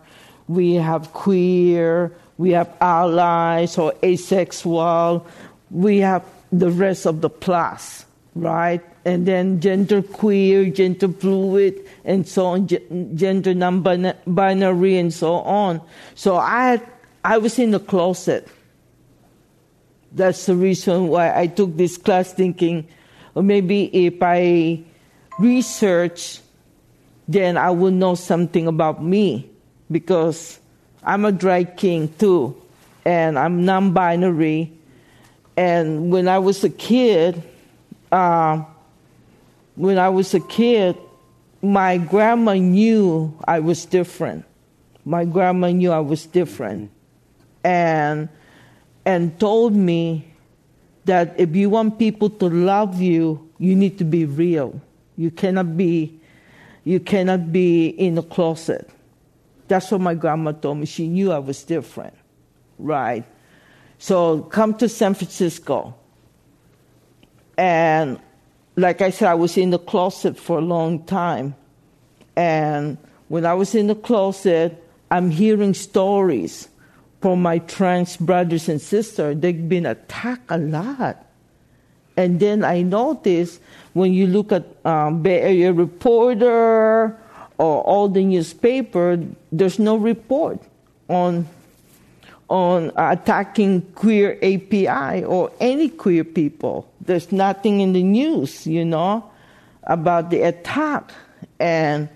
we 0.48 0.74
have 0.74 1.12
queer, 1.12 2.12
we 2.36 2.50
have 2.50 2.74
allies 2.80 3.78
or 3.78 3.94
asexual, 4.02 5.24
we 5.70 5.98
have 5.98 6.24
the 6.52 6.70
rest 6.70 7.06
of 7.06 7.20
the 7.20 7.30
plus 7.30 8.04
right? 8.34 8.82
And 9.04 9.26
then 9.26 9.60
gender 9.60 10.02
queer, 10.02 10.70
gender 10.70 11.08
fluid, 11.08 11.80
and 12.04 12.26
so 12.26 12.46
on, 12.46 12.68
gender 12.68 13.54
non-binary, 13.54 14.98
and 14.98 15.12
so 15.12 15.34
on. 15.34 15.80
So 16.14 16.36
I, 16.36 16.80
I 17.24 17.38
was 17.38 17.58
in 17.58 17.70
the 17.70 17.80
closet. 17.80 18.48
That's 20.12 20.46
the 20.46 20.56
reason 20.56 21.08
why 21.08 21.38
I 21.38 21.46
took 21.46 21.76
this 21.76 21.96
class, 21.96 22.32
thinking, 22.32 22.88
maybe 23.34 23.84
if 24.06 24.18
I 24.20 24.82
research, 25.38 26.40
then 27.28 27.56
I 27.56 27.70
will 27.70 27.92
know 27.92 28.16
something 28.16 28.66
about 28.66 29.02
me, 29.02 29.50
because 29.90 30.58
I'm 31.02 31.24
a 31.24 31.32
drag 31.32 31.76
king 31.76 32.12
too, 32.18 32.60
and 33.04 33.38
I'm 33.38 33.64
non 33.64 33.92
binary. 33.92 34.72
And 35.56 36.10
when 36.10 36.28
I 36.28 36.38
was 36.38 36.64
a 36.64 36.70
kid, 36.70 37.42
uh, 38.10 38.62
when 39.76 39.98
I 39.98 40.08
was 40.08 40.34
a 40.34 40.40
kid, 40.40 40.96
my 41.62 41.98
grandma 41.98 42.54
knew 42.54 43.36
I 43.46 43.60
was 43.60 43.84
different. 43.84 44.44
My 45.04 45.24
grandma 45.24 45.68
knew 45.70 45.92
I 45.92 46.00
was 46.00 46.26
different. 46.26 46.90
And, 47.64 48.28
and 49.04 49.38
told 49.38 49.74
me 49.74 50.32
that 51.04 51.34
if 51.38 51.54
you 51.54 51.70
want 51.70 51.98
people 51.98 52.30
to 52.30 52.48
love 52.48 53.00
you, 53.00 53.50
you 53.58 53.74
need 53.74 53.98
to 53.98 54.04
be 54.04 54.24
real. 54.24 54.80
You 55.16 55.30
cannot 55.30 55.76
be, 55.76 56.18
you 56.84 57.00
cannot 57.00 57.52
be 57.52 57.88
in 57.88 58.16
a 58.16 58.22
closet. 58.22 58.88
That's 59.68 59.90
what 59.90 60.00
my 60.00 60.14
grandma 60.14 60.52
told 60.52 60.78
me. 60.78 60.86
She 60.86 61.06
knew 61.06 61.30
I 61.30 61.38
was 61.38 61.62
different, 61.62 62.14
right? 62.78 63.24
So 64.00 64.40
come 64.40 64.74
to 64.78 64.88
San 64.88 65.12
Francisco. 65.12 65.94
And 67.58 68.18
like 68.74 69.02
I 69.02 69.10
said, 69.10 69.28
I 69.28 69.34
was 69.34 69.58
in 69.58 69.68
the 69.68 69.78
closet 69.78 70.38
for 70.38 70.56
a 70.56 70.62
long 70.62 71.04
time. 71.04 71.54
And 72.34 72.96
when 73.28 73.44
I 73.44 73.52
was 73.52 73.74
in 73.74 73.88
the 73.88 73.94
closet, 73.94 74.82
I'm 75.10 75.30
hearing 75.30 75.74
stories 75.74 76.68
from 77.20 77.42
my 77.42 77.58
trans 77.58 78.16
brothers 78.16 78.70
and 78.70 78.80
sisters. 78.80 79.36
They've 79.38 79.68
been 79.68 79.84
attacked 79.84 80.50
a 80.50 80.56
lot. 80.56 81.26
And 82.16 82.40
then 82.40 82.64
I 82.64 82.80
noticed 82.80 83.60
when 83.92 84.14
you 84.14 84.26
look 84.26 84.50
at 84.50 84.64
um, 84.86 85.20
Bay 85.20 85.42
Area 85.42 85.74
Reporter 85.74 87.18
or 87.58 87.82
all 87.82 88.08
the 88.08 88.24
newspaper, 88.24 89.22
there's 89.52 89.78
no 89.78 89.96
report 89.96 90.58
on 91.10 91.46
on 92.50 92.90
attacking 92.96 93.80
queer 93.94 94.36
API 94.42 95.24
or 95.24 95.52
any 95.60 95.88
queer 95.88 96.24
people. 96.24 96.92
There's 97.00 97.30
nothing 97.30 97.80
in 97.80 97.92
the 97.92 98.02
news, 98.02 98.66
you 98.66 98.84
know, 98.84 99.30
about 99.84 100.30
the 100.30 100.42
attack. 100.42 101.12
And 101.58 102.08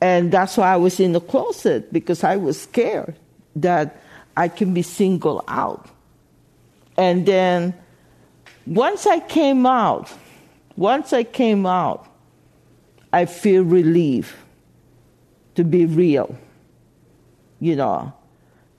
and 0.00 0.30
that's 0.30 0.56
why 0.56 0.72
I 0.72 0.76
was 0.76 1.00
in 1.00 1.12
the 1.12 1.20
closet 1.20 1.92
because 1.92 2.22
I 2.22 2.36
was 2.36 2.60
scared 2.60 3.16
that 3.56 4.00
I 4.36 4.46
can 4.46 4.72
be 4.72 4.82
singled 4.82 5.42
out. 5.48 5.88
And 6.96 7.26
then 7.26 7.74
once 8.64 9.08
I 9.08 9.18
came 9.18 9.66
out, 9.66 10.12
once 10.76 11.12
I 11.12 11.24
came 11.24 11.66
out, 11.66 12.06
I 13.12 13.24
feel 13.24 13.64
relief 13.64 14.36
to 15.56 15.64
be 15.64 15.86
real, 15.86 16.38
you 17.58 17.74
know, 17.74 18.12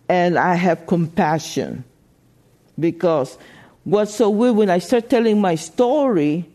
and 0.10 0.40
I 0.40 0.56
have 0.56 0.88
compassion 0.88 1.86
because 2.80 3.38
what's 3.84 4.16
so 4.16 4.30
weird 4.32 4.56
when 4.56 4.70
I 4.70 4.80
start 4.80 5.08
telling 5.08 5.40
my 5.40 5.54
story, 5.54 6.50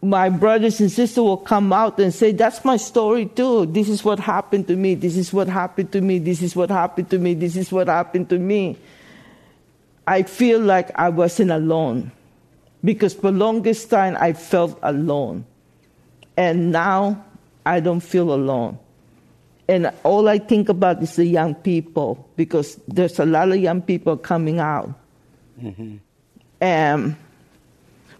my 0.00 0.28
brothers 0.28 0.78
and 0.80 0.90
sisters 0.90 1.18
will 1.18 1.36
come 1.36 1.72
out 1.72 1.98
and 1.98 2.14
say, 2.14 2.30
That's 2.30 2.64
my 2.64 2.76
story 2.76 3.26
too. 3.26 3.66
This 3.66 3.88
is 3.88 4.04
what 4.04 4.20
happened 4.20 4.68
to 4.68 4.76
me. 4.76 4.94
This 4.94 5.16
is 5.16 5.32
what 5.32 5.48
happened 5.48 5.90
to 5.92 6.00
me. 6.00 6.20
This 6.20 6.40
is 6.40 6.54
what 6.54 6.70
happened 6.70 7.10
to 7.10 7.18
me. 7.18 7.34
This 7.34 7.56
is 7.56 7.72
what 7.72 7.88
happened 7.88 8.28
to 8.30 8.38
me. 8.38 8.78
I 10.06 10.22
feel 10.22 10.60
like 10.60 10.90
I 10.94 11.08
wasn't 11.08 11.50
alone 11.50 12.12
because 12.84 13.12
for 13.14 13.32
longest 13.32 13.90
time 13.90 14.16
I 14.20 14.34
felt 14.34 14.78
alone. 14.82 15.44
And 16.36 16.70
now 16.70 17.24
I 17.66 17.80
don't 17.80 18.00
feel 18.00 18.32
alone. 18.32 18.78
And 19.68 19.92
all 20.02 20.28
I 20.28 20.38
think 20.38 20.70
about 20.70 21.02
is 21.02 21.16
the 21.16 21.26
young 21.26 21.54
people 21.54 22.26
because 22.36 22.80
there's 22.88 23.18
a 23.18 23.26
lot 23.26 23.50
of 23.50 23.56
young 23.56 23.82
people 23.82 24.16
coming 24.16 24.60
out. 24.60 24.98
Mm-hmm. 25.62 25.96
And 26.60 27.16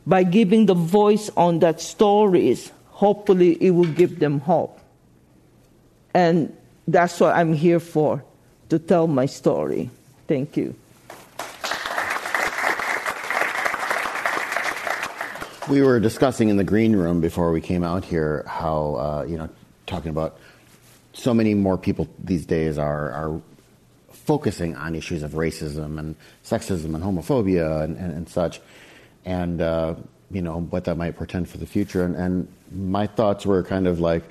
by 0.06 0.24
giving 0.24 0.66
the 0.66 0.74
voice 0.74 1.30
on 1.36 1.60
that 1.60 1.80
stories, 1.80 2.70
hopefully 2.88 3.56
it 3.62 3.70
will 3.70 3.92
give 3.92 4.18
them 4.18 4.40
hope. 4.40 4.78
And 6.12 6.54
that's 6.86 7.18
what 7.20 7.34
I'm 7.34 7.54
here 7.54 7.80
for, 7.80 8.24
to 8.68 8.78
tell 8.78 9.06
my 9.06 9.26
story. 9.26 9.90
Thank 10.26 10.56
you. 10.56 10.74
We 15.68 15.82
were 15.82 16.00
discussing 16.00 16.48
in 16.48 16.56
the 16.56 16.64
green 16.64 16.96
room 16.96 17.20
before 17.20 17.52
we 17.52 17.60
came 17.60 17.84
out 17.84 18.04
here 18.04 18.44
how, 18.46 18.94
uh, 18.94 19.26
you 19.28 19.36
know, 19.36 19.48
talking 19.86 20.10
about 20.10 20.38
so 21.18 21.34
many 21.34 21.54
more 21.54 21.76
people 21.76 22.08
these 22.22 22.46
days 22.46 22.78
are, 22.78 23.10
are 23.10 23.40
focusing 24.12 24.76
on 24.76 24.94
issues 24.94 25.22
of 25.22 25.32
racism 25.32 25.98
and 25.98 26.14
sexism 26.44 26.94
and 26.94 27.02
homophobia 27.02 27.82
and, 27.82 27.96
and, 27.96 28.12
and 28.12 28.28
such 28.28 28.60
and 29.24 29.60
uh, 29.60 29.94
you 30.30 30.42
know 30.42 30.60
what 30.70 30.84
that 30.84 30.96
might 30.96 31.16
portend 31.16 31.48
for 31.48 31.58
the 31.58 31.66
future. 31.66 32.04
And, 32.04 32.16
and, 32.16 32.48
my 32.70 33.06
thoughts 33.06 33.46
were 33.46 33.62
kind 33.62 33.86
of 33.86 33.98
like, 33.98 34.22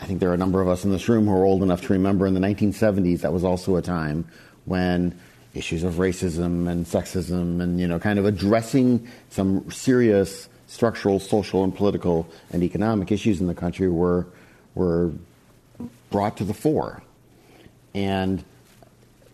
I 0.00 0.06
think 0.06 0.20
there 0.20 0.30
are 0.30 0.34
a 0.34 0.38
number 0.38 0.62
of 0.62 0.68
us 0.68 0.86
in 0.86 0.90
this 0.90 1.10
room 1.10 1.26
who 1.26 1.32
are 1.32 1.44
old 1.44 1.62
enough 1.62 1.82
to 1.82 1.92
remember 1.92 2.26
in 2.26 2.32
the 2.32 2.40
1970s 2.40 3.20
that 3.20 3.34
was 3.34 3.44
also 3.44 3.76
a 3.76 3.82
time 3.82 4.26
when 4.64 5.14
issues 5.52 5.84
of 5.84 5.96
racism 5.96 6.70
and 6.70 6.86
sexism 6.86 7.60
and 7.60 7.78
you 7.78 7.86
know 7.86 7.98
kind 7.98 8.18
of 8.18 8.24
addressing 8.24 9.06
some 9.28 9.70
serious 9.70 10.48
structural, 10.68 11.20
social, 11.20 11.64
and 11.64 11.74
political 11.76 12.26
and 12.50 12.62
economic 12.62 13.12
issues 13.12 13.42
in 13.42 13.46
the 13.46 13.54
country 13.54 13.90
were 13.90 14.26
were 14.74 15.12
brought 16.16 16.38
to 16.38 16.44
the 16.44 16.54
fore. 16.54 17.02
And 17.92 18.42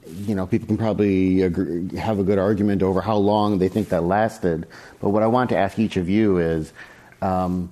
you 0.05 0.35
know, 0.35 0.49
people 0.49 0.67
can 0.67 0.77
probably 0.77 1.43
agree, 1.43 1.97
have 1.97 2.19
a 2.19 2.25
good 2.25 2.41
argument 2.41 2.83
over 2.83 3.01
how 3.01 3.19
long 3.19 3.59
they 3.59 3.69
think 3.69 3.91
that 3.91 4.03
lasted. 4.03 4.67
But 5.01 5.11
what 5.11 5.23
I 5.23 5.29
want 5.29 5.51
to 5.51 5.57
ask 5.57 5.79
each 5.79 5.97
of 5.97 6.09
you 6.09 6.39
is, 6.39 6.73
um, 7.21 7.71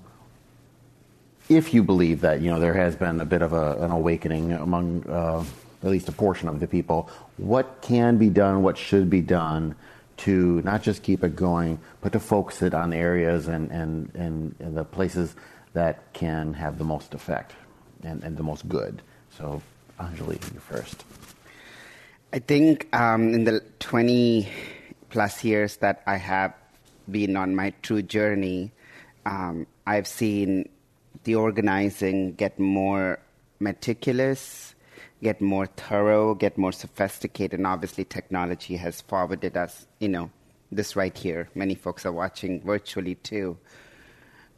if 1.49 1.75
you 1.75 1.83
believe 1.83 2.21
that 2.21 2.41
you 2.41 2.53
know 2.53 2.61
there 2.61 2.75
has 2.75 2.95
been 2.95 3.21
a 3.21 3.25
bit 3.25 3.43
of 3.43 3.53
a, 3.53 3.83
an 3.83 3.91
awakening 3.91 4.53
among 4.53 5.05
uh, 5.09 5.45
at 5.83 5.91
least 5.91 6.09
a 6.09 6.13
portion 6.13 6.49
of 6.49 6.61
the 6.61 6.69
people, 6.69 7.11
what 7.37 7.83
can 7.83 8.17
be 8.17 8.29
done, 8.29 8.63
what 8.63 8.79
should 8.79 9.11
be 9.11 9.23
done 9.23 9.75
to 10.19 10.63
not 10.63 10.85
just 10.85 11.03
keep 11.03 11.25
it 11.25 11.35
going, 11.35 11.81
but 12.01 12.13
to 12.13 12.21
focus 12.21 12.63
it 12.63 12.75
on 12.75 12.93
areas 12.93 13.49
and, 13.49 13.73
and, 13.73 14.15
and, 14.15 14.55
and 14.61 14.77
the 14.77 14.85
places 14.85 15.35
that 15.73 16.13
can 16.13 16.55
have 16.55 16.79
the 16.79 16.85
most 16.85 17.13
effect 17.13 17.55
and, 18.05 18.23
and 18.25 18.37
the 18.37 18.43
most 18.43 18.69
good. 18.69 19.03
So, 19.37 19.63
Anjali, 19.99 20.41
you 20.53 20.61
first. 20.61 21.05
I 22.33 22.39
think 22.39 22.89
um, 22.95 23.35
in 23.35 23.45
the 23.45 23.61
20 23.81 24.49
plus 25.11 25.43
years 25.43 25.77
that 25.79 26.03
I 26.07 26.17
have 26.17 26.55
been 27.11 27.37
on 27.37 27.57
my 27.57 27.73
true 27.83 28.03
journey, 28.03 28.71
um, 29.27 29.67
I've 29.87 30.07
seen 30.07 30.69
the 31.25 31.35
organizing 31.35 32.35
get 32.35 32.59
more 32.59 33.19
meticulous, 33.59 34.75
get 35.23 35.41
more 35.41 35.67
thorough, 35.67 36.35
get 36.35 36.57
more 36.57 36.73
sophisticated, 36.73 37.59
and 37.59 37.67
obviously 37.67 38.05
technology 38.05 38.77
has 38.77 39.01
forwarded 39.03 39.57
us, 39.57 39.87
you 39.99 40.09
know, 40.09 40.31
this 40.73 40.97
right 40.97 41.17
here. 41.17 41.49
Many 41.55 41.75
folks 41.75 42.07
are 42.07 42.13
watching 42.13 42.63
virtually 42.63 43.17
too. 43.17 43.59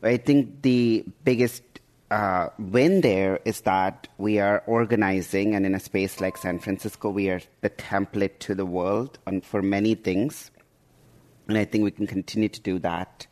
But 0.01 0.11
I 0.11 0.17
think 0.19 0.63
the 0.63 1.05
biggest 1.25 1.63
uh, 2.13 2.51
win 2.59 3.01
there 3.01 3.41
is 3.47 3.63
that 3.63 4.07
we 4.19 4.39
are 4.39 4.63
organizing, 4.67 5.55
and 5.55 5.65
in 5.65 5.75
a 5.75 5.81
space 5.81 6.21
like 6.21 6.37
San 6.37 6.59
Francisco, 6.59 7.09
we 7.09 7.31
are 7.31 7.41
the 7.63 7.71
template 7.71 8.39
to 8.41 8.55
the 8.55 8.67
world 8.67 9.19
for 9.43 9.63
many 9.63 9.95
things. 9.95 10.51
And 11.49 11.57
I 11.57 11.65
think 11.65 11.85
we 11.85 11.91
can 11.91 12.07
continue 12.07 12.51
to 12.51 12.61
do 12.61 12.79
that. 12.81 13.27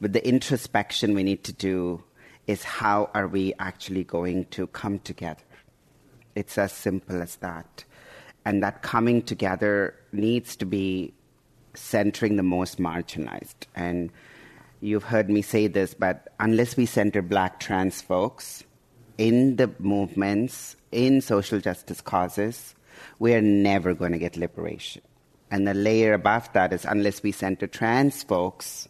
But 0.00 0.14
the 0.14 0.26
introspection 0.26 1.14
we 1.14 1.22
need 1.22 1.44
to 1.44 1.52
do 1.52 2.02
is 2.46 2.64
how 2.64 3.10
are 3.12 3.28
we 3.28 3.52
actually 3.58 4.04
going 4.04 4.46
to 4.46 4.66
come 4.68 4.98
together? 5.00 5.44
It's 6.34 6.56
as 6.56 6.72
simple 6.72 7.20
as 7.20 7.36
that. 7.36 7.84
And 8.46 8.62
that 8.62 8.80
coming 8.80 9.20
together 9.20 9.94
needs 10.10 10.56
to 10.56 10.64
be 10.64 11.12
centering 11.74 12.36
the 12.36 12.42
most 12.42 12.78
marginalized. 12.78 13.66
And 13.74 14.10
you've 14.82 15.04
heard 15.04 15.30
me 15.30 15.40
say 15.40 15.68
this, 15.68 15.94
but 15.94 16.34
unless 16.40 16.76
we 16.76 16.86
center 16.86 17.22
black 17.22 17.60
trans 17.60 18.02
folks 18.02 18.64
in 19.16 19.56
the 19.56 19.70
movements, 19.78 20.76
in 20.90 21.20
social 21.20 21.60
justice 21.60 22.00
causes, 22.00 22.74
we 23.18 23.32
are 23.32 23.40
never 23.40 23.94
going 23.94 24.12
to 24.12 24.18
get 24.18 24.36
liberation. 24.36 25.00
And 25.50 25.66
the 25.66 25.74
layer 25.74 26.14
above 26.14 26.52
that 26.54 26.72
is 26.72 26.84
unless 26.84 27.22
we 27.22 27.30
center 27.30 27.66
trans 27.66 28.22
folks 28.24 28.88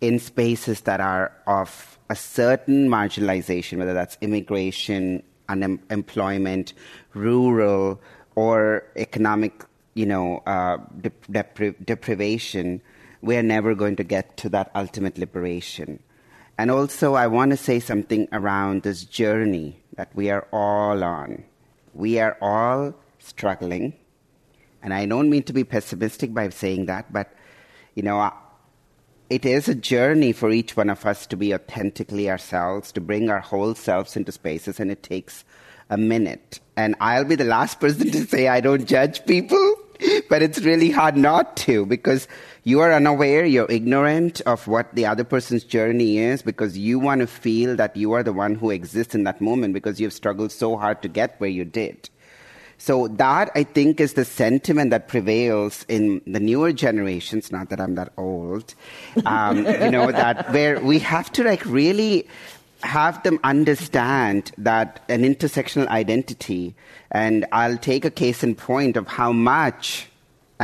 in 0.00 0.18
spaces 0.18 0.80
that 0.82 1.00
are 1.00 1.32
of 1.46 1.98
a 2.10 2.16
certain 2.16 2.88
marginalization, 2.88 3.78
whether 3.78 3.94
that's 3.94 4.18
immigration, 4.20 5.22
unemployment, 5.48 6.72
rural, 7.14 8.00
or 8.34 8.84
economic, 8.96 9.64
you 9.94 10.06
know, 10.06 10.42
uh, 10.46 10.78
depri- 11.00 11.76
deprivation, 11.84 12.82
we're 13.24 13.42
never 13.42 13.74
going 13.74 13.96
to 13.96 14.04
get 14.04 14.36
to 14.38 14.48
that 14.50 14.70
ultimate 14.74 15.16
liberation. 15.16 15.98
And 16.58 16.70
also, 16.70 17.14
I 17.14 17.26
want 17.26 17.50
to 17.50 17.56
say 17.56 17.80
something 17.80 18.28
around 18.32 18.82
this 18.82 19.04
journey 19.04 19.82
that 19.96 20.14
we 20.14 20.30
are 20.30 20.46
all 20.52 21.02
on. 21.02 21.44
We 21.94 22.18
are 22.20 22.36
all 22.40 22.94
struggling, 23.18 23.94
And 24.82 24.92
I 24.92 25.06
don't 25.06 25.30
mean 25.30 25.44
to 25.44 25.54
be 25.54 25.64
pessimistic 25.64 26.34
by 26.34 26.50
saying 26.50 26.86
that, 26.86 27.10
but, 27.10 27.32
you 27.94 28.02
know, 28.02 28.30
it 29.30 29.46
is 29.46 29.66
a 29.66 29.74
journey 29.74 30.32
for 30.32 30.50
each 30.50 30.76
one 30.76 30.90
of 30.90 31.06
us 31.06 31.26
to 31.28 31.36
be 31.36 31.54
authentically 31.54 32.28
ourselves, 32.28 32.92
to 32.92 33.00
bring 33.00 33.30
our 33.30 33.40
whole 33.40 33.74
selves 33.74 34.14
into 34.14 34.30
spaces, 34.30 34.78
and 34.78 34.90
it 34.90 35.02
takes 35.02 35.44
a 35.88 35.96
minute. 35.96 36.60
And 36.76 36.94
I'll 37.00 37.24
be 37.24 37.36
the 37.36 37.44
last 37.44 37.80
person 37.84 38.10
to 38.10 38.26
say 38.26 38.48
I 38.48 38.60
don't 38.60 38.84
judge 38.84 39.24
people, 39.24 39.76
but 40.28 40.42
it's 40.42 40.60
really 40.60 40.90
hard 40.90 41.16
not 41.16 41.56
to 41.58 41.86
because 41.86 42.28
you 42.64 42.80
are 42.80 42.92
unaware, 42.92 43.44
you're 43.44 43.70
ignorant 43.70 44.40
of 44.42 44.66
what 44.66 44.94
the 44.94 45.06
other 45.06 45.24
person's 45.24 45.64
journey 45.64 46.18
is 46.18 46.42
because 46.42 46.78
you 46.78 46.98
want 46.98 47.20
to 47.20 47.26
feel 47.26 47.76
that 47.76 47.96
you 47.96 48.12
are 48.12 48.22
the 48.22 48.32
one 48.32 48.54
who 48.54 48.70
exists 48.70 49.14
in 49.14 49.24
that 49.24 49.40
moment 49.40 49.74
because 49.74 50.00
you've 50.00 50.12
struggled 50.12 50.50
so 50.50 50.76
hard 50.76 51.02
to 51.02 51.08
get 51.08 51.38
where 51.40 51.50
you 51.50 51.64
did. 51.64 52.08
So 52.78 53.08
that 53.08 53.50
I 53.54 53.62
think 53.64 54.00
is 54.00 54.14
the 54.14 54.24
sentiment 54.24 54.90
that 54.90 55.08
prevails 55.08 55.84
in 55.88 56.20
the 56.26 56.40
newer 56.40 56.72
generations. 56.72 57.52
Not 57.52 57.68
that 57.68 57.80
I'm 57.80 57.94
that 57.94 58.12
old, 58.16 58.74
um, 59.26 59.58
you 59.66 59.90
know, 59.90 60.10
that 60.10 60.52
where 60.52 60.80
we 60.80 60.98
have 61.00 61.30
to 61.32 61.44
like 61.44 61.64
really 61.66 62.28
have 62.82 63.22
them 63.22 63.40
understand 63.44 64.52
that 64.58 65.02
an 65.08 65.22
intersectional 65.22 65.86
identity. 65.88 66.74
And 67.10 67.46
I'll 67.52 67.78
take 67.78 68.04
a 68.04 68.10
case 68.10 68.42
in 68.42 68.54
point 68.54 68.96
of 68.96 69.06
how 69.06 69.32
much 69.32 70.08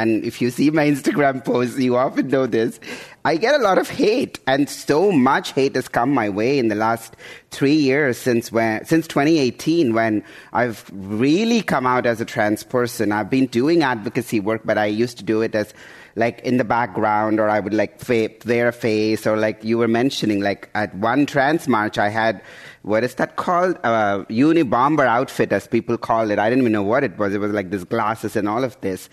and 0.00 0.24
if 0.24 0.40
you 0.40 0.50
see 0.50 0.70
my 0.70 0.86
Instagram 0.86 1.44
posts, 1.44 1.78
you 1.78 1.96
often 1.96 2.28
know 2.28 2.46
this. 2.46 2.80
I 3.24 3.36
get 3.36 3.54
a 3.54 3.58
lot 3.58 3.76
of 3.76 3.90
hate, 3.90 4.38
and 4.46 4.68
so 4.68 5.12
much 5.12 5.52
hate 5.52 5.74
has 5.74 5.88
come 5.88 6.14
my 6.14 6.28
way 6.30 6.58
in 6.58 6.68
the 6.68 6.74
last 6.74 7.16
three 7.50 7.74
years 7.74 8.16
since 8.16 8.50
when, 8.50 8.84
since 8.86 9.06
2018, 9.06 9.92
when 9.92 10.24
I've 10.52 10.90
really 10.92 11.60
come 11.60 11.86
out 11.86 12.06
as 12.06 12.20
a 12.20 12.24
trans 12.24 12.62
person. 12.62 13.12
I've 13.12 13.28
been 13.28 13.46
doing 13.46 13.82
advocacy 13.82 14.40
work, 14.40 14.62
but 14.64 14.78
I 14.78 14.86
used 14.86 15.18
to 15.18 15.24
do 15.24 15.42
it 15.42 15.54
as 15.54 15.74
like 16.16 16.40
in 16.40 16.56
the 16.56 16.64
background, 16.64 17.38
or 17.38 17.48
I 17.48 17.60
would 17.60 17.74
like 17.74 18.00
wear 18.08 18.68
a 18.68 18.72
face, 18.72 19.26
or 19.26 19.36
like 19.36 19.62
you 19.62 19.76
were 19.78 19.88
mentioning, 19.88 20.40
like 20.40 20.70
at 20.74 20.94
one 20.94 21.26
trans 21.26 21.68
march, 21.68 21.98
I 21.98 22.08
had 22.08 22.42
what 22.82 23.04
is 23.04 23.14
that 23.16 23.36
called? 23.36 23.76
Uh, 23.84 24.24
Unabomber 24.30 25.06
outfit, 25.06 25.52
as 25.52 25.66
people 25.66 25.98
call 25.98 26.30
it. 26.30 26.38
I 26.38 26.48
didn't 26.48 26.62
even 26.62 26.72
know 26.72 26.82
what 26.82 27.04
it 27.04 27.18
was. 27.18 27.34
It 27.34 27.38
was 27.38 27.52
like 27.52 27.70
these 27.70 27.84
glasses 27.84 28.36
and 28.36 28.48
all 28.48 28.64
of 28.64 28.80
this. 28.80 29.10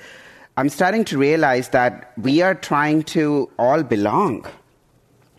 I'm 0.60 0.70
starting 0.70 1.06
to 1.06 1.20
realize 1.20 1.70
that 1.70 2.14
we 2.18 2.42
are 2.42 2.56
trying 2.56 3.04
to 3.14 3.48
all 3.60 3.84
belong. 3.84 4.44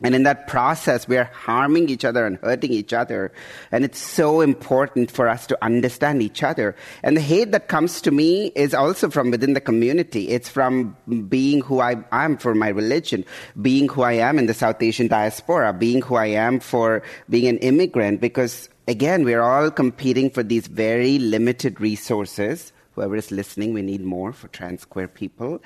And 0.00 0.14
in 0.14 0.22
that 0.22 0.46
process, 0.46 1.08
we 1.08 1.16
are 1.16 1.24
harming 1.24 1.88
each 1.88 2.04
other 2.04 2.24
and 2.24 2.36
hurting 2.36 2.70
each 2.70 2.92
other. 2.92 3.32
And 3.72 3.84
it's 3.84 3.98
so 3.98 4.40
important 4.40 5.10
for 5.10 5.28
us 5.28 5.44
to 5.48 5.58
understand 5.60 6.22
each 6.22 6.44
other. 6.44 6.76
And 7.02 7.16
the 7.16 7.20
hate 7.20 7.50
that 7.50 7.66
comes 7.66 8.00
to 8.02 8.12
me 8.12 8.52
is 8.54 8.74
also 8.74 9.10
from 9.10 9.32
within 9.32 9.54
the 9.54 9.60
community. 9.60 10.28
It's 10.28 10.48
from 10.48 10.96
being 11.28 11.62
who 11.62 11.80
I 11.80 11.96
am 12.12 12.36
for 12.36 12.54
my 12.54 12.68
religion, 12.68 13.24
being 13.60 13.88
who 13.88 14.02
I 14.02 14.12
am 14.12 14.38
in 14.38 14.46
the 14.46 14.54
South 14.54 14.80
Asian 14.80 15.08
diaspora, 15.08 15.72
being 15.72 16.00
who 16.00 16.14
I 16.14 16.26
am 16.26 16.60
for 16.60 17.02
being 17.28 17.48
an 17.48 17.58
immigrant. 17.58 18.20
Because 18.20 18.68
again, 18.86 19.24
we're 19.24 19.42
all 19.42 19.72
competing 19.72 20.30
for 20.30 20.44
these 20.44 20.68
very 20.68 21.18
limited 21.18 21.80
resources 21.80 22.72
whoever 22.98 23.14
is 23.14 23.30
listening, 23.30 23.72
we 23.72 23.82
need 23.82 24.00
more 24.00 24.32
for 24.32 24.48
trans 24.48 24.84
queer 24.84 25.06
people. 25.06 25.62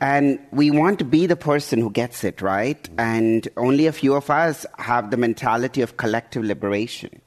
And 0.00 0.38
we 0.52 0.70
want 0.70 0.98
to 1.00 1.04
be 1.04 1.26
the 1.26 1.36
person 1.36 1.80
who 1.80 1.90
gets 1.90 2.24
it, 2.24 2.40
right? 2.40 2.88
And 2.96 3.46
only 3.58 3.86
a 3.86 3.92
few 3.92 4.14
of 4.14 4.30
us 4.30 4.64
have 4.78 5.10
the 5.10 5.18
mentality 5.18 5.82
of 5.82 5.98
collective 5.98 6.42
liberation. 6.42 7.20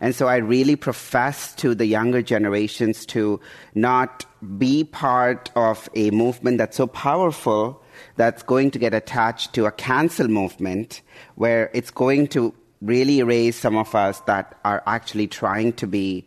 And 0.00 0.14
so 0.14 0.28
I 0.28 0.36
really 0.36 0.76
profess 0.76 1.54
to 1.56 1.74
the 1.74 1.86
younger 1.86 2.22
generations 2.22 3.04
to 3.06 3.40
not 3.74 4.26
be 4.58 4.84
part 4.84 5.50
of 5.56 5.88
a 5.96 6.10
movement 6.12 6.58
that's 6.58 6.76
so 6.76 6.86
powerful 6.86 7.82
that's 8.14 8.44
going 8.44 8.70
to 8.72 8.78
get 8.78 8.94
attached 8.94 9.54
to 9.54 9.66
a 9.66 9.72
cancel 9.72 10.28
movement 10.28 11.00
where 11.34 11.68
it's 11.74 11.90
going 11.90 12.28
to 12.28 12.54
really 12.80 13.18
erase 13.18 13.56
some 13.56 13.76
of 13.76 13.94
us 13.94 14.20
that 14.20 14.56
are 14.64 14.82
actually 14.86 15.26
trying 15.26 15.72
to 15.72 15.86
be 15.86 16.24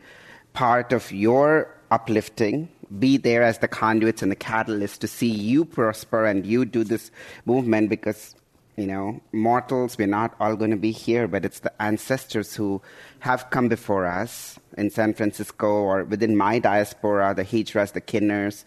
part 0.53 0.91
of 0.91 1.11
your 1.11 1.76
uplifting, 1.91 2.69
be 2.99 3.17
there 3.17 3.43
as 3.43 3.59
the 3.59 3.67
conduits 3.67 4.21
and 4.21 4.31
the 4.31 4.35
catalyst 4.35 5.01
to 5.01 5.07
see 5.07 5.29
you 5.29 5.65
prosper 5.65 6.25
and 6.25 6.45
you 6.45 6.65
do 6.65 6.83
this 6.83 7.11
movement 7.45 7.89
because, 7.89 8.35
you 8.75 8.87
know, 8.87 9.21
mortals, 9.31 9.97
we're 9.97 10.07
not 10.07 10.35
all 10.39 10.55
going 10.55 10.71
to 10.71 10.77
be 10.77 10.91
here, 10.91 11.27
but 11.27 11.43
it's 11.43 11.59
the 11.59 11.81
ancestors 11.81 12.55
who 12.55 12.81
have 13.19 13.49
come 13.49 13.67
before 13.67 14.05
us 14.05 14.57
in 14.77 14.89
San 14.89 15.13
Francisco 15.13 15.67
or 15.67 16.03
within 16.05 16.37
my 16.37 16.59
diaspora, 16.59 17.33
the 17.33 17.43
Hijras, 17.43 17.93
the 17.93 18.01
Kinnars, 18.01 18.63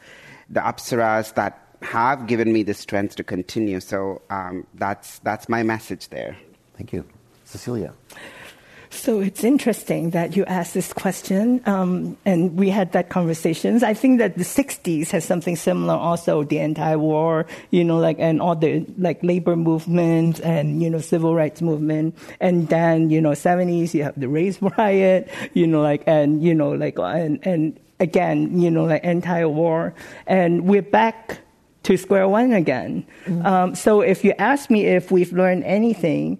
the 0.48 0.60
Apsaras 0.60 1.34
that 1.34 1.66
have 1.82 2.26
given 2.26 2.52
me 2.52 2.62
the 2.62 2.74
strength 2.74 3.16
to 3.16 3.24
continue. 3.24 3.80
So 3.80 4.20
um, 4.28 4.66
that's, 4.74 5.18
that's 5.20 5.48
my 5.48 5.62
message 5.62 6.08
there. 6.08 6.36
Thank 6.76 6.92
you. 6.92 7.04
Cecilia. 7.44 7.94
So 8.92 9.20
it's 9.20 9.44
interesting 9.44 10.10
that 10.10 10.36
you 10.36 10.44
asked 10.46 10.74
this 10.74 10.92
question, 10.92 11.62
um, 11.64 12.18
and 12.26 12.58
we 12.58 12.70
had 12.70 12.90
that 12.92 13.08
conversations. 13.08 13.84
I 13.84 13.94
think 13.94 14.18
that 14.18 14.36
the 14.36 14.42
'60s 14.42 15.10
has 15.10 15.24
something 15.24 15.54
similar, 15.54 15.94
also 15.94 16.42
the 16.42 16.58
anti-war, 16.58 17.46
you 17.70 17.84
know, 17.84 17.98
like 17.98 18.16
and 18.18 18.42
all 18.42 18.56
the 18.56 18.84
like 18.98 19.22
labor 19.22 19.54
movement 19.54 20.40
and 20.40 20.82
you 20.82 20.90
know 20.90 20.98
civil 20.98 21.36
rights 21.36 21.62
movement, 21.62 22.18
and 22.40 22.68
then 22.68 23.10
you 23.10 23.20
know 23.20 23.30
'70s 23.30 23.94
you 23.94 24.02
have 24.02 24.18
the 24.18 24.28
race 24.28 24.60
riot, 24.78 25.30
you 25.54 25.68
know, 25.68 25.82
like 25.82 26.02
and 26.08 26.42
you 26.42 26.52
know 26.52 26.70
like 26.70 26.98
and 26.98 27.38
and 27.46 27.78
again, 28.00 28.60
you 28.60 28.70
know, 28.70 28.84
like 28.84 29.04
anti-war, 29.04 29.94
and 30.26 30.66
we're 30.66 30.82
back 30.82 31.38
to 31.84 31.96
square 31.96 32.28
one 32.28 32.52
again. 32.52 33.06
Mm-hmm. 33.24 33.46
Um, 33.46 33.74
so 33.74 34.00
if 34.00 34.24
you 34.24 34.32
ask 34.38 34.68
me 34.68 34.86
if 34.86 35.10
we've 35.10 35.32
learned 35.32 35.64
anything 35.64 36.38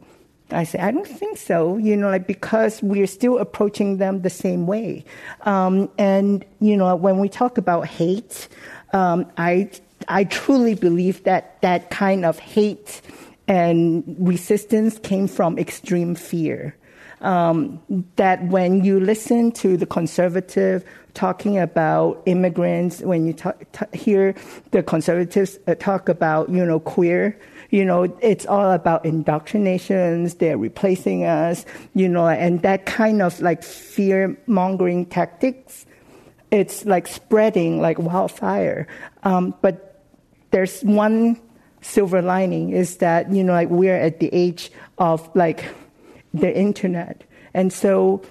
I 0.52 0.64
say, 0.64 0.78
I 0.78 0.90
don't 0.90 1.06
think 1.06 1.38
so, 1.38 1.76
you 1.76 1.96
know, 1.96 2.08
like 2.08 2.26
because 2.26 2.82
we're 2.82 3.06
still 3.06 3.38
approaching 3.38 3.98
them 3.98 4.22
the 4.22 4.30
same 4.30 4.66
way. 4.66 5.04
Um, 5.42 5.88
and, 5.98 6.44
you 6.60 6.76
know, 6.76 6.94
when 6.96 7.18
we 7.18 7.28
talk 7.28 7.58
about 7.58 7.86
hate, 7.86 8.48
um, 8.92 9.30
I, 9.36 9.70
I 10.08 10.24
truly 10.24 10.74
believe 10.74 11.24
that 11.24 11.60
that 11.62 11.90
kind 11.90 12.24
of 12.24 12.38
hate 12.38 13.00
and 13.48 14.04
resistance 14.18 14.98
came 14.98 15.26
from 15.26 15.58
extreme 15.58 16.14
fear. 16.14 16.76
Um, 17.20 17.82
that 18.16 18.42
when 18.46 18.82
you 18.82 18.98
listen 18.98 19.52
to 19.52 19.76
the 19.76 19.84
conservative 19.84 20.84
talking 21.12 21.58
about 21.58 22.22
immigrants, 22.24 23.00
when 23.00 23.26
you 23.26 23.34
talk, 23.34 23.60
t- 23.72 23.98
hear 23.98 24.34
the 24.70 24.82
conservatives 24.82 25.58
uh, 25.66 25.74
talk 25.74 26.08
about, 26.08 26.48
you 26.48 26.64
know, 26.64 26.80
queer, 26.80 27.38
you 27.70 27.84
know, 27.84 28.16
it's 28.20 28.46
all 28.46 28.72
about 28.72 29.04
indoctrinations. 29.04 30.34
They're 30.34 30.58
replacing 30.58 31.24
us, 31.24 31.64
you 31.94 32.08
know, 32.08 32.28
and 32.28 32.62
that 32.62 32.86
kind 32.86 33.22
of 33.22 33.40
like 33.40 33.62
fear 33.62 34.36
mongering 34.46 35.06
tactics. 35.06 35.86
It's 36.50 36.84
like 36.84 37.06
spreading 37.06 37.80
like 37.80 37.98
wildfire. 37.98 38.88
Um, 39.22 39.54
but 39.62 40.02
there's 40.50 40.82
one 40.82 41.40
silver 41.80 42.20
lining 42.20 42.70
is 42.70 42.96
that, 42.96 43.32
you 43.32 43.44
know, 43.44 43.52
like 43.52 43.70
we're 43.70 43.96
at 43.96 44.18
the 44.18 44.28
age 44.32 44.70
of 44.98 45.28
like 45.36 45.64
the 46.34 46.54
internet. 46.54 47.22
And 47.54 47.72
so 47.72 48.22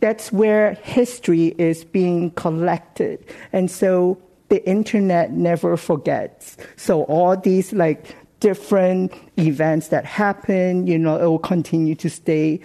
that's 0.00 0.32
where 0.32 0.74
history 0.74 1.54
is 1.58 1.84
being 1.84 2.30
collected. 2.32 3.24
And 3.52 3.70
so 3.70 4.20
the 4.54 4.64
internet 4.68 5.32
never 5.32 5.76
forgets. 5.76 6.56
So 6.76 7.02
all 7.04 7.36
these 7.36 7.72
like 7.72 8.14
different 8.38 9.12
events 9.36 9.88
that 9.88 10.04
happen, 10.04 10.86
you 10.86 10.96
know, 10.96 11.16
it 11.16 11.26
will 11.26 11.40
continue 11.40 11.96
to 11.96 12.08
stay 12.08 12.60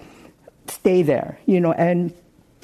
stay 0.67 1.01
there, 1.01 1.39
you 1.47 1.59
know, 1.59 1.71
and 1.73 2.13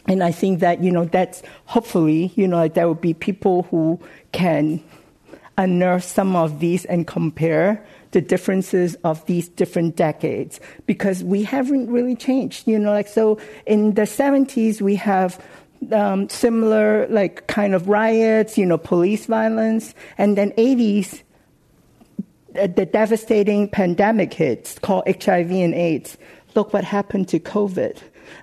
and 0.08 0.24
I 0.24 0.32
think 0.32 0.60
that, 0.60 0.84
you 0.84 0.92
know, 0.92 1.06
that's 1.06 1.42
hopefully, 1.66 2.34
you 2.36 2.48
know, 2.48 2.68
there 2.68 2.86
will 2.86 2.94
be 2.94 3.16
people 3.16 3.64
who 3.72 4.00
can 4.32 4.84
unearth 5.58 6.04
some 6.04 6.36
of 6.36 6.60
these 6.60 6.86
and 6.86 7.08
compare 7.08 7.84
the 8.12 8.22
differences 8.22 8.94
of 9.04 9.26
these 9.26 9.48
different 9.48 9.96
decades 9.96 10.60
because 10.86 11.24
we 11.24 11.42
haven't 11.42 11.90
really 11.90 12.16
changed, 12.16 12.68
you 12.68 12.78
know, 12.78 12.92
like 12.92 13.08
so 13.08 13.40
in 13.66 13.96
the 13.96 14.04
70s 14.04 14.82
we 14.82 14.94
have 14.94 15.44
um, 15.92 16.30
similar 16.30 17.08
like 17.08 17.48
kind 17.48 17.76
of 17.76 17.88
riots, 17.88 18.58
you 18.58 18.66
know, 18.66 18.78
police 18.78 19.26
violence, 19.26 19.94
and 20.18 20.38
then 20.38 20.52
80s, 20.52 21.22
the 22.54 22.86
devastating 22.86 23.68
pandemic 23.68 24.34
hits 24.34 24.80
called 24.80 25.04
HIV 25.08 25.52
and 25.52 25.74
AIDS. 25.74 26.18
Look 26.56 26.74
what 26.74 26.84
happened 26.84 27.28
to 27.30 27.40
COVID. 27.40 27.98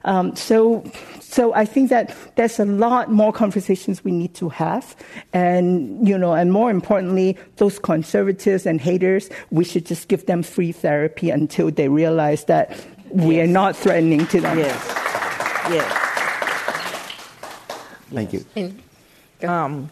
Um, 0.05 0.37
so, 0.37 0.85
so 1.21 1.55
I 1.55 1.65
think 1.65 1.91
that 1.91 2.15
there's 2.37 2.59
a 2.59 2.65
lot 2.65 3.11
more 3.11 3.33
conversations 3.33 4.05
we 4.05 4.13
need 4.13 4.35
to 4.35 4.49
have, 4.51 4.97
and 5.33 6.07
you 6.07 6.17
know, 6.17 6.35
and 6.35 6.53
more 6.53 6.71
importantly, 6.71 7.37
those 7.57 7.79
conservatives 7.79 8.67
and 8.67 8.81
haters, 8.81 9.29
we 9.51 9.65
should 9.65 9.87
just 9.87 10.09
give 10.09 10.27
them 10.27 10.43
free 10.43 10.73
therapy 10.73 11.31
until 11.31 11.71
they 11.71 11.89
realize 11.89 12.45
that 12.45 12.79
we 13.11 13.37
yes. 13.37 13.49
are 13.49 13.53
not 13.53 13.77
threatening 13.77 14.27
to 14.29 14.41
them. 14.41 14.59
Yes. 14.59 14.87
Yes. 15.71 16.02
Thank 18.13 18.33
you. 18.33 18.45
Um, 19.49 19.91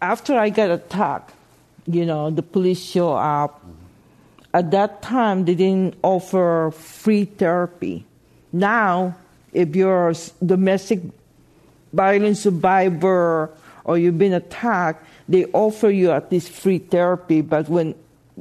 after 0.00 0.38
I 0.38 0.50
got 0.50 0.70
attacked, 0.70 1.32
you 1.86 2.06
know, 2.06 2.30
the 2.30 2.42
police 2.42 2.82
show 2.82 3.14
up. 3.14 3.60
Mm-hmm. 3.60 3.70
At 4.54 4.70
that 4.72 5.02
time, 5.02 5.44
they 5.44 5.54
didn't 5.54 5.94
offer 6.02 6.72
free 6.76 7.24
therapy. 7.24 8.04
Now, 8.52 9.16
if 9.52 9.74
you're 9.74 10.10
a 10.10 10.14
domestic 10.44 11.00
violence 11.92 12.40
survivor 12.40 13.50
or 13.84 13.98
you've 13.98 14.18
been 14.18 14.34
attacked, 14.34 15.06
they 15.28 15.46
offer 15.46 15.88
you 15.88 16.10
at 16.10 16.30
least 16.30 16.50
free 16.50 16.78
therapy. 16.78 17.40
But 17.40 17.68
when 17.68 17.94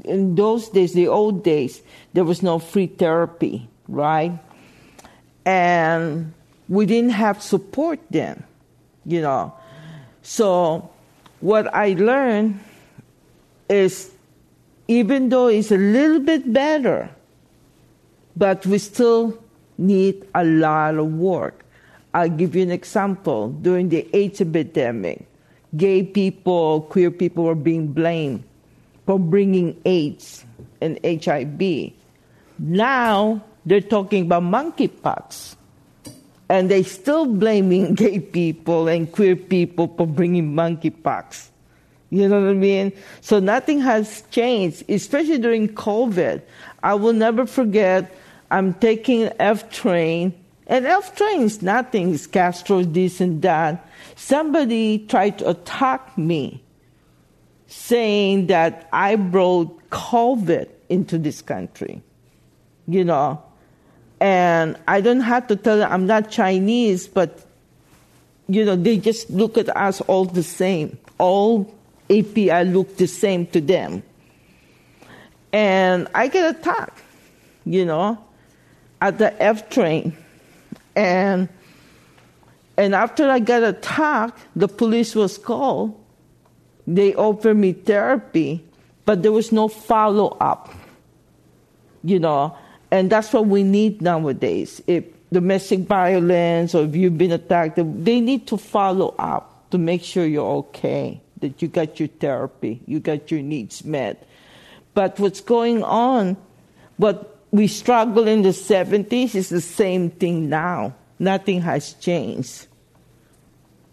in 0.04 0.36
those 0.36 0.70
days, 0.70 0.94
the 0.94 1.08
old 1.08 1.44
days, 1.44 1.82
there 2.14 2.24
was 2.24 2.44
no 2.44 2.60
free 2.60 2.88
therapy, 2.88 3.70
right? 3.88 4.38
And 5.46 6.34
we 6.72 6.86
didn't 6.86 7.11
have 7.11 7.43
support 7.43 7.99
then, 8.09 8.41
you 9.03 9.19
know. 9.19 9.51
So 10.24 10.89
what 11.41 11.67
I 11.76 11.99
learned 11.99 12.63
is 13.67 14.09
even 14.88 15.28
though 15.28 15.47
it's 15.47 15.69
a 15.72 15.78
little 15.78 16.22
bit 16.24 16.47
better, 16.53 17.11
but 18.38 18.65
we 18.65 18.78
still 18.78 19.38
need 19.78 20.24
a 20.34 20.45
lot 20.45 20.95
of 20.95 21.11
work. 21.11 21.65
I'll 22.13 22.30
give 22.32 22.55
you 22.55 22.63
an 22.63 22.72
example. 22.72 23.49
During 23.49 23.89
the 23.89 24.07
AIDS 24.15 24.39
epidemic, 24.39 25.28
gay 25.76 26.03
people, 26.03 26.88
queer 26.88 27.11
people 27.11 27.43
were 27.43 27.55
being 27.55 27.91
blamed 27.91 28.45
for 29.05 29.19
bringing 29.19 29.76
AIDS 29.84 30.45
and 30.80 30.97
HIV. 31.03 31.91
Now 32.59 33.43
they're 33.65 33.82
talking 33.82 34.24
about 34.24 34.43
monkeypox. 34.43 35.57
And 36.52 36.70
they're 36.70 36.84
still 36.84 37.26
blaming 37.26 37.93
gay 38.04 38.20
people 38.20 38.89
and 38.89 39.10
queer 39.10 39.38
people 39.38 39.88
for 39.95 40.06
bringing 40.06 40.54
monkeypox. 40.54 41.47
You 42.10 42.28
know 42.28 42.41
what 42.41 42.49
I 42.49 42.54
mean? 42.54 42.91
So 43.22 43.39
nothing 43.39 43.80
has 43.80 44.26
changed, 44.32 44.84
especially 44.89 45.38
during 45.38 45.70
COVID. 45.70 46.41
I 46.84 46.95
will 46.95 47.14
never 47.14 47.45
forget, 47.45 48.14
I'm 48.52 48.74
taking 48.74 49.24
an 49.24 49.34
F 49.39 49.72
train, 49.72 50.34
and 50.68 50.86
F 50.86 51.16
train 51.16 51.43
is 51.43 51.62
nothing, 51.62 52.14
it's 52.14 52.28
Castro, 52.28 52.84
this 52.84 53.22
and 53.22 53.41
that. 53.43 53.88
Somebody 54.18 54.99
tried 55.08 55.39
to 55.39 55.52
attack 55.52 56.18
me, 56.18 56.62
saying 57.68 58.47
that 58.47 58.89
I 58.91 59.16
brought 59.16 59.89
COVID 59.89 60.68
into 60.89 61.18
this 61.18 61.41
country. 61.41 62.04
You 62.89 63.06
know, 63.06 63.41
and 64.22 64.78
I 64.88 65.01
don't 65.01 65.22
have 65.22 65.47
to 65.47 65.55
tell 65.55 65.80
them 65.80 65.91
I'm 65.91 66.05
not 66.05 66.30
Chinese, 66.30 67.07
but 67.07 67.43
you 68.47 68.63
know, 68.63 68.76
they 68.76 68.97
just 68.97 69.32
look 69.32 69.57
at 69.57 69.76
us 69.76 69.99
all 70.01 70.26
the 70.26 70.43
same. 70.43 70.97
All 71.17 71.74
API 72.09 72.65
look 72.65 72.97
the 72.97 73.07
same 73.07 73.47
to 73.47 73.59
them. 73.59 74.03
And 75.51 76.07
I 76.13 76.28
get 76.28 76.55
attacked, 76.55 77.01
you 77.65 77.84
know, 77.84 78.24
at 79.01 79.17
the 79.17 79.41
F 79.41 79.69
train. 79.69 80.15
And 80.95 81.49
and 82.78 82.93
after 82.93 83.28
I 83.28 83.39
got 83.39 83.63
attacked, 83.63 84.39
the 84.55 84.67
police 84.67 85.15
was 85.15 85.39
called. 85.39 85.99
They 86.86 87.15
offered 87.15 87.57
me 87.57 87.74
therapy, 87.74 88.63
but 89.05 89.24
there 89.24 89.32
was 89.32 89.51
no 89.51 89.67
follow 89.67 90.38
up. 90.39 90.74
You 92.03 92.19
know, 92.19 92.55
and 92.92 93.10
that's 93.10 93.32
what 93.32 93.48
we 93.48 93.64
need 93.64 94.02
nowadays. 94.02 94.82
If 94.86 95.06
domestic 95.32 95.80
violence 95.82 96.76
or 96.76 96.84
if 96.84 96.96
you've 96.96 97.18
been 97.18 97.32
attacked, 97.32 97.78
they 97.78 98.20
need 98.20 98.48
to 98.48 98.58
follow 98.58 99.16
up 99.18 99.72
to 99.72 99.78
make 99.78 100.04
sure 100.04 100.26
you're 100.26 100.68
okay 100.68 101.22
that 101.39 101.62
you 101.62 101.68
got 101.68 102.00
your 102.00 102.10
therapy, 102.10 102.82
you 102.86 103.00
got 103.00 103.32
your 103.32 103.42
needs 103.42 103.84
met. 103.84 104.28
But 104.94 105.20
what's 105.20 105.39
going 105.42 105.84
on, 105.84 106.38
what 106.98 107.39
we 107.52 107.68
struggled 107.68 108.28
in 108.28 108.42
the 108.44 108.50
70s 108.50 109.36
is 109.36 109.50
the 109.50 109.62
same 109.62 110.10
thing 110.10 110.50
now. 110.50 110.94
Nothing 111.18 111.62
has 111.62 111.94
changed. 111.94 112.68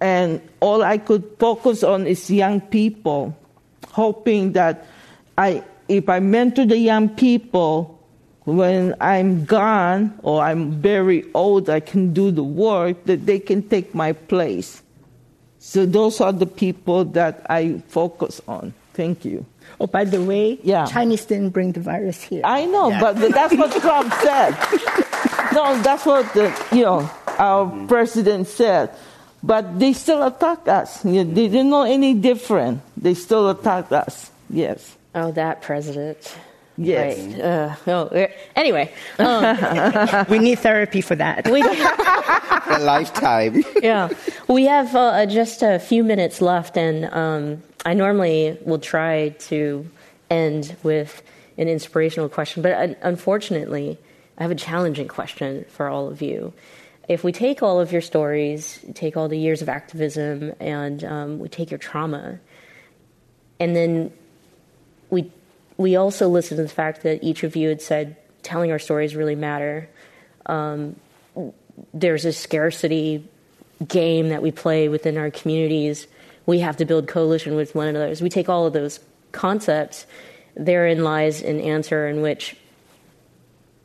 And 0.01 0.40
all 0.61 0.82
I 0.82 0.99
could 0.99 1.24
focus 1.38 1.82
on 1.82 2.07
is 2.07 2.30
young 2.30 2.61
people, 2.61 3.36
hoping 3.90 4.53
that 4.53 4.86
I, 5.36 5.64
if 5.88 6.09
I 6.09 6.20
mentor 6.20 6.66
the 6.66 6.78
young 6.78 7.09
people, 7.09 7.97
when 8.57 8.94
I'm 9.01 9.44
gone 9.44 10.18
or 10.22 10.42
I'm 10.42 10.72
very 10.80 11.24
old, 11.34 11.68
I 11.68 11.80
can 11.80 12.12
do 12.12 12.30
the 12.30 12.42
work, 12.42 13.05
that 13.05 13.26
they 13.26 13.38
can 13.38 13.62
take 13.62 13.94
my 13.94 14.12
place. 14.12 14.82
So 15.59 15.84
those 15.84 16.20
are 16.20 16.32
the 16.32 16.46
people 16.46 17.05
that 17.18 17.44
I 17.51 17.82
focus 17.88 18.40
on. 18.49 18.72
Thank 18.94 19.24
you. 19.24 19.44
Oh, 19.80 19.86
by 19.86 20.05
the 20.05 20.22
way, 20.22 20.59
yeah. 20.62 20.86
Chinese 20.86 21.24
didn't 21.24 21.51
bring 21.51 21.72
the 21.72 21.80
virus 21.80 22.22
here. 22.22 22.42
I 22.44 22.64
know, 22.64 22.90
yeah. 22.90 23.01
but 23.01 23.18
that's 23.30 23.55
what 23.55 23.70
Trump 23.80 24.12
said. 24.22 24.51
no, 25.53 25.80
that's 25.82 26.07
what 26.07 26.32
the, 26.34 26.51
you 26.72 26.82
know 26.82 27.11
our 27.38 27.66
mm-hmm. 27.66 27.86
president 27.86 28.49
said. 28.49 28.90
But 29.42 29.78
they 29.78 29.92
still 29.92 30.26
attack 30.26 30.66
us. 30.66 31.05
Mm-hmm. 31.05 31.34
They 31.34 31.46
didn't 31.46 31.70
know 31.70 31.82
any 31.82 32.14
different. 32.14 32.82
They 32.96 33.14
still 33.14 33.49
attack 33.51 33.92
us. 33.92 34.30
Yes. 34.51 34.96
Oh, 35.14 35.30
that 35.32 35.62
president. 35.62 36.34
Yes. 36.78 37.18
Right. 37.18 37.40
Uh, 37.40 37.74
oh, 37.88 38.28
anyway, 38.54 38.92
um, 39.18 40.26
we 40.28 40.38
need 40.38 40.60
therapy 40.60 41.00
for 41.00 41.16
that. 41.16 41.48
We, 41.50 41.60
a 41.62 42.78
lifetime. 42.80 43.64
yeah, 43.82 44.10
we 44.46 44.64
have 44.66 44.94
uh, 44.94 45.26
just 45.26 45.62
a 45.62 45.80
few 45.80 46.04
minutes 46.04 46.40
left, 46.40 46.78
and 46.78 47.06
um, 47.06 47.62
I 47.84 47.94
normally 47.94 48.56
will 48.64 48.78
try 48.78 49.30
to 49.50 49.90
end 50.30 50.76
with 50.84 51.20
an 51.58 51.66
inspirational 51.66 52.28
question, 52.28 52.62
but 52.62 52.72
uh, 52.72 52.94
unfortunately, 53.02 53.98
I 54.38 54.42
have 54.42 54.52
a 54.52 54.54
challenging 54.56 55.08
question 55.08 55.64
for 55.68 55.88
all 55.88 56.08
of 56.08 56.22
you. 56.22 56.52
If 57.08 57.24
we 57.24 57.32
take 57.32 57.60
all 57.60 57.80
of 57.80 57.90
your 57.90 58.02
stories, 58.02 58.78
take 58.94 59.16
all 59.16 59.28
the 59.28 59.38
years 59.38 59.62
of 59.62 59.68
activism, 59.68 60.52
and 60.60 61.02
um, 61.02 61.38
we 61.40 61.48
take 61.48 61.72
your 61.72 61.78
trauma, 61.78 62.38
and 63.58 63.74
then 63.74 64.12
we 65.78 65.96
also 65.96 66.28
listened 66.28 66.58
to 66.58 66.64
the 66.64 66.68
fact 66.68 67.02
that 67.04 67.24
each 67.24 67.44
of 67.44 67.56
you 67.56 67.68
had 67.68 67.80
said 67.80 68.16
telling 68.42 68.70
our 68.70 68.78
stories 68.78 69.16
really 69.16 69.36
matter. 69.36 69.88
Um, 70.46 70.96
there's 71.94 72.24
a 72.24 72.32
scarcity 72.32 73.26
game 73.86 74.28
that 74.30 74.42
we 74.42 74.50
play 74.50 74.88
within 74.88 75.16
our 75.16 75.30
communities. 75.30 76.08
We 76.46 76.58
have 76.60 76.76
to 76.78 76.84
build 76.84 77.06
coalition 77.06 77.54
with 77.54 77.74
one 77.74 77.86
another. 77.86 78.08
As 78.08 78.20
we 78.20 78.28
take 78.28 78.48
all 78.48 78.66
of 78.66 78.72
those 78.72 78.98
concepts, 79.30 80.06
therein 80.56 81.04
lies 81.04 81.42
an 81.42 81.60
answer 81.60 82.08
in 82.08 82.22
which 82.22 82.56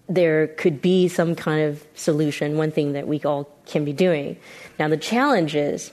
there 0.09 0.47
could 0.47 0.81
be 0.81 1.07
some 1.07 1.35
kind 1.35 1.61
of 1.61 1.85
solution, 1.93 2.57
one 2.57 2.71
thing 2.71 2.93
that 2.93 3.07
we 3.07 3.21
all 3.21 3.49
can 3.67 3.85
be 3.85 3.93
doing. 3.93 4.37
Now, 4.79 4.87
the 4.87 4.97
challenge 4.97 5.55
is, 5.55 5.91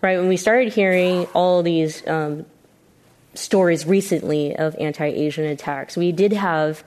right, 0.00 0.18
when 0.18 0.28
we 0.28 0.38
started 0.38 0.72
hearing 0.72 1.26
all 1.34 1.62
these 1.62 2.06
um, 2.08 2.46
stories 3.34 3.86
recently 3.86 4.56
of 4.56 4.74
anti 4.76 5.06
Asian 5.06 5.44
attacks. 5.44 5.96
We 5.96 6.12
did 6.12 6.32
have 6.32 6.84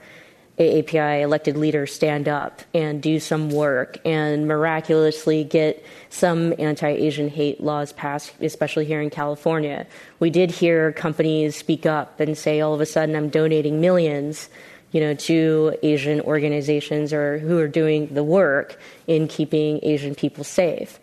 AAPI 0.58 1.22
elected 1.22 1.56
leaders 1.56 1.94
stand 1.94 2.28
up 2.28 2.62
and 2.74 3.00
do 3.00 3.20
some 3.20 3.50
work 3.50 3.98
and 4.04 4.48
miraculously 4.48 5.44
get 5.44 5.84
some 6.10 6.52
anti 6.58 6.88
Asian 6.88 7.28
hate 7.28 7.60
laws 7.60 7.92
passed, 7.92 8.32
especially 8.40 8.84
here 8.84 9.00
in 9.00 9.10
California. 9.10 9.86
We 10.18 10.30
did 10.30 10.50
hear 10.50 10.92
companies 10.92 11.56
speak 11.56 11.86
up 11.86 12.18
and 12.18 12.36
say, 12.36 12.60
all 12.60 12.74
of 12.74 12.80
a 12.80 12.86
sudden, 12.86 13.14
I'm 13.14 13.28
donating 13.28 13.80
millions. 13.80 14.48
You 14.90 15.02
know, 15.02 15.12
to 15.12 15.76
Asian 15.82 16.22
organizations 16.22 17.12
or 17.12 17.38
who 17.38 17.58
are 17.58 17.68
doing 17.68 18.06
the 18.14 18.24
work 18.24 18.80
in 19.06 19.28
keeping 19.28 19.80
Asian 19.82 20.14
people 20.14 20.44
safe. 20.44 20.98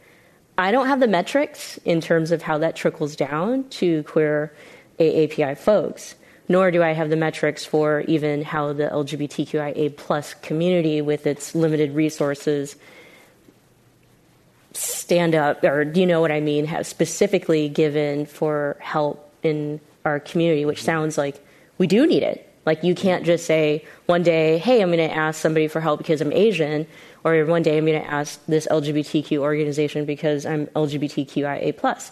I 0.58 0.72
don't 0.72 0.88
have 0.88 1.00
the 1.00 1.08
metrics 1.08 1.78
in 1.86 2.02
terms 2.02 2.32
of 2.32 2.42
how 2.42 2.58
that 2.58 2.76
trickles 2.76 3.16
down 3.16 3.70
to 3.70 4.02
queer 4.04 4.52
AAPI 5.00 5.58
folks, 5.58 6.16
nor 6.48 6.72
do 6.72 6.84
I 6.84 6.92
have 6.92 7.10
the 7.10 7.16
metrics 7.16 7.66
for 7.66 8.02
even 8.02 8.44
how 8.44 8.74
the 8.74 8.88
LGBTQIA 8.88 9.96
plus 9.96 10.34
community 10.36 11.02
with 11.02 11.26
its 11.28 11.56
limited 11.56 11.94
resources 11.94 12.76
stand 14.74 15.36
up, 15.36 15.64
or 15.64 15.86
do 15.86 16.02
you 16.02 16.06
know 16.06 16.22
what 16.22 16.32
I 16.32 16.42
mean, 16.42 16.66
have 16.66 16.86
specifically 16.86 17.70
given 17.70 18.26
for 18.26 18.78
help 18.80 19.32
in 19.42 19.80
our 20.04 20.20
community, 20.20 20.66
which 20.66 20.80
mm-hmm. 20.80 20.86
sounds 20.86 21.18
like 21.18 21.44
we 21.78 21.88
do 21.88 22.06
need 22.06 22.24
it. 22.24 22.50
Like 22.66 22.84
you 22.84 22.96
can't 22.96 23.24
just 23.26 23.46
say 23.46 23.86
one 24.08 24.24
day, 24.24 24.58
hey, 24.58 24.82
I'm 24.82 24.92
going 24.92 25.08
to 25.10 25.16
ask 25.16 25.40
somebody 25.40 25.68
for 25.68 25.80
help 25.80 26.00
because 26.00 26.20
I'm 26.20 26.34
Asian, 26.34 26.88
or 27.24 27.46
one 27.46 27.62
day 27.62 27.78
I'm 27.78 27.86
going 27.86 28.02
to 28.02 28.08
ask 28.08 28.44
this 28.48 28.68
LGBTQ 28.70 29.38
organization 29.38 30.06
because 30.06 30.46
I'm 30.46 30.68
LGBTQIA 30.68 31.78
plus. 31.78 32.12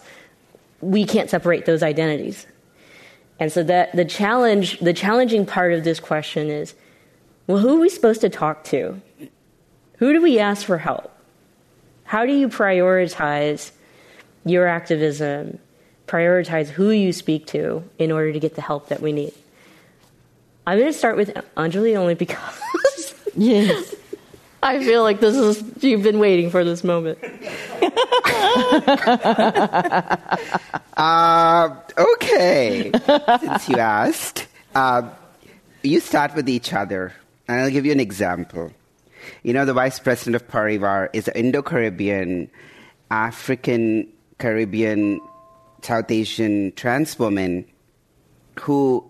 We 0.80 1.04
can't 1.04 1.28
separate 1.28 1.66
those 1.66 1.82
identities. 1.82 2.46
And 3.40 3.50
so 3.50 3.62
that 3.64 3.94
the 3.94 4.04
challenge, 4.04 4.78
the 4.78 4.92
challenging 4.92 5.44
part 5.44 5.72
of 5.72 5.84
this 5.84 6.00
question 6.00 6.48
is, 6.48 6.74
well, 7.46 7.58
who 7.58 7.76
are 7.76 7.80
we 7.80 7.88
supposed 7.88 8.20
to 8.22 8.28
talk 8.28 8.64
to? 8.64 9.00
Who 9.98 10.12
do 10.12 10.22
we 10.22 10.38
ask 10.38 10.64
for 10.64 10.78
help? 10.78 11.10
How 12.04 12.26
do 12.26 12.32
you 12.32 12.48
prioritize 12.48 13.72
your 14.44 14.66
activism 14.66 15.58
prioritize 16.06 16.68
who 16.68 16.90
you 16.90 17.12
speak 17.12 17.46
to 17.46 17.82
in 17.98 18.12
order 18.12 18.32
to 18.32 18.40
get 18.40 18.54
the 18.54 18.60
help 18.60 18.88
that 18.88 19.00
we 19.00 19.12
need. 19.12 19.32
I'm 20.66 20.78
going 20.78 20.90
to 20.90 20.98
start 20.98 21.16
with 21.16 21.30
Anjali 21.56 21.96
only 21.96 22.14
because 22.14 23.14
Yes. 23.36 23.94
I 24.62 24.82
feel 24.82 25.02
like 25.02 25.20
this 25.20 25.36
is 25.36 25.62
you've 25.82 26.02
been 26.02 26.18
waiting 26.18 26.50
for 26.50 26.64
this 26.64 26.82
moment. 26.82 27.18
Uh, 30.96 31.74
okay, 31.98 32.92
since 33.40 33.68
you 33.68 33.78
asked, 33.78 34.46
uh, 34.76 35.02
you 35.82 35.98
start 35.98 36.32
with 36.36 36.48
each 36.48 36.72
other, 36.72 37.12
and 37.48 37.60
I'll 37.60 37.70
give 37.70 37.84
you 37.84 37.90
an 37.90 37.98
example. 37.98 38.70
You 39.42 39.54
know, 39.54 39.64
the 39.64 39.72
vice 39.72 39.98
president 39.98 40.36
of 40.36 40.46
Parivar 40.46 41.08
is 41.12 41.26
an 41.26 41.34
Indo 41.34 41.62
Caribbean, 41.62 42.48
African 43.10 44.06
Caribbean, 44.38 45.20
South 45.82 46.10
Asian 46.10 46.72
trans 46.76 47.18
woman 47.18 47.64
who 48.60 49.04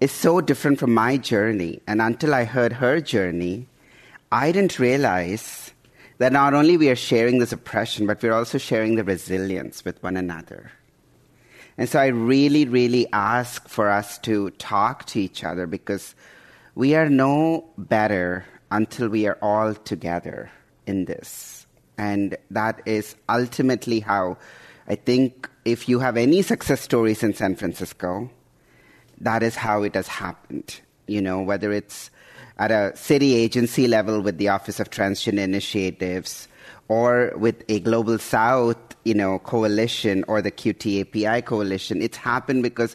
is 0.00 0.12
so 0.12 0.40
different 0.40 0.78
from 0.78 0.92
my 0.92 1.16
journey. 1.16 1.80
And 1.86 2.02
until 2.02 2.34
I 2.34 2.44
heard 2.44 2.74
her 2.74 3.00
journey, 3.00 3.66
I 4.30 4.52
didn't 4.52 4.78
realize 4.78 5.71
that 6.22 6.32
not 6.32 6.54
only 6.54 6.76
we 6.76 6.88
are 6.88 6.94
sharing 6.94 7.38
this 7.38 7.50
oppression, 7.50 8.06
but 8.06 8.22
we're 8.22 8.32
also 8.32 8.56
sharing 8.56 8.94
the 8.94 9.02
resilience 9.02 9.84
with 9.84 10.00
one 10.04 10.16
another. 10.16 10.70
And 11.76 11.88
so 11.88 11.98
I 11.98 12.06
really, 12.06 12.64
really 12.64 13.08
ask 13.12 13.68
for 13.68 13.88
us 13.90 14.20
to 14.20 14.50
talk 14.50 15.04
to 15.06 15.20
each 15.20 15.42
other 15.42 15.66
because 15.66 16.14
we 16.76 16.94
are 16.94 17.08
no 17.08 17.64
better 17.76 18.44
until 18.70 19.08
we 19.08 19.26
are 19.26 19.36
all 19.42 19.74
together 19.74 20.52
in 20.86 21.06
this. 21.06 21.66
And 21.98 22.36
that 22.52 22.82
is 22.86 23.16
ultimately 23.28 23.98
how 23.98 24.38
I 24.86 24.94
think 24.94 25.50
if 25.64 25.88
you 25.88 25.98
have 25.98 26.16
any 26.16 26.42
success 26.42 26.80
stories 26.80 27.24
in 27.24 27.34
San 27.34 27.56
Francisco, 27.56 28.30
that 29.18 29.42
is 29.42 29.56
how 29.56 29.82
it 29.82 29.96
has 29.96 30.06
happened. 30.06 30.80
You 31.08 31.20
know, 31.20 31.42
whether 31.42 31.72
it's 31.72 32.11
at 32.62 32.70
a 32.70 32.96
city 32.96 33.34
agency 33.34 33.88
level 33.88 34.20
with 34.20 34.38
the 34.38 34.48
Office 34.48 34.78
of 34.78 34.88
Transgender 34.88 35.40
Initiatives 35.40 36.46
or 36.86 37.32
with 37.36 37.64
a 37.68 37.80
Global 37.80 38.18
South, 38.18 38.76
you 39.02 39.14
know, 39.14 39.40
coalition 39.40 40.24
or 40.28 40.40
the 40.40 40.52
QTAPI 40.52 41.44
coalition, 41.44 42.00
it's 42.00 42.16
happened 42.16 42.62
because 42.62 42.94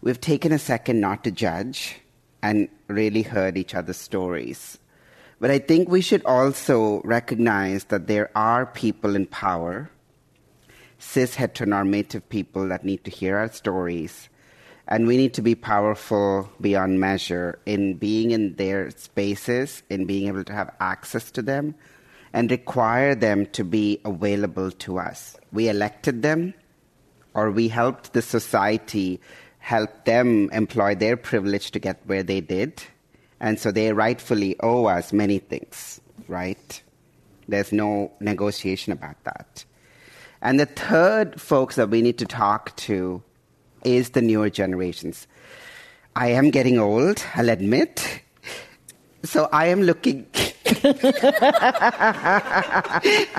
we've 0.00 0.20
taken 0.20 0.50
a 0.50 0.58
second 0.58 0.98
not 0.98 1.24
to 1.24 1.30
judge 1.30 1.96
and 2.42 2.70
really 2.88 3.20
heard 3.20 3.58
each 3.58 3.74
other's 3.74 3.98
stories. 3.98 4.78
But 5.40 5.50
I 5.50 5.58
think 5.58 5.90
we 5.90 6.00
should 6.00 6.24
also 6.24 7.02
recognize 7.02 7.84
that 7.92 8.06
there 8.06 8.30
are 8.34 8.64
people 8.64 9.14
in 9.14 9.26
power, 9.26 9.90
cis 10.98 11.36
heteronormative 11.36 12.22
people 12.30 12.66
that 12.68 12.82
need 12.82 13.04
to 13.04 13.10
hear 13.10 13.36
our 13.36 13.52
stories. 13.52 14.30
And 14.88 15.06
we 15.06 15.16
need 15.16 15.34
to 15.34 15.42
be 15.42 15.54
powerful 15.54 16.48
beyond 16.60 17.00
measure 17.00 17.58
in 17.66 17.94
being 17.94 18.30
in 18.30 18.54
their 18.54 18.90
spaces, 18.90 19.82
in 19.90 20.06
being 20.06 20.28
able 20.28 20.44
to 20.44 20.52
have 20.52 20.74
access 20.78 21.30
to 21.32 21.42
them, 21.42 21.74
and 22.32 22.50
require 22.50 23.14
them 23.14 23.46
to 23.46 23.64
be 23.64 24.00
available 24.04 24.70
to 24.70 24.98
us. 24.98 25.36
We 25.52 25.68
elected 25.68 26.22
them, 26.22 26.54
or 27.34 27.50
we 27.50 27.68
helped 27.68 28.12
the 28.12 28.22
society 28.22 29.20
help 29.58 30.04
them 30.04 30.50
employ 30.52 30.94
their 30.94 31.16
privilege 31.16 31.72
to 31.72 31.80
get 31.80 32.00
where 32.06 32.22
they 32.22 32.40
did. 32.40 32.82
And 33.40 33.58
so 33.58 33.72
they 33.72 33.92
rightfully 33.92 34.56
owe 34.60 34.86
us 34.86 35.12
many 35.12 35.40
things, 35.40 36.00
right? 36.28 36.82
There's 37.48 37.72
no 37.72 38.12
negotiation 38.20 38.92
about 38.92 39.22
that. 39.24 39.64
And 40.40 40.60
the 40.60 40.66
third 40.66 41.40
folks 41.40 41.74
that 41.74 41.90
we 41.90 42.02
need 42.02 42.18
to 42.18 42.26
talk 42.26 42.76
to 42.76 43.22
is 43.86 44.10
the 44.10 44.20
newer 44.20 44.50
generations. 44.50 45.26
I 46.14 46.28
am 46.28 46.50
getting 46.50 46.78
old, 46.78 47.22
I'll 47.34 47.48
admit. 47.48 48.22
So 49.22 49.48
I 49.52 49.66
am 49.66 49.82
looking. 49.82 50.26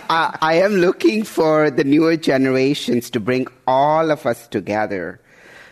I, 0.10 0.38
I 0.42 0.54
am 0.64 0.74
looking 0.76 1.24
for 1.24 1.70
the 1.70 1.84
newer 1.84 2.16
generations 2.18 3.10
to 3.12 3.20
bring 3.20 3.48
all 3.68 4.12
of 4.12 4.26
us 4.26 4.48
together. 4.48 5.20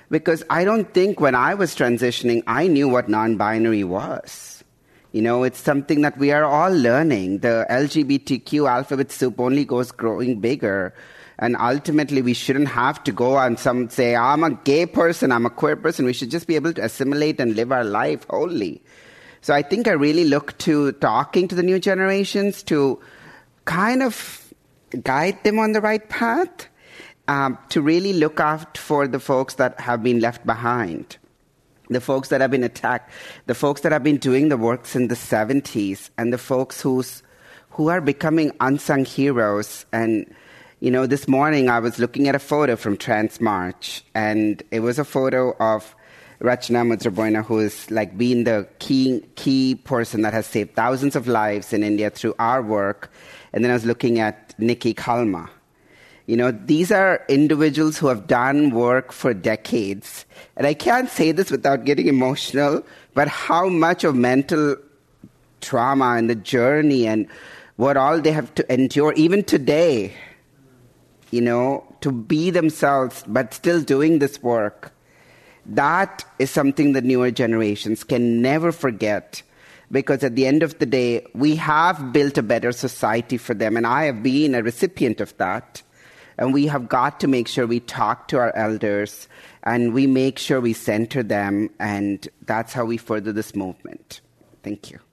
Because 0.09 0.43
I 0.49 0.63
don't 0.63 0.93
think 0.93 1.19
when 1.19 1.35
I 1.35 1.53
was 1.55 1.75
transitioning, 1.75 2.43
I 2.47 2.67
knew 2.67 2.87
what 2.87 3.09
non 3.09 3.37
binary 3.37 3.83
was. 3.83 4.63
You 5.11 5.21
know, 5.21 5.43
it's 5.43 5.59
something 5.59 6.01
that 6.01 6.17
we 6.17 6.31
are 6.31 6.43
all 6.43 6.71
learning. 6.71 7.39
The 7.39 7.65
LGBTQ 7.69 8.69
alphabet 8.69 9.11
soup 9.11 9.39
only 9.39 9.63
goes 9.63 9.91
growing 9.91 10.39
bigger. 10.39 10.93
And 11.37 11.57
ultimately, 11.57 12.21
we 12.21 12.33
shouldn't 12.33 12.69
have 12.69 13.03
to 13.03 13.11
go 13.11 13.37
and 13.37 13.59
some 13.59 13.89
say, 13.89 14.15
I'm 14.15 14.43
a 14.43 14.51
gay 14.51 14.85
person, 14.85 15.31
I'm 15.31 15.45
a 15.45 15.49
queer 15.49 15.75
person. 15.75 16.05
We 16.05 16.13
should 16.13 16.31
just 16.31 16.47
be 16.47 16.55
able 16.55 16.73
to 16.73 16.83
assimilate 16.83 17.39
and 17.39 17.55
live 17.55 17.71
our 17.71 17.83
life 17.83 18.25
wholly. 18.29 18.81
So 19.41 19.53
I 19.53 19.61
think 19.61 19.87
I 19.87 19.91
really 19.91 20.23
look 20.23 20.57
to 20.59 20.93
talking 20.93 21.47
to 21.49 21.55
the 21.55 21.63
new 21.63 21.77
generations 21.77 22.63
to 22.63 22.99
kind 23.65 24.01
of 24.01 24.53
guide 25.03 25.43
them 25.43 25.59
on 25.59 25.73
the 25.73 25.81
right 25.81 26.07
path, 26.07 26.67
um, 27.27 27.57
to 27.69 27.81
really 27.81 28.13
look 28.13 28.39
out 28.39 28.77
for 28.77 29.07
the 29.07 29.19
folks 29.19 29.55
that 29.55 29.79
have 29.79 30.01
been 30.01 30.19
left 30.19 30.45
behind, 30.45 31.17
the 31.89 32.01
folks 32.01 32.29
that 32.29 32.39
have 32.39 32.51
been 32.51 32.63
attacked, 32.63 33.11
the 33.45 33.55
folks 33.55 33.81
that 33.81 33.91
have 33.91 34.03
been 34.03 34.17
doing 34.17 34.49
the 34.49 34.57
work 34.57 34.85
since 34.85 35.09
the 35.09 35.15
70s, 35.15 36.09
and 36.17 36.31
the 36.31 36.37
folks 36.37 36.81
who's, 36.81 37.21
who 37.71 37.89
are 37.89 38.01
becoming 38.01 38.51
unsung 38.61 39.03
heroes. 39.03 39.85
And, 39.91 40.33
you 40.85 40.91
know, 40.91 41.07
this 41.07 41.27
morning 41.27 41.67
I 41.67 41.79
was 41.79 41.97
looking 41.97 42.27
at 42.27 42.35
a 42.35 42.39
photo 42.39 42.75
from 42.75 42.95
Trans 42.95 43.41
March, 43.41 44.03
and 44.13 44.61
it 44.69 44.81
was 44.81 44.99
a 44.99 45.03
photo 45.03 45.55
of 45.59 45.95
Rachna 46.39 46.85
Mudraboyina, 46.85 47.43
who 47.43 47.57
is 47.57 47.89
like 47.89 48.15
being 48.19 48.43
the 48.43 48.67
key 48.77 49.23
key 49.33 49.73
person 49.73 50.21
that 50.21 50.33
has 50.33 50.45
saved 50.45 50.75
thousands 50.75 51.15
of 51.15 51.27
lives 51.27 51.73
in 51.73 51.81
India 51.81 52.11
through 52.11 52.35
our 52.37 52.61
work. 52.61 53.11
And 53.51 53.63
then 53.63 53.71
I 53.71 53.73
was 53.73 53.83
looking 53.83 54.19
at 54.19 54.53
Nikki 54.59 54.93
Calma. 54.93 55.49
You 56.27 56.37
know, 56.37 56.51
these 56.51 56.91
are 56.91 57.25
individuals 57.29 57.97
who 57.97 58.05
have 58.05 58.27
done 58.27 58.69
work 58.69 59.11
for 59.11 59.33
decades. 59.33 60.27
And 60.55 60.67
I 60.67 60.75
can't 60.75 61.09
say 61.09 61.31
this 61.31 61.49
without 61.49 61.85
getting 61.85 62.05
emotional, 62.05 62.85
but 63.15 63.27
how 63.27 63.69
much 63.69 64.03
of 64.03 64.13
mental 64.13 64.75
trauma 65.61 66.13
and 66.15 66.29
the 66.29 66.35
journey 66.35 67.07
and 67.07 67.25
what 67.77 67.97
all 67.97 68.21
they 68.21 68.31
have 68.31 68.53
to 68.53 68.71
endure, 68.71 69.13
even 69.13 69.43
today, 69.43 70.13
you 71.35 71.41
know, 71.41 71.83
to 72.01 72.11
be 72.11 72.49
themselves, 72.49 73.23
but 73.27 73.53
still 73.53 73.81
doing 73.81 74.19
this 74.19 74.41
work 74.41 74.95
that 75.65 76.23
is 76.37 76.51
something 76.51 76.93
the 76.93 77.01
newer 77.01 77.31
generations 77.31 78.03
can 78.03 78.41
never 78.41 78.71
forget 78.71 79.41
because 79.91 80.23
at 80.23 80.35
the 80.35 80.45
end 80.45 80.63
of 80.63 80.77
the 80.79 80.85
day, 80.85 81.25
we 81.33 81.55
have 81.55 82.11
built 82.11 82.37
a 82.37 82.43
better 82.43 82.71
society 82.71 83.37
for 83.37 83.53
them, 83.53 83.77
and 83.77 83.85
I 83.85 84.05
have 84.05 84.23
been 84.23 84.55
a 84.55 84.63
recipient 84.63 85.21
of 85.21 85.35
that. 85.37 85.81
And 86.37 86.53
we 86.53 86.67
have 86.67 86.89
got 86.89 87.21
to 87.21 87.27
make 87.27 87.47
sure 87.47 87.65
we 87.65 87.79
talk 87.79 88.27
to 88.27 88.37
our 88.37 88.53
elders 88.57 89.29
and 89.63 89.93
we 89.93 90.05
make 90.05 90.37
sure 90.37 90.59
we 90.59 90.73
center 90.73 91.23
them, 91.23 91.69
and 91.79 92.27
that's 92.45 92.73
how 92.73 92.83
we 92.85 92.97
further 92.97 93.31
this 93.31 93.55
movement. 93.55 94.21
Thank 94.61 94.91
you. 94.91 95.04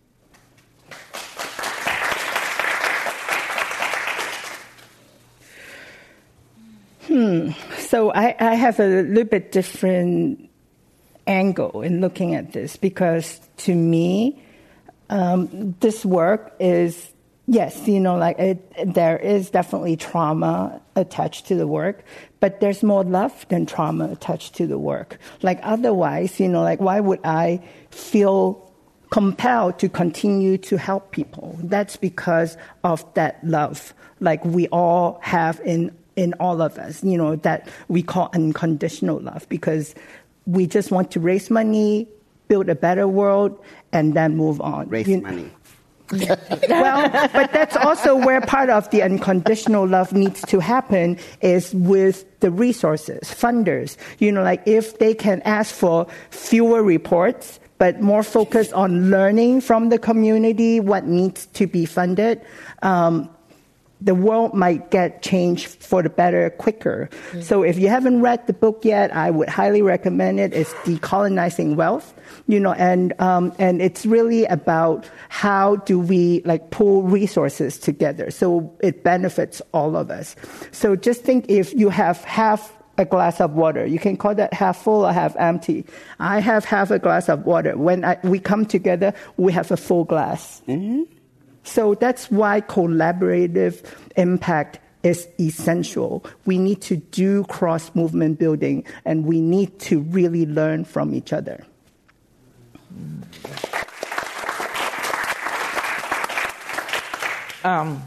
Hmm. 7.13 7.51
So 7.77 8.11
I, 8.11 8.35
I 8.41 8.55
have 8.55 8.81
a 8.81 8.87
little 8.87 9.25
bit 9.25 9.53
different 9.53 10.49
angle 11.27 11.83
in 11.83 12.01
looking 12.01 12.35
at 12.35 12.55
this 12.55 12.77
because 12.77 13.39
to 13.59 13.75
me, 13.75 14.43
um, 15.11 15.75
this 15.81 16.07
work 16.07 16.57
is 16.59 17.13
yes, 17.47 17.87
you 17.87 18.01
know, 18.01 18.17
like 18.17 18.39
it, 18.39 18.95
there 18.95 19.19
is 19.19 19.51
definitely 19.51 19.95
trauma 19.97 20.81
attached 20.97 21.49
to 21.49 21.55
the 21.55 21.67
work, 21.67 22.03
but 22.41 22.61
there's 22.61 22.83
more 22.83 23.05
love 23.05 23.47
than 23.49 23.67
trauma 23.67 24.11
attached 24.11 24.55
to 24.55 24.67
the 24.67 24.79
work. 24.79 25.19
Like 25.43 25.61
otherwise, 25.63 26.41
you 26.41 26.49
know, 26.49 26.63
like 26.63 26.81
why 26.81 26.99
would 27.01 27.21
I 27.25 27.63
feel 27.91 28.73
compelled 29.11 29.79
to 29.81 29.91
continue 29.91 30.57
to 30.57 30.79
help 30.79 31.13
people? 31.13 31.59
That's 31.63 31.99
because 31.99 32.57
of 32.85 33.05
that 33.13 33.45
love, 33.45 33.93
like 34.19 34.43
we 34.47 34.67
all 34.69 35.19
have 35.21 35.61
in 35.63 35.95
in 36.17 36.35
all 36.35 36.61
of 36.61 36.79
us, 36.79 37.03
you 37.03 37.17
know, 37.17 37.37
that 37.37 37.69
we 37.89 38.03
call 38.03 38.31
unconditional 38.35 39.21
love 39.21 39.49
because 39.49 39.95
we 40.47 40.67
just 40.67 40.91
want 40.91 41.11
to 41.13 41.21
raise 41.21 41.51
money, 41.51 42.09
build 42.49 42.69
a 42.69 42.75
better 42.75 43.07
world, 43.09 43.59
and 43.93 44.15
then 44.15 44.37
move 44.37 44.61
on. 44.61 44.89
Raise 44.89 45.09
You- 45.09 45.21
money. 45.23 45.51
well, 46.69 47.09
but 47.33 47.53
that's 47.55 47.75
also 47.75 48.15
where 48.15 48.41
part 48.43 48.69
of 48.69 48.91
the 48.91 49.03
unconditional 49.03 49.87
love 49.89 50.13
needs 50.13 50.43
to 50.43 50.59
happen 50.61 51.19
is 51.41 51.75
with 51.75 52.27
the 52.41 52.51
resources, 52.51 53.21
funders. 53.23 53.97
You 54.19 54.31
know, 54.31 54.43
like 54.43 54.63
if 54.67 54.99
they 54.99 55.15
can 55.15 55.41
ask 55.43 55.75
for 55.75 56.07
fewer 56.29 56.83
reports, 56.83 57.61
but 57.79 58.03
more 58.03 58.23
focus 58.23 58.73
on 58.75 59.11
learning 59.11 59.63
from 59.63 59.89
the 59.89 59.99
community 59.99 60.81
what 60.81 61.07
needs 61.07 61.47
to 61.47 61.67
be 61.67 61.87
funded, 61.87 62.43
um, 62.83 63.31
the 64.05 64.15
world 64.15 64.55
might 64.55 64.91
get 64.91 65.23
changed 65.23 65.67
for 65.67 66.03
the 66.03 66.11
better 66.11 66.51
quicker. 66.51 67.09
So 67.41 67.63
if 67.63 67.79
you 67.79 67.89
haven't 67.89 68.21
read 68.21 68.47
the 68.47 68.53
book 68.53 68.85
yet, 68.85 69.15
I 69.15 69.31
would 69.31 69.49
highly 69.49 69.83
recommend 69.83 70.41
it. 70.41 70.53
It's 70.53 70.73
Decolonizing 70.85 71.77
Wealth, 71.77 72.13
you 72.49 72.59
know, 72.59 72.73
and 72.73 73.19
um, 73.21 73.53
and 73.59 73.81
it's 73.81 74.05
really 74.05 74.45
about 74.47 75.09
how 75.29 75.77
do 75.77 75.99
we 75.99 76.43
like 76.45 76.71
pull 76.71 77.03
resources 77.03 77.79
together 77.79 78.31
so 78.31 78.77
it 78.81 79.05
benefits 79.05 79.63
all 79.73 79.97
of 79.97 80.11
us. 80.11 80.35
So 80.73 80.97
just 80.97 81.23
think 81.23 81.47
if 81.49 81.73
you 81.75 81.89
have 81.89 82.25
half 82.25 82.73
a 82.99 83.05
glass 83.07 83.41
of 83.41 83.55
water. 83.55 83.87
You 83.87 83.99
can 83.99 84.19
call 84.19 84.35
that 84.35 84.53
half 84.53 84.83
full 84.83 85.07
or 85.07 85.13
half 85.13 85.35
empty. 85.37 85.87
I 86.21 86.41
have 86.41 86.65
half 86.65 86.91
a 86.91 86.99
glass 86.99 87.29
of 87.31 87.47
water. 87.47 87.77
When 87.77 88.05
I, 88.05 88.19
we 88.23 88.39
come 88.39 88.67
together, 88.67 89.15
we 89.39 89.51
have 89.53 89.71
a 89.71 89.79
full 89.79 90.05
glass. 90.05 90.61
So 91.65 91.95
that's 91.95 92.31
why 92.31 92.61
collaborative 92.61 93.85
impact 94.17 94.81
is 95.03 95.29
essential. 95.41 96.25
We 96.45 96.59
need 96.59 96.81
to 96.83 96.97
do 96.97 97.45
cross 97.45 97.95
movement 97.95 98.39
building 98.39 98.85
and 99.05 99.27
we 99.27 99.41
need 99.41 99.79
to 99.81 100.01
really 100.01 100.47
learn 100.47 100.85
from 100.85 101.15
each 101.15 101.33
other. 101.33 101.65
Um, 107.65 108.03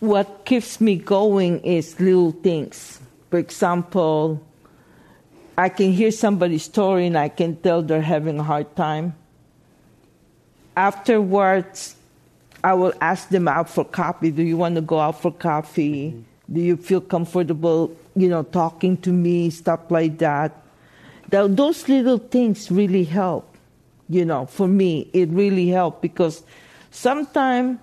what 0.00 0.44
keeps 0.44 0.80
me 0.80 0.96
going 0.96 1.60
is 1.60 1.98
little 1.98 2.32
things. 2.32 3.00
For 3.30 3.38
example, 3.38 4.46
I 5.56 5.68
can 5.68 5.92
hear 5.92 6.10
somebody's 6.10 6.64
story 6.64 7.06
and 7.06 7.16
I 7.16 7.28
can 7.28 7.56
tell 7.56 7.82
they're 7.82 8.02
having 8.02 8.38
a 8.38 8.42
hard 8.42 8.76
time. 8.76 9.14
Afterwards, 10.76 11.93
I 12.64 12.72
will 12.74 12.94
ask 13.00 13.28
them 13.28 13.46
out 13.46 13.68
for 13.68 13.84
coffee. 13.84 14.30
Do 14.30 14.42
you 14.42 14.56
want 14.56 14.74
to 14.76 14.80
go 14.80 14.98
out 14.98 15.20
for 15.20 15.30
coffee? 15.30 16.24
Do 16.50 16.60
you 16.60 16.76
feel 16.76 17.00
comfortable, 17.00 17.94
you 18.16 18.28
know, 18.28 18.42
talking 18.42 18.96
to 18.98 19.12
me, 19.12 19.50
stuff 19.50 19.90
like 19.90 20.18
that? 20.18 20.50
Tho- 21.30 21.48
Those 21.48 21.88
little 21.88 22.18
things 22.18 22.70
really 22.70 23.04
help, 23.04 23.56
you 24.08 24.24
know, 24.24 24.46
for 24.46 24.66
me. 24.66 25.10
It 25.12 25.28
really 25.28 25.68
helped 25.68 26.00
because 26.02 26.42
sometimes 26.90 27.78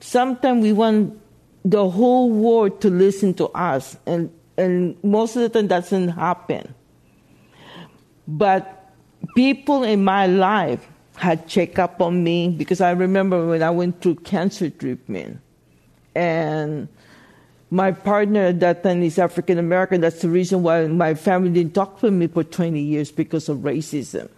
sometimes 0.00 0.62
we 0.62 0.72
want 0.72 1.18
the 1.64 1.88
whole 1.88 2.30
world 2.30 2.80
to 2.80 2.90
listen 2.90 3.34
to 3.34 3.46
us 3.48 3.96
and 4.06 4.30
and 4.58 4.96
most 5.04 5.36
of 5.36 5.42
the 5.42 5.48
time 5.48 5.68
that 5.68 5.82
doesn't 5.84 6.08
happen 6.08 6.74
but 8.26 8.90
people 9.36 9.82
in 9.84 10.02
my 10.04 10.26
life 10.26 10.86
had 11.22 11.46
checked 11.46 11.78
up 11.78 12.02
on 12.02 12.24
me 12.24 12.48
because 12.48 12.80
i 12.80 12.90
remember 12.90 13.46
when 13.46 13.62
i 13.62 13.70
went 13.70 14.02
through 14.02 14.16
cancer 14.16 14.68
treatment. 14.68 15.38
And 16.16 16.88
my 17.70 17.92
partner 17.92 18.50
at 18.50 18.58
that 18.58 18.82
time 18.82 19.04
is 19.04 19.20
african 19.20 19.56
american. 19.56 20.00
That's 20.00 20.20
the 20.20 20.28
reason 20.28 20.64
why 20.64 20.88
my 20.88 21.14
family 21.14 21.50
didn't 21.50 21.74
talk 21.74 22.00
to 22.00 22.10
me 22.10 22.26
for 22.26 22.42
20 22.42 22.74
years 22.82 23.12
because 23.12 23.48
of 23.48 23.58
racism. 23.58 24.28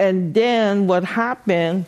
And 0.00 0.32
then 0.32 0.86
what 0.86 1.04
happened 1.04 1.84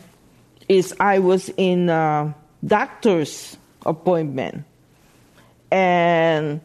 is 0.69 0.93
I 0.99 1.17
was 1.17 1.49
in 1.57 1.89
a 1.89 2.35
doctor's 2.63 3.57
appointment, 3.83 4.63
and 5.71 6.61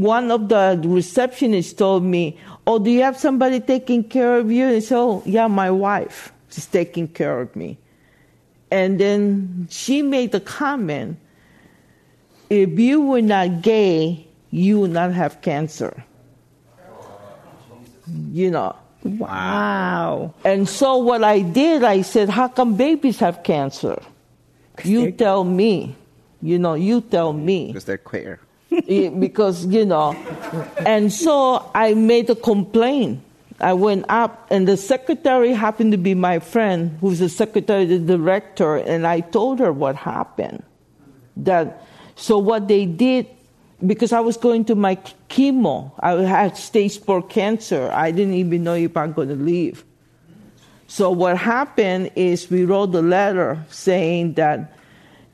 one 0.00 0.30
of 0.30 0.48
the 0.48 0.80
receptionists 0.82 1.76
told 1.76 2.02
me, 2.02 2.38
"Oh, 2.66 2.78
do 2.78 2.90
you 2.90 3.02
have 3.02 3.18
somebody 3.18 3.60
taking 3.60 4.04
care 4.04 4.38
of 4.38 4.50
you?" 4.50 4.66
And 4.66 4.82
so, 4.82 4.98
oh, 5.00 5.22
yeah, 5.26 5.46
my 5.46 5.70
wife 5.70 6.32
is 6.50 6.66
taking 6.66 7.08
care 7.08 7.40
of 7.40 7.54
me. 7.54 7.78
And 8.70 8.98
then 8.98 9.68
she 9.70 10.02
made 10.02 10.32
the 10.32 10.40
comment, 10.40 11.18
"If 12.50 12.78
you 12.78 13.00
were 13.00 13.22
not 13.22 13.62
gay, 13.62 14.26
you 14.50 14.80
would 14.80 14.92
not 14.92 15.12
have 15.12 15.40
cancer." 15.40 16.04
You 18.32 18.50
know. 18.50 18.76
Wow. 19.04 20.32
And 20.44 20.66
so 20.68 20.96
what 20.96 21.22
I 21.22 21.40
did, 21.40 21.84
I 21.84 22.00
said, 22.00 22.30
how 22.30 22.48
come 22.48 22.74
babies 22.74 23.20
have 23.20 23.42
cancer? 23.42 24.00
You 24.82 25.12
tell 25.12 25.44
me. 25.44 25.94
You 26.40 26.58
know, 26.58 26.72
you 26.72 27.00
tell 27.00 27.32
me. 27.32 27.68
Because 27.68 27.84
they're 27.84 27.98
queer. 27.98 28.40
Because, 28.86 29.66
you 29.66 29.84
know, 29.84 30.12
and 30.84 31.12
so 31.12 31.70
I 31.74 31.94
made 31.94 32.30
a 32.30 32.34
complaint. 32.34 33.20
I 33.60 33.72
went 33.72 34.04
up, 34.08 34.48
and 34.50 34.66
the 34.66 34.76
secretary 34.76 35.52
happened 35.52 35.92
to 35.92 35.98
be 35.98 36.14
my 36.14 36.40
friend, 36.40 36.98
who's 37.00 37.20
the 37.20 37.28
secretary, 37.28 37.84
the 37.84 37.98
director, 37.98 38.76
and 38.76 39.06
I 39.06 39.20
told 39.20 39.60
her 39.60 39.72
what 39.72 39.96
happened. 39.96 40.62
That 41.36 41.82
so 42.16 42.38
what 42.38 42.68
they 42.68 42.84
did, 42.84 43.26
because 43.84 44.12
I 44.12 44.20
was 44.20 44.36
going 44.36 44.64
to 44.66 44.74
my 44.74 44.96
chemo, 45.28 45.92
I 46.00 46.12
had 46.22 46.56
stage 46.56 47.00
four 47.00 47.22
cancer. 47.22 47.90
I 47.92 48.10
didn't 48.10 48.34
even 48.34 48.64
know 48.64 48.74
if 48.74 48.96
I'm 48.96 49.12
going 49.12 49.28
to 49.28 49.36
live. 49.36 49.84
So 50.86 51.10
what 51.10 51.38
happened 51.38 52.10
is 52.14 52.50
we 52.50 52.64
wrote 52.64 52.94
a 52.94 53.02
letter 53.02 53.64
saying 53.68 54.34
that 54.34 54.72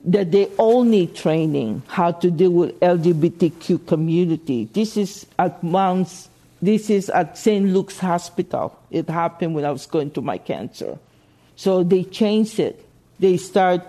that 0.04 0.32
they 0.32 0.46
all 0.56 0.84
need 0.84 1.14
training 1.14 1.82
how 1.86 2.12
to 2.12 2.30
deal 2.30 2.50
with 2.50 2.78
LGBTQ 2.80 3.86
community. 3.86 4.68
This 4.72 4.96
is 4.96 5.26
at 5.38 5.62
Mount, 5.62 6.28
this 6.62 6.90
is 6.90 7.10
at 7.10 7.36
St. 7.36 7.66
Luke's 7.66 7.98
Hospital. 7.98 8.78
It 8.90 9.08
happened 9.08 9.54
when 9.54 9.64
I 9.64 9.70
was 9.70 9.86
going 9.86 10.10
to 10.12 10.22
my 10.22 10.38
cancer. 10.38 10.98
So 11.56 11.82
they 11.82 12.04
changed 12.04 12.58
it. 12.58 12.86
They 13.18 13.36
start 13.36 13.82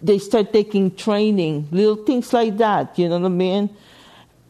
they 0.00 0.18
start 0.18 0.52
taking 0.52 0.94
training, 0.94 1.66
little 1.72 1.96
things 1.96 2.32
like 2.32 2.56
that, 2.58 2.96
you 2.96 3.08
know 3.08 3.18
what 3.18 3.26
I 3.26 3.30
mean? 3.30 3.70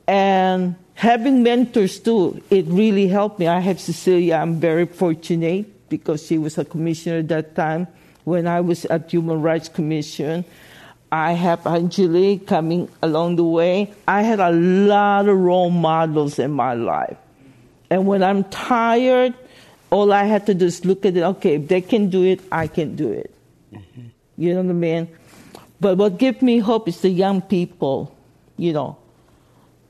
And 0.06 0.76
having 0.92 1.42
mentors 1.42 1.98
too, 1.98 2.42
it 2.50 2.66
really 2.66 3.08
helped 3.08 3.38
me. 3.38 3.46
I 3.46 3.60
have 3.60 3.80
Cecilia, 3.80 4.34
I'm 4.34 4.60
very 4.60 4.84
fortunate 4.84 5.88
because 5.88 6.26
she 6.26 6.36
was 6.36 6.58
a 6.58 6.66
commissioner 6.66 7.20
at 7.20 7.28
that 7.28 7.56
time 7.56 7.88
when 8.28 8.46
I 8.46 8.60
was 8.60 8.84
at 8.86 9.10
Human 9.10 9.40
Rights 9.42 9.68
Commission. 9.68 10.44
I 11.10 11.32
have 11.32 11.66
Angelique 11.66 12.46
coming 12.46 12.88
along 13.02 13.36
the 13.36 13.44
way. 13.44 13.92
I 14.06 14.22
had 14.22 14.40
a 14.40 14.52
lot 14.52 15.26
of 15.26 15.38
role 15.38 15.70
models 15.70 16.38
in 16.38 16.50
my 16.50 16.74
life. 16.74 17.16
And 17.88 18.06
when 18.06 18.22
I'm 18.22 18.44
tired, 18.44 19.32
all 19.90 20.12
I 20.12 20.24
had 20.24 20.44
to 20.46 20.54
do 20.54 20.66
is 20.66 20.84
look 20.84 21.06
at 21.06 21.16
it, 21.16 21.22
okay, 21.22 21.54
if 21.54 21.68
they 21.68 21.80
can 21.80 22.10
do 22.10 22.22
it, 22.24 22.40
I 22.52 22.66
can 22.66 22.94
do 22.94 23.10
it. 23.10 23.34
Mm-hmm. 23.72 24.08
You 24.36 24.54
know 24.54 24.62
what 24.62 24.70
I 24.70 24.74
mean? 24.74 25.08
But 25.80 25.96
what 25.96 26.18
gives 26.18 26.42
me 26.42 26.58
hope 26.58 26.88
is 26.88 27.00
the 27.00 27.08
young 27.08 27.40
people, 27.40 28.14
you 28.58 28.74
know, 28.74 28.98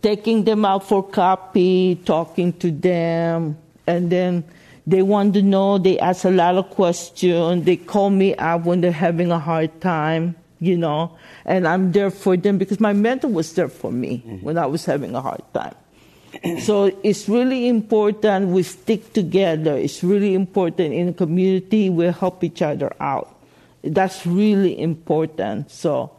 taking 0.01 0.45
them 0.45 0.65
out 0.65 0.87
for 0.87 1.03
coffee, 1.03 1.97
talking 2.05 2.53
to 2.63 2.71
them, 2.71 3.59
and 3.89 4.11
then 4.11 4.45
they 4.89 5.03
want 5.03 5.35
to 5.35 5.43
know, 5.43 5.77
they 5.77 5.99
ask 5.99 6.25
a 6.25 6.31
lot 6.31 6.55
of 6.55 6.71
questions, 6.71 7.67
they 7.67 7.77
call 7.77 8.09
me 8.09 8.35
up 8.37 8.65
when 8.65 8.81
they're 8.81 8.91
having 8.91 9.31
a 9.31 9.39
hard 9.39 9.83
time, 9.83 10.35
you 10.61 10.79
know, 10.79 11.15
and 11.45 11.69
I'm 11.69 11.93
there 11.93 12.11
for 12.11 12.39
them 12.39 12.57
because 12.57 12.81
my 12.81 12.95
mentor 12.95 13.29
was 13.29 13.53
there 13.53 13.69
for 13.69 13.93
me 13.93 14.25
mm-hmm. 14.27 14.45
when 14.47 14.57
I 14.57 14.65
was 14.65 14.87
having 14.87 15.15
a 15.15 15.21
hard 15.21 15.43
time. 15.53 15.75
so 16.61 16.91
it's 17.03 17.29
really 17.29 17.69
important 17.69 18.49
we 18.49 18.63
stick 18.63 19.13
together. 19.13 19.77
It's 19.77 20.03
really 20.03 20.33
important 20.35 20.95
in 20.95 21.09
a 21.09 21.13
community 21.13 21.91
we 21.91 22.07
help 22.07 22.43
each 22.43 22.63
other 22.63 22.91
out. 22.99 23.37
That's 23.83 24.27
really 24.27 24.81
important. 24.81 25.71
So 25.71 26.13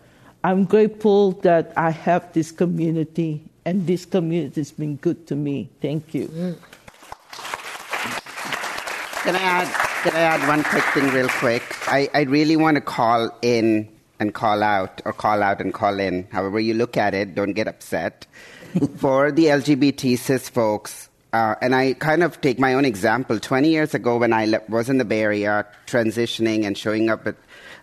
I'm 0.44 0.66
grateful 0.66 1.32
that 1.42 1.74
I 1.76 1.90
have 1.90 2.34
this 2.34 2.52
community 2.52 3.42
and 3.66 3.88
this 3.88 4.06
community 4.06 4.62
has 4.62 4.72
been 4.72 4.98
good 4.98 5.26
to 5.28 5.36
me. 5.36 5.70
Thank 5.82 6.14
you. 6.14 6.28
Mm. 6.28 6.58
Can 9.30 9.36
I 9.36 9.42
add? 9.44 9.68
Can 10.02 10.16
I 10.16 10.22
add 10.22 10.48
one 10.48 10.64
quick 10.64 10.84
thing, 10.86 11.08
real 11.14 11.30
quick? 11.30 11.62
I, 11.88 12.10
I 12.16 12.22
really 12.22 12.56
want 12.58 12.76
to 12.76 12.82
call 12.82 13.30
in 13.44 13.88
and 14.20 14.34
call 14.34 14.64
out, 14.64 15.04
or 15.06 15.14
call 15.14 15.44
out 15.44 15.62
and 15.62 15.72
call 15.72 16.00
in. 16.00 16.28
However 16.32 16.60
you 16.60 16.74
look 16.74 16.98
at 16.98 17.14
it, 17.14 17.36
don't 17.36 17.54
get 17.54 17.68
upset. 17.68 18.26
For 18.96 19.32
the 19.32 19.46
LGBT 19.46 20.18
cis 20.18 20.50
folks, 20.50 21.10
uh, 21.32 21.54
and 21.62 21.76
I 21.76 21.94
kind 21.94 22.24
of 22.24 22.42
take 22.42 22.58
my 22.58 22.74
own 22.74 22.86
example. 22.86 23.40
Twenty 23.40 23.70
years 23.70 23.94
ago, 23.94 24.18
when 24.18 24.34
I 24.34 24.46
le- 24.46 24.64
was 24.68 24.90
in 24.90 24.98
the 24.98 25.06
Bay 25.06 25.22
Area, 25.22 25.68
transitioning 25.86 26.66
and 26.66 26.76
showing 26.76 27.12
up 27.12 27.28
at 27.28 27.36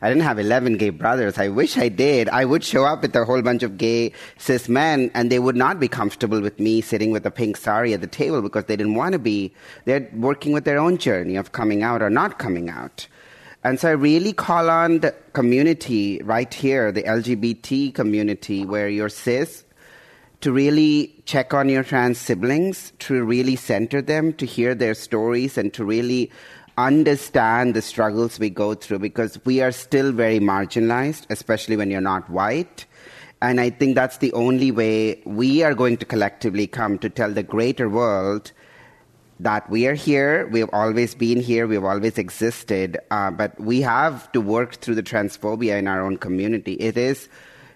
I 0.02 0.08
didn't 0.08 0.24
have 0.24 0.38
11 0.38 0.76
gay 0.76 0.90
brothers. 0.90 1.38
I 1.38 1.48
wish 1.48 1.78
I 1.78 1.88
did. 1.88 2.28
I 2.28 2.44
would 2.44 2.62
show 2.62 2.84
up 2.84 3.02
with 3.02 3.14
a 3.16 3.24
whole 3.24 3.42
bunch 3.42 3.62
of 3.62 3.78
gay 3.78 4.12
cis 4.38 4.68
men, 4.68 5.10
and 5.14 5.30
they 5.30 5.38
would 5.38 5.56
not 5.56 5.80
be 5.80 5.88
comfortable 5.88 6.40
with 6.40 6.60
me 6.60 6.80
sitting 6.80 7.10
with 7.10 7.24
a 7.24 7.30
pink 7.30 7.56
sari 7.56 7.94
at 7.94 8.00
the 8.00 8.06
table 8.06 8.42
because 8.42 8.64
they 8.64 8.76
didn't 8.76 8.94
want 8.94 9.12
to 9.12 9.18
be. 9.18 9.54
They're 9.84 10.08
working 10.14 10.52
with 10.52 10.64
their 10.64 10.78
own 10.78 10.98
journey 10.98 11.36
of 11.36 11.52
coming 11.52 11.82
out 11.82 12.02
or 12.02 12.10
not 12.10 12.38
coming 12.38 12.68
out. 12.68 13.08
And 13.64 13.80
so 13.80 13.88
I 13.88 13.92
really 13.92 14.32
call 14.32 14.70
on 14.70 15.00
the 15.00 15.12
community 15.32 16.20
right 16.22 16.52
here, 16.52 16.92
the 16.92 17.02
LGBT 17.02 17.94
community, 17.94 18.64
where 18.64 18.88
you're 18.88 19.08
cis, 19.08 19.64
to 20.42 20.52
really 20.52 21.14
check 21.24 21.54
on 21.54 21.68
your 21.68 21.82
trans 21.82 22.18
siblings, 22.18 22.92
to 23.00 23.24
really 23.24 23.56
center 23.56 24.00
them, 24.00 24.32
to 24.34 24.46
hear 24.46 24.74
their 24.74 24.94
stories, 24.94 25.58
and 25.58 25.72
to 25.74 25.84
really 25.84 26.30
understand 26.78 27.74
the 27.74 27.82
struggles 27.82 28.38
we 28.38 28.50
go 28.50 28.74
through 28.74 28.98
because 28.98 29.38
we 29.44 29.60
are 29.60 29.72
still 29.72 30.12
very 30.12 30.40
marginalized, 30.40 31.26
especially 31.30 31.76
when 31.76 31.90
you're 31.90 32.00
not 32.00 32.28
white. 32.28 32.84
And 33.42 33.60
I 33.60 33.70
think 33.70 33.94
that's 33.94 34.18
the 34.18 34.32
only 34.32 34.70
way 34.70 35.20
we 35.24 35.62
are 35.62 35.74
going 35.74 35.98
to 35.98 36.04
collectively 36.04 36.66
come 36.66 36.98
to 36.98 37.10
tell 37.10 37.30
the 37.30 37.42
greater 37.42 37.88
world 37.88 38.52
that 39.40 39.68
we 39.68 39.86
are 39.86 39.94
here. 39.94 40.46
We've 40.46 40.70
always 40.72 41.14
been 41.14 41.40
here. 41.40 41.66
We've 41.66 41.84
always 41.84 42.16
existed. 42.16 42.98
Uh, 43.10 43.30
but 43.30 43.58
we 43.60 43.82
have 43.82 44.30
to 44.32 44.40
work 44.40 44.76
through 44.76 44.94
the 44.94 45.02
transphobia 45.02 45.78
in 45.78 45.86
our 45.86 46.02
own 46.02 46.16
community. 46.16 46.74
It 46.74 46.96
is 46.96 47.28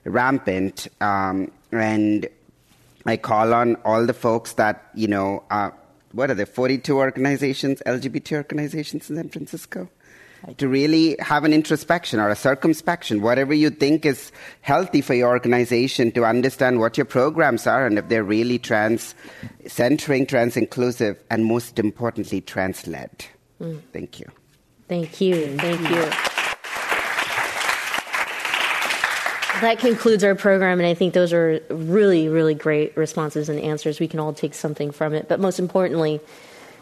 rampant. 0.05 0.89
Um, 1.01 1.51
and 1.71 2.27
I 3.05 3.17
call 3.19 3.53
on 3.53 3.77
all 3.85 4.07
the 4.07 4.15
folks 4.15 4.55
that, 4.55 4.91
you 4.95 5.09
know, 5.09 5.45
uh, 5.51 5.71
what 6.13 6.31
are 6.31 6.35
there, 6.35 6.47
42 6.47 6.97
organizations, 6.97 7.83
LGBT 7.87 8.37
organizations 8.37 9.11
in 9.11 9.17
San 9.17 9.29
Francisco? 9.29 9.89
To 10.57 10.69
really 10.69 11.17
have 11.21 11.45
an 11.45 11.53
introspection 11.53 12.19
or 12.19 12.31
a 12.31 12.35
circumspection, 12.35 13.21
whatever 13.21 13.53
you 13.53 13.69
think 13.69 14.07
is 14.07 14.33
healthy 14.63 15.03
for 15.03 15.13
your 15.13 15.29
organization, 15.29 16.13
to 16.13 16.25
understand 16.25 16.81
what 16.81 16.97
your 16.97 17.05
programs 17.05 17.67
are 17.67 17.87
and 17.87 17.99
if 17.99 18.09
they're 18.09 18.25
really 18.25 18.59
trans 18.59 19.15
centering, 19.67 20.27
trans 20.27 20.57
inclusive, 20.57 21.23
and 21.31 21.45
most 21.45 21.79
importantly, 21.79 22.41
trans 22.41 22.87
led. 22.87 23.27
Mm. 23.61 23.83
Thank 23.93 24.19
you. 24.19 24.27
Thank 24.89 25.21
you. 25.21 25.59
Thank 25.59 25.91
you. 25.91 26.31
That 29.61 29.79
concludes 29.79 30.25
our 30.25 30.35
program, 30.35 30.81
and 30.81 30.87
I 30.87 30.95
think 30.95 31.13
those 31.13 31.33
are 31.33 31.61
really, 31.69 32.29
really 32.29 32.55
great 32.55 32.97
responses 32.97 33.49
and 33.49 33.61
answers. 33.61 34.01
We 34.01 34.09
can 34.09 34.19
all 34.19 34.33
take 34.33 34.55
something 34.55 34.91
from 34.91 35.13
it. 35.13 35.29
But 35.29 35.39
most 35.39 35.59
importantly, 35.59 36.21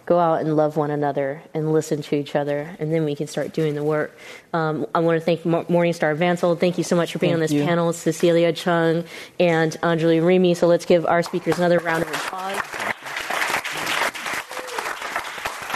go 0.07 0.19
out 0.19 0.41
and 0.41 0.57
love 0.57 0.77
one 0.77 0.91
another 0.91 1.43
and 1.53 1.73
listen 1.73 2.03
to 2.03 2.17
each 2.17 2.37
other, 2.37 2.77
and 2.79 2.93
then 2.93 3.05
we 3.05 3.15
can 3.15 3.27
start 3.27 3.53
doing 3.53 3.75
the 3.75 3.83
work. 3.83 4.17
Um, 4.53 4.87
I 4.95 5.01
want 5.01 5.21
to 5.21 5.25
thank 5.25 5.43
Morningstar 5.43 6.17
Vancil. 6.17 6.59
Thank 6.59 6.79
you 6.79 6.85
so 6.85 6.95
much 6.97 7.13
for 7.13 7.19
being 7.19 7.33
thank 7.33 7.37
on 7.37 7.41
this 7.41 7.53
you. 7.53 7.65
panel, 7.65 7.93
Cecilia 7.93 8.53
Chung 8.53 9.05
and 9.41 9.73
Anjali 9.83 10.23
Rimi. 10.23 10.57
So 10.57 10.67
let's 10.67 10.87
give 10.87 11.05
our 11.05 11.23
speakers 11.23 11.59
another 11.59 11.79
round 11.81 12.05
of 12.05 12.11
applause. 12.11 12.68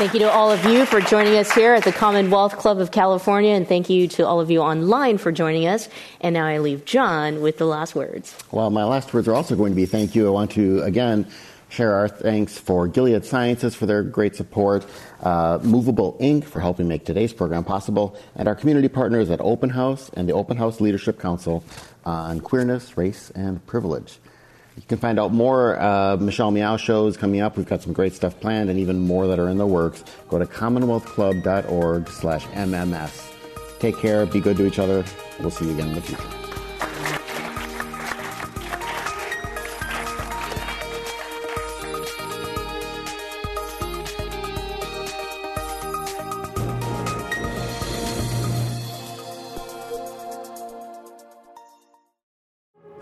Thank 0.03 0.15
you 0.15 0.21
to 0.21 0.33
all 0.33 0.51
of 0.51 0.65
you 0.65 0.85
for 0.85 1.01
joining 1.01 1.37
us 1.37 1.53
here 1.53 1.75
at 1.75 1.85
the 1.85 1.93
Commonwealth 1.93 2.57
Club 2.57 2.81
of 2.81 2.91
California, 2.91 3.53
and 3.53 3.69
thank 3.69 3.89
you 3.89 4.09
to 4.09 4.27
all 4.27 4.41
of 4.41 4.51
you 4.51 4.59
online 4.59 5.17
for 5.17 5.31
joining 5.31 5.69
us. 5.69 5.89
And 6.21 6.35
now 6.35 6.45
I 6.45 6.59
leave 6.59 6.85
John 6.85 7.41
with 7.41 7.59
the 7.59 7.67
last 7.67 7.95
words. 7.95 8.37
Well, 8.51 8.69
my 8.71 8.83
last 8.83 9.15
words 9.15 9.29
are 9.29 9.33
also 9.33 9.55
going 9.55 9.71
to 9.71 9.77
be 9.77 9.87
thank 9.87 10.17
you. 10.17 10.27
I 10.27 10.31
want 10.31 10.51
to, 10.53 10.83
again, 10.83 11.29
share 11.69 11.95
our 11.95 12.09
thanks 12.09 12.59
for 12.59 12.89
Gilead 12.89 13.25
Sciences 13.25 13.77
for 13.77 13.87
their 13.87 14.03
great 14.03 14.35
support, 14.35 14.85
uh, 15.23 15.61
Movable 15.63 16.17
Ink 16.19 16.47
for 16.47 16.59
helping 16.59 16.89
make 16.89 17.05
today's 17.05 17.33
program 17.33 17.63
possible, 17.63 18.17
and 18.35 18.49
our 18.49 18.57
community 18.57 18.89
partners 18.89 19.31
at 19.31 19.41
Open 19.41 19.71
House 19.71 20.11
and 20.15 20.29
the 20.29 20.33
Open 20.33 20.57
House 20.57 20.81
Leadership 20.81 21.21
Council 21.21 21.63
on 22.05 22.41
queerness, 22.41 22.97
race, 22.97 23.31
and 23.37 23.65
privilege. 23.69 24.19
You 24.77 24.83
can 24.89 24.99
find 24.99 25.19
out 25.19 25.33
more 25.33 25.81
uh, 25.81 26.17
Michelle 26.17 26.51
Meow 26.51 26.77
shows 26.77 27.17
coming 27.17 27.41
up. 27.41 27.57
We've 27.57 27.67
got 27.67 27.83
some 27.83 27.93
great 27.93 28.15
stuff 28.15 28.39
planned 28.41 28.71
and 28.71 28.79
even 28.79 29.01
more 29.01 29.27
that 29.27 29.39
are 29.39 29.49
in 29.49 29.59
the 29.59 29.67
works. 29.67 30.03
Go 30.29 30.39
to 30.39 30.47
commonwealthclub.org 30.47 32.09
slash 32.09 32.47
MMS. 32.47 33.33
Take 33.79 33.99
care. 33.99 34.25
Be 34.27 34.41
good 34.41 34.57
to 34.57 34.67
each 34.67 34.79
other. 34.79 35.05
We'll 35.41 35.51
see 35.51 35.67
you 35.67 35.73
again 35.73 35.89
in 35.89 35.95
the 35.95 36.01
future. 36.01 36.42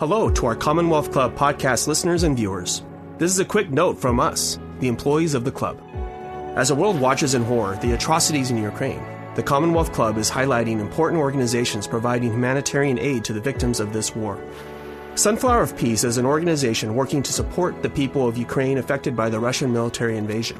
Hello 0.01 0.31
to 0.31 0.47
our 0.47 0.57
Commonwealth 0.57 1.13
Club 1.13 1.37
podcast 1.37 1.87
listeners 1.87 2.23
and 2.23 2.35
viewers. 2.35 2.83
This 3.19 3.31
is 3.31 3.39
a 3.39 3.45
quick 3.45 3.69
note 3.69 3.99
from 3.99 4.19
us, 4.19 4.59
the 4.79 4.89
employees 4.89 5.35
of 5.35 5.45
the 5.45 5.53
club. 5.53 5.79
As 6.57 6.69
the 6.69 6.75
world 6.75 6.99
watches 6.99 7.35
in 7.35 7.43
horror 7.43 7.77
the 7.83 7.93
atrocities 7.93 8.51
in 8.51 8.57
Ukraine, 8.57 9.05
the 9.35 9.43
Commonwealth 9.43 9.93
Club 9.93 10.17
is 10.17 10.31
highlighting 10.31 10.81
important 10.81 11.21
organizations 11.21 11.87
providing 11.87 12.33
humanitarian 12.33 12.99
aid 12.99 13.27
to 13.27 13.35
the 13.35 13.43
victims 13.43 13.79
of 13.79 13.93
this 13.93 14.17
war. 14.17 14.43
Sunflower 15.17 15.61
of 15.61 15.77
Peace 15.77 16.03
is 16.03 16.17
an 16.17 16.25
organization 16.25 16.95
working 16.95 17.23
to 17.23 17.33
support 17.35 17.83
the 17.83 17.91
people 17.91 18.27
of 18.27 18.39
Ukraine 18.39 18.79
affected 18.79 19.15
by 19.15 19.29
the 19.29 19.39
Russian 19.39 19.71
military 19.71 20.17
invasion. 20.17 20.59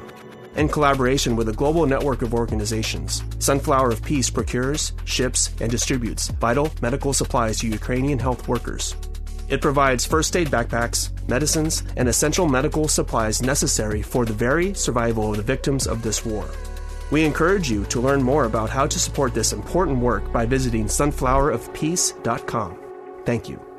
In 0.55 0.69
collaboration 0.69 1.35
with 1.35 1.49
a 1.49 1.53
global 1.53 1.87
network 1.87 2.21
of 2.21 2.35
organizations, 2.35 3.23
Sunflower 3.39 3.89
of 3.89 4.03
Peace 4.03 4.29
procures, 4.29 4.93
ships, 5.05 5.49
and 5.59 5.71
distributes 5.71 6.27
vital 6.27 6.71
medical 6.79 7.11
supplies 7.11 7.57
to 7.57 7.67
Ukrainian 7.67 8.19
health 8.19 8.47
workers 8.47 8.95
it 9.51 9.61
provides 9.61 10.05
first 10.05 10.35
aid 10.35 10.47
backpacks, 10.47 11.11
medicines, 11.27 11.83
and 11.97 12.07
essential 12.07 12.47
medical 12.47 12.87
supplies 12.87 13.41
necessary 13.41 14.01
for 14.01 14.25
the 14.25 14.33
very 14.33 14.73
survival 14.73 15.31
of 15.31 15.37
the 15.37 15.43
victims 15.43 15.85
of 15.85 16.01
this 16.01 16.25
war. 16.25 16.49
We 17.11 17.25
encourage 17.25 17.69
you 17.69 17.83
to 17.85 17.99
learn 17.99 18.23
more 18.23 18.45
about 18.45 18.69
how 18.69 18.87
to 18.87 18.99
support 18.99 19.33
this 19.33 19.53
important 19.53 19.99
work 19.99 20.31
by 20.31 20.45
visiting 20.45 20.85
sunflowerofpeace.com. 20.85 22.77
Thank 23.25 23.49
you. 23.49 23.70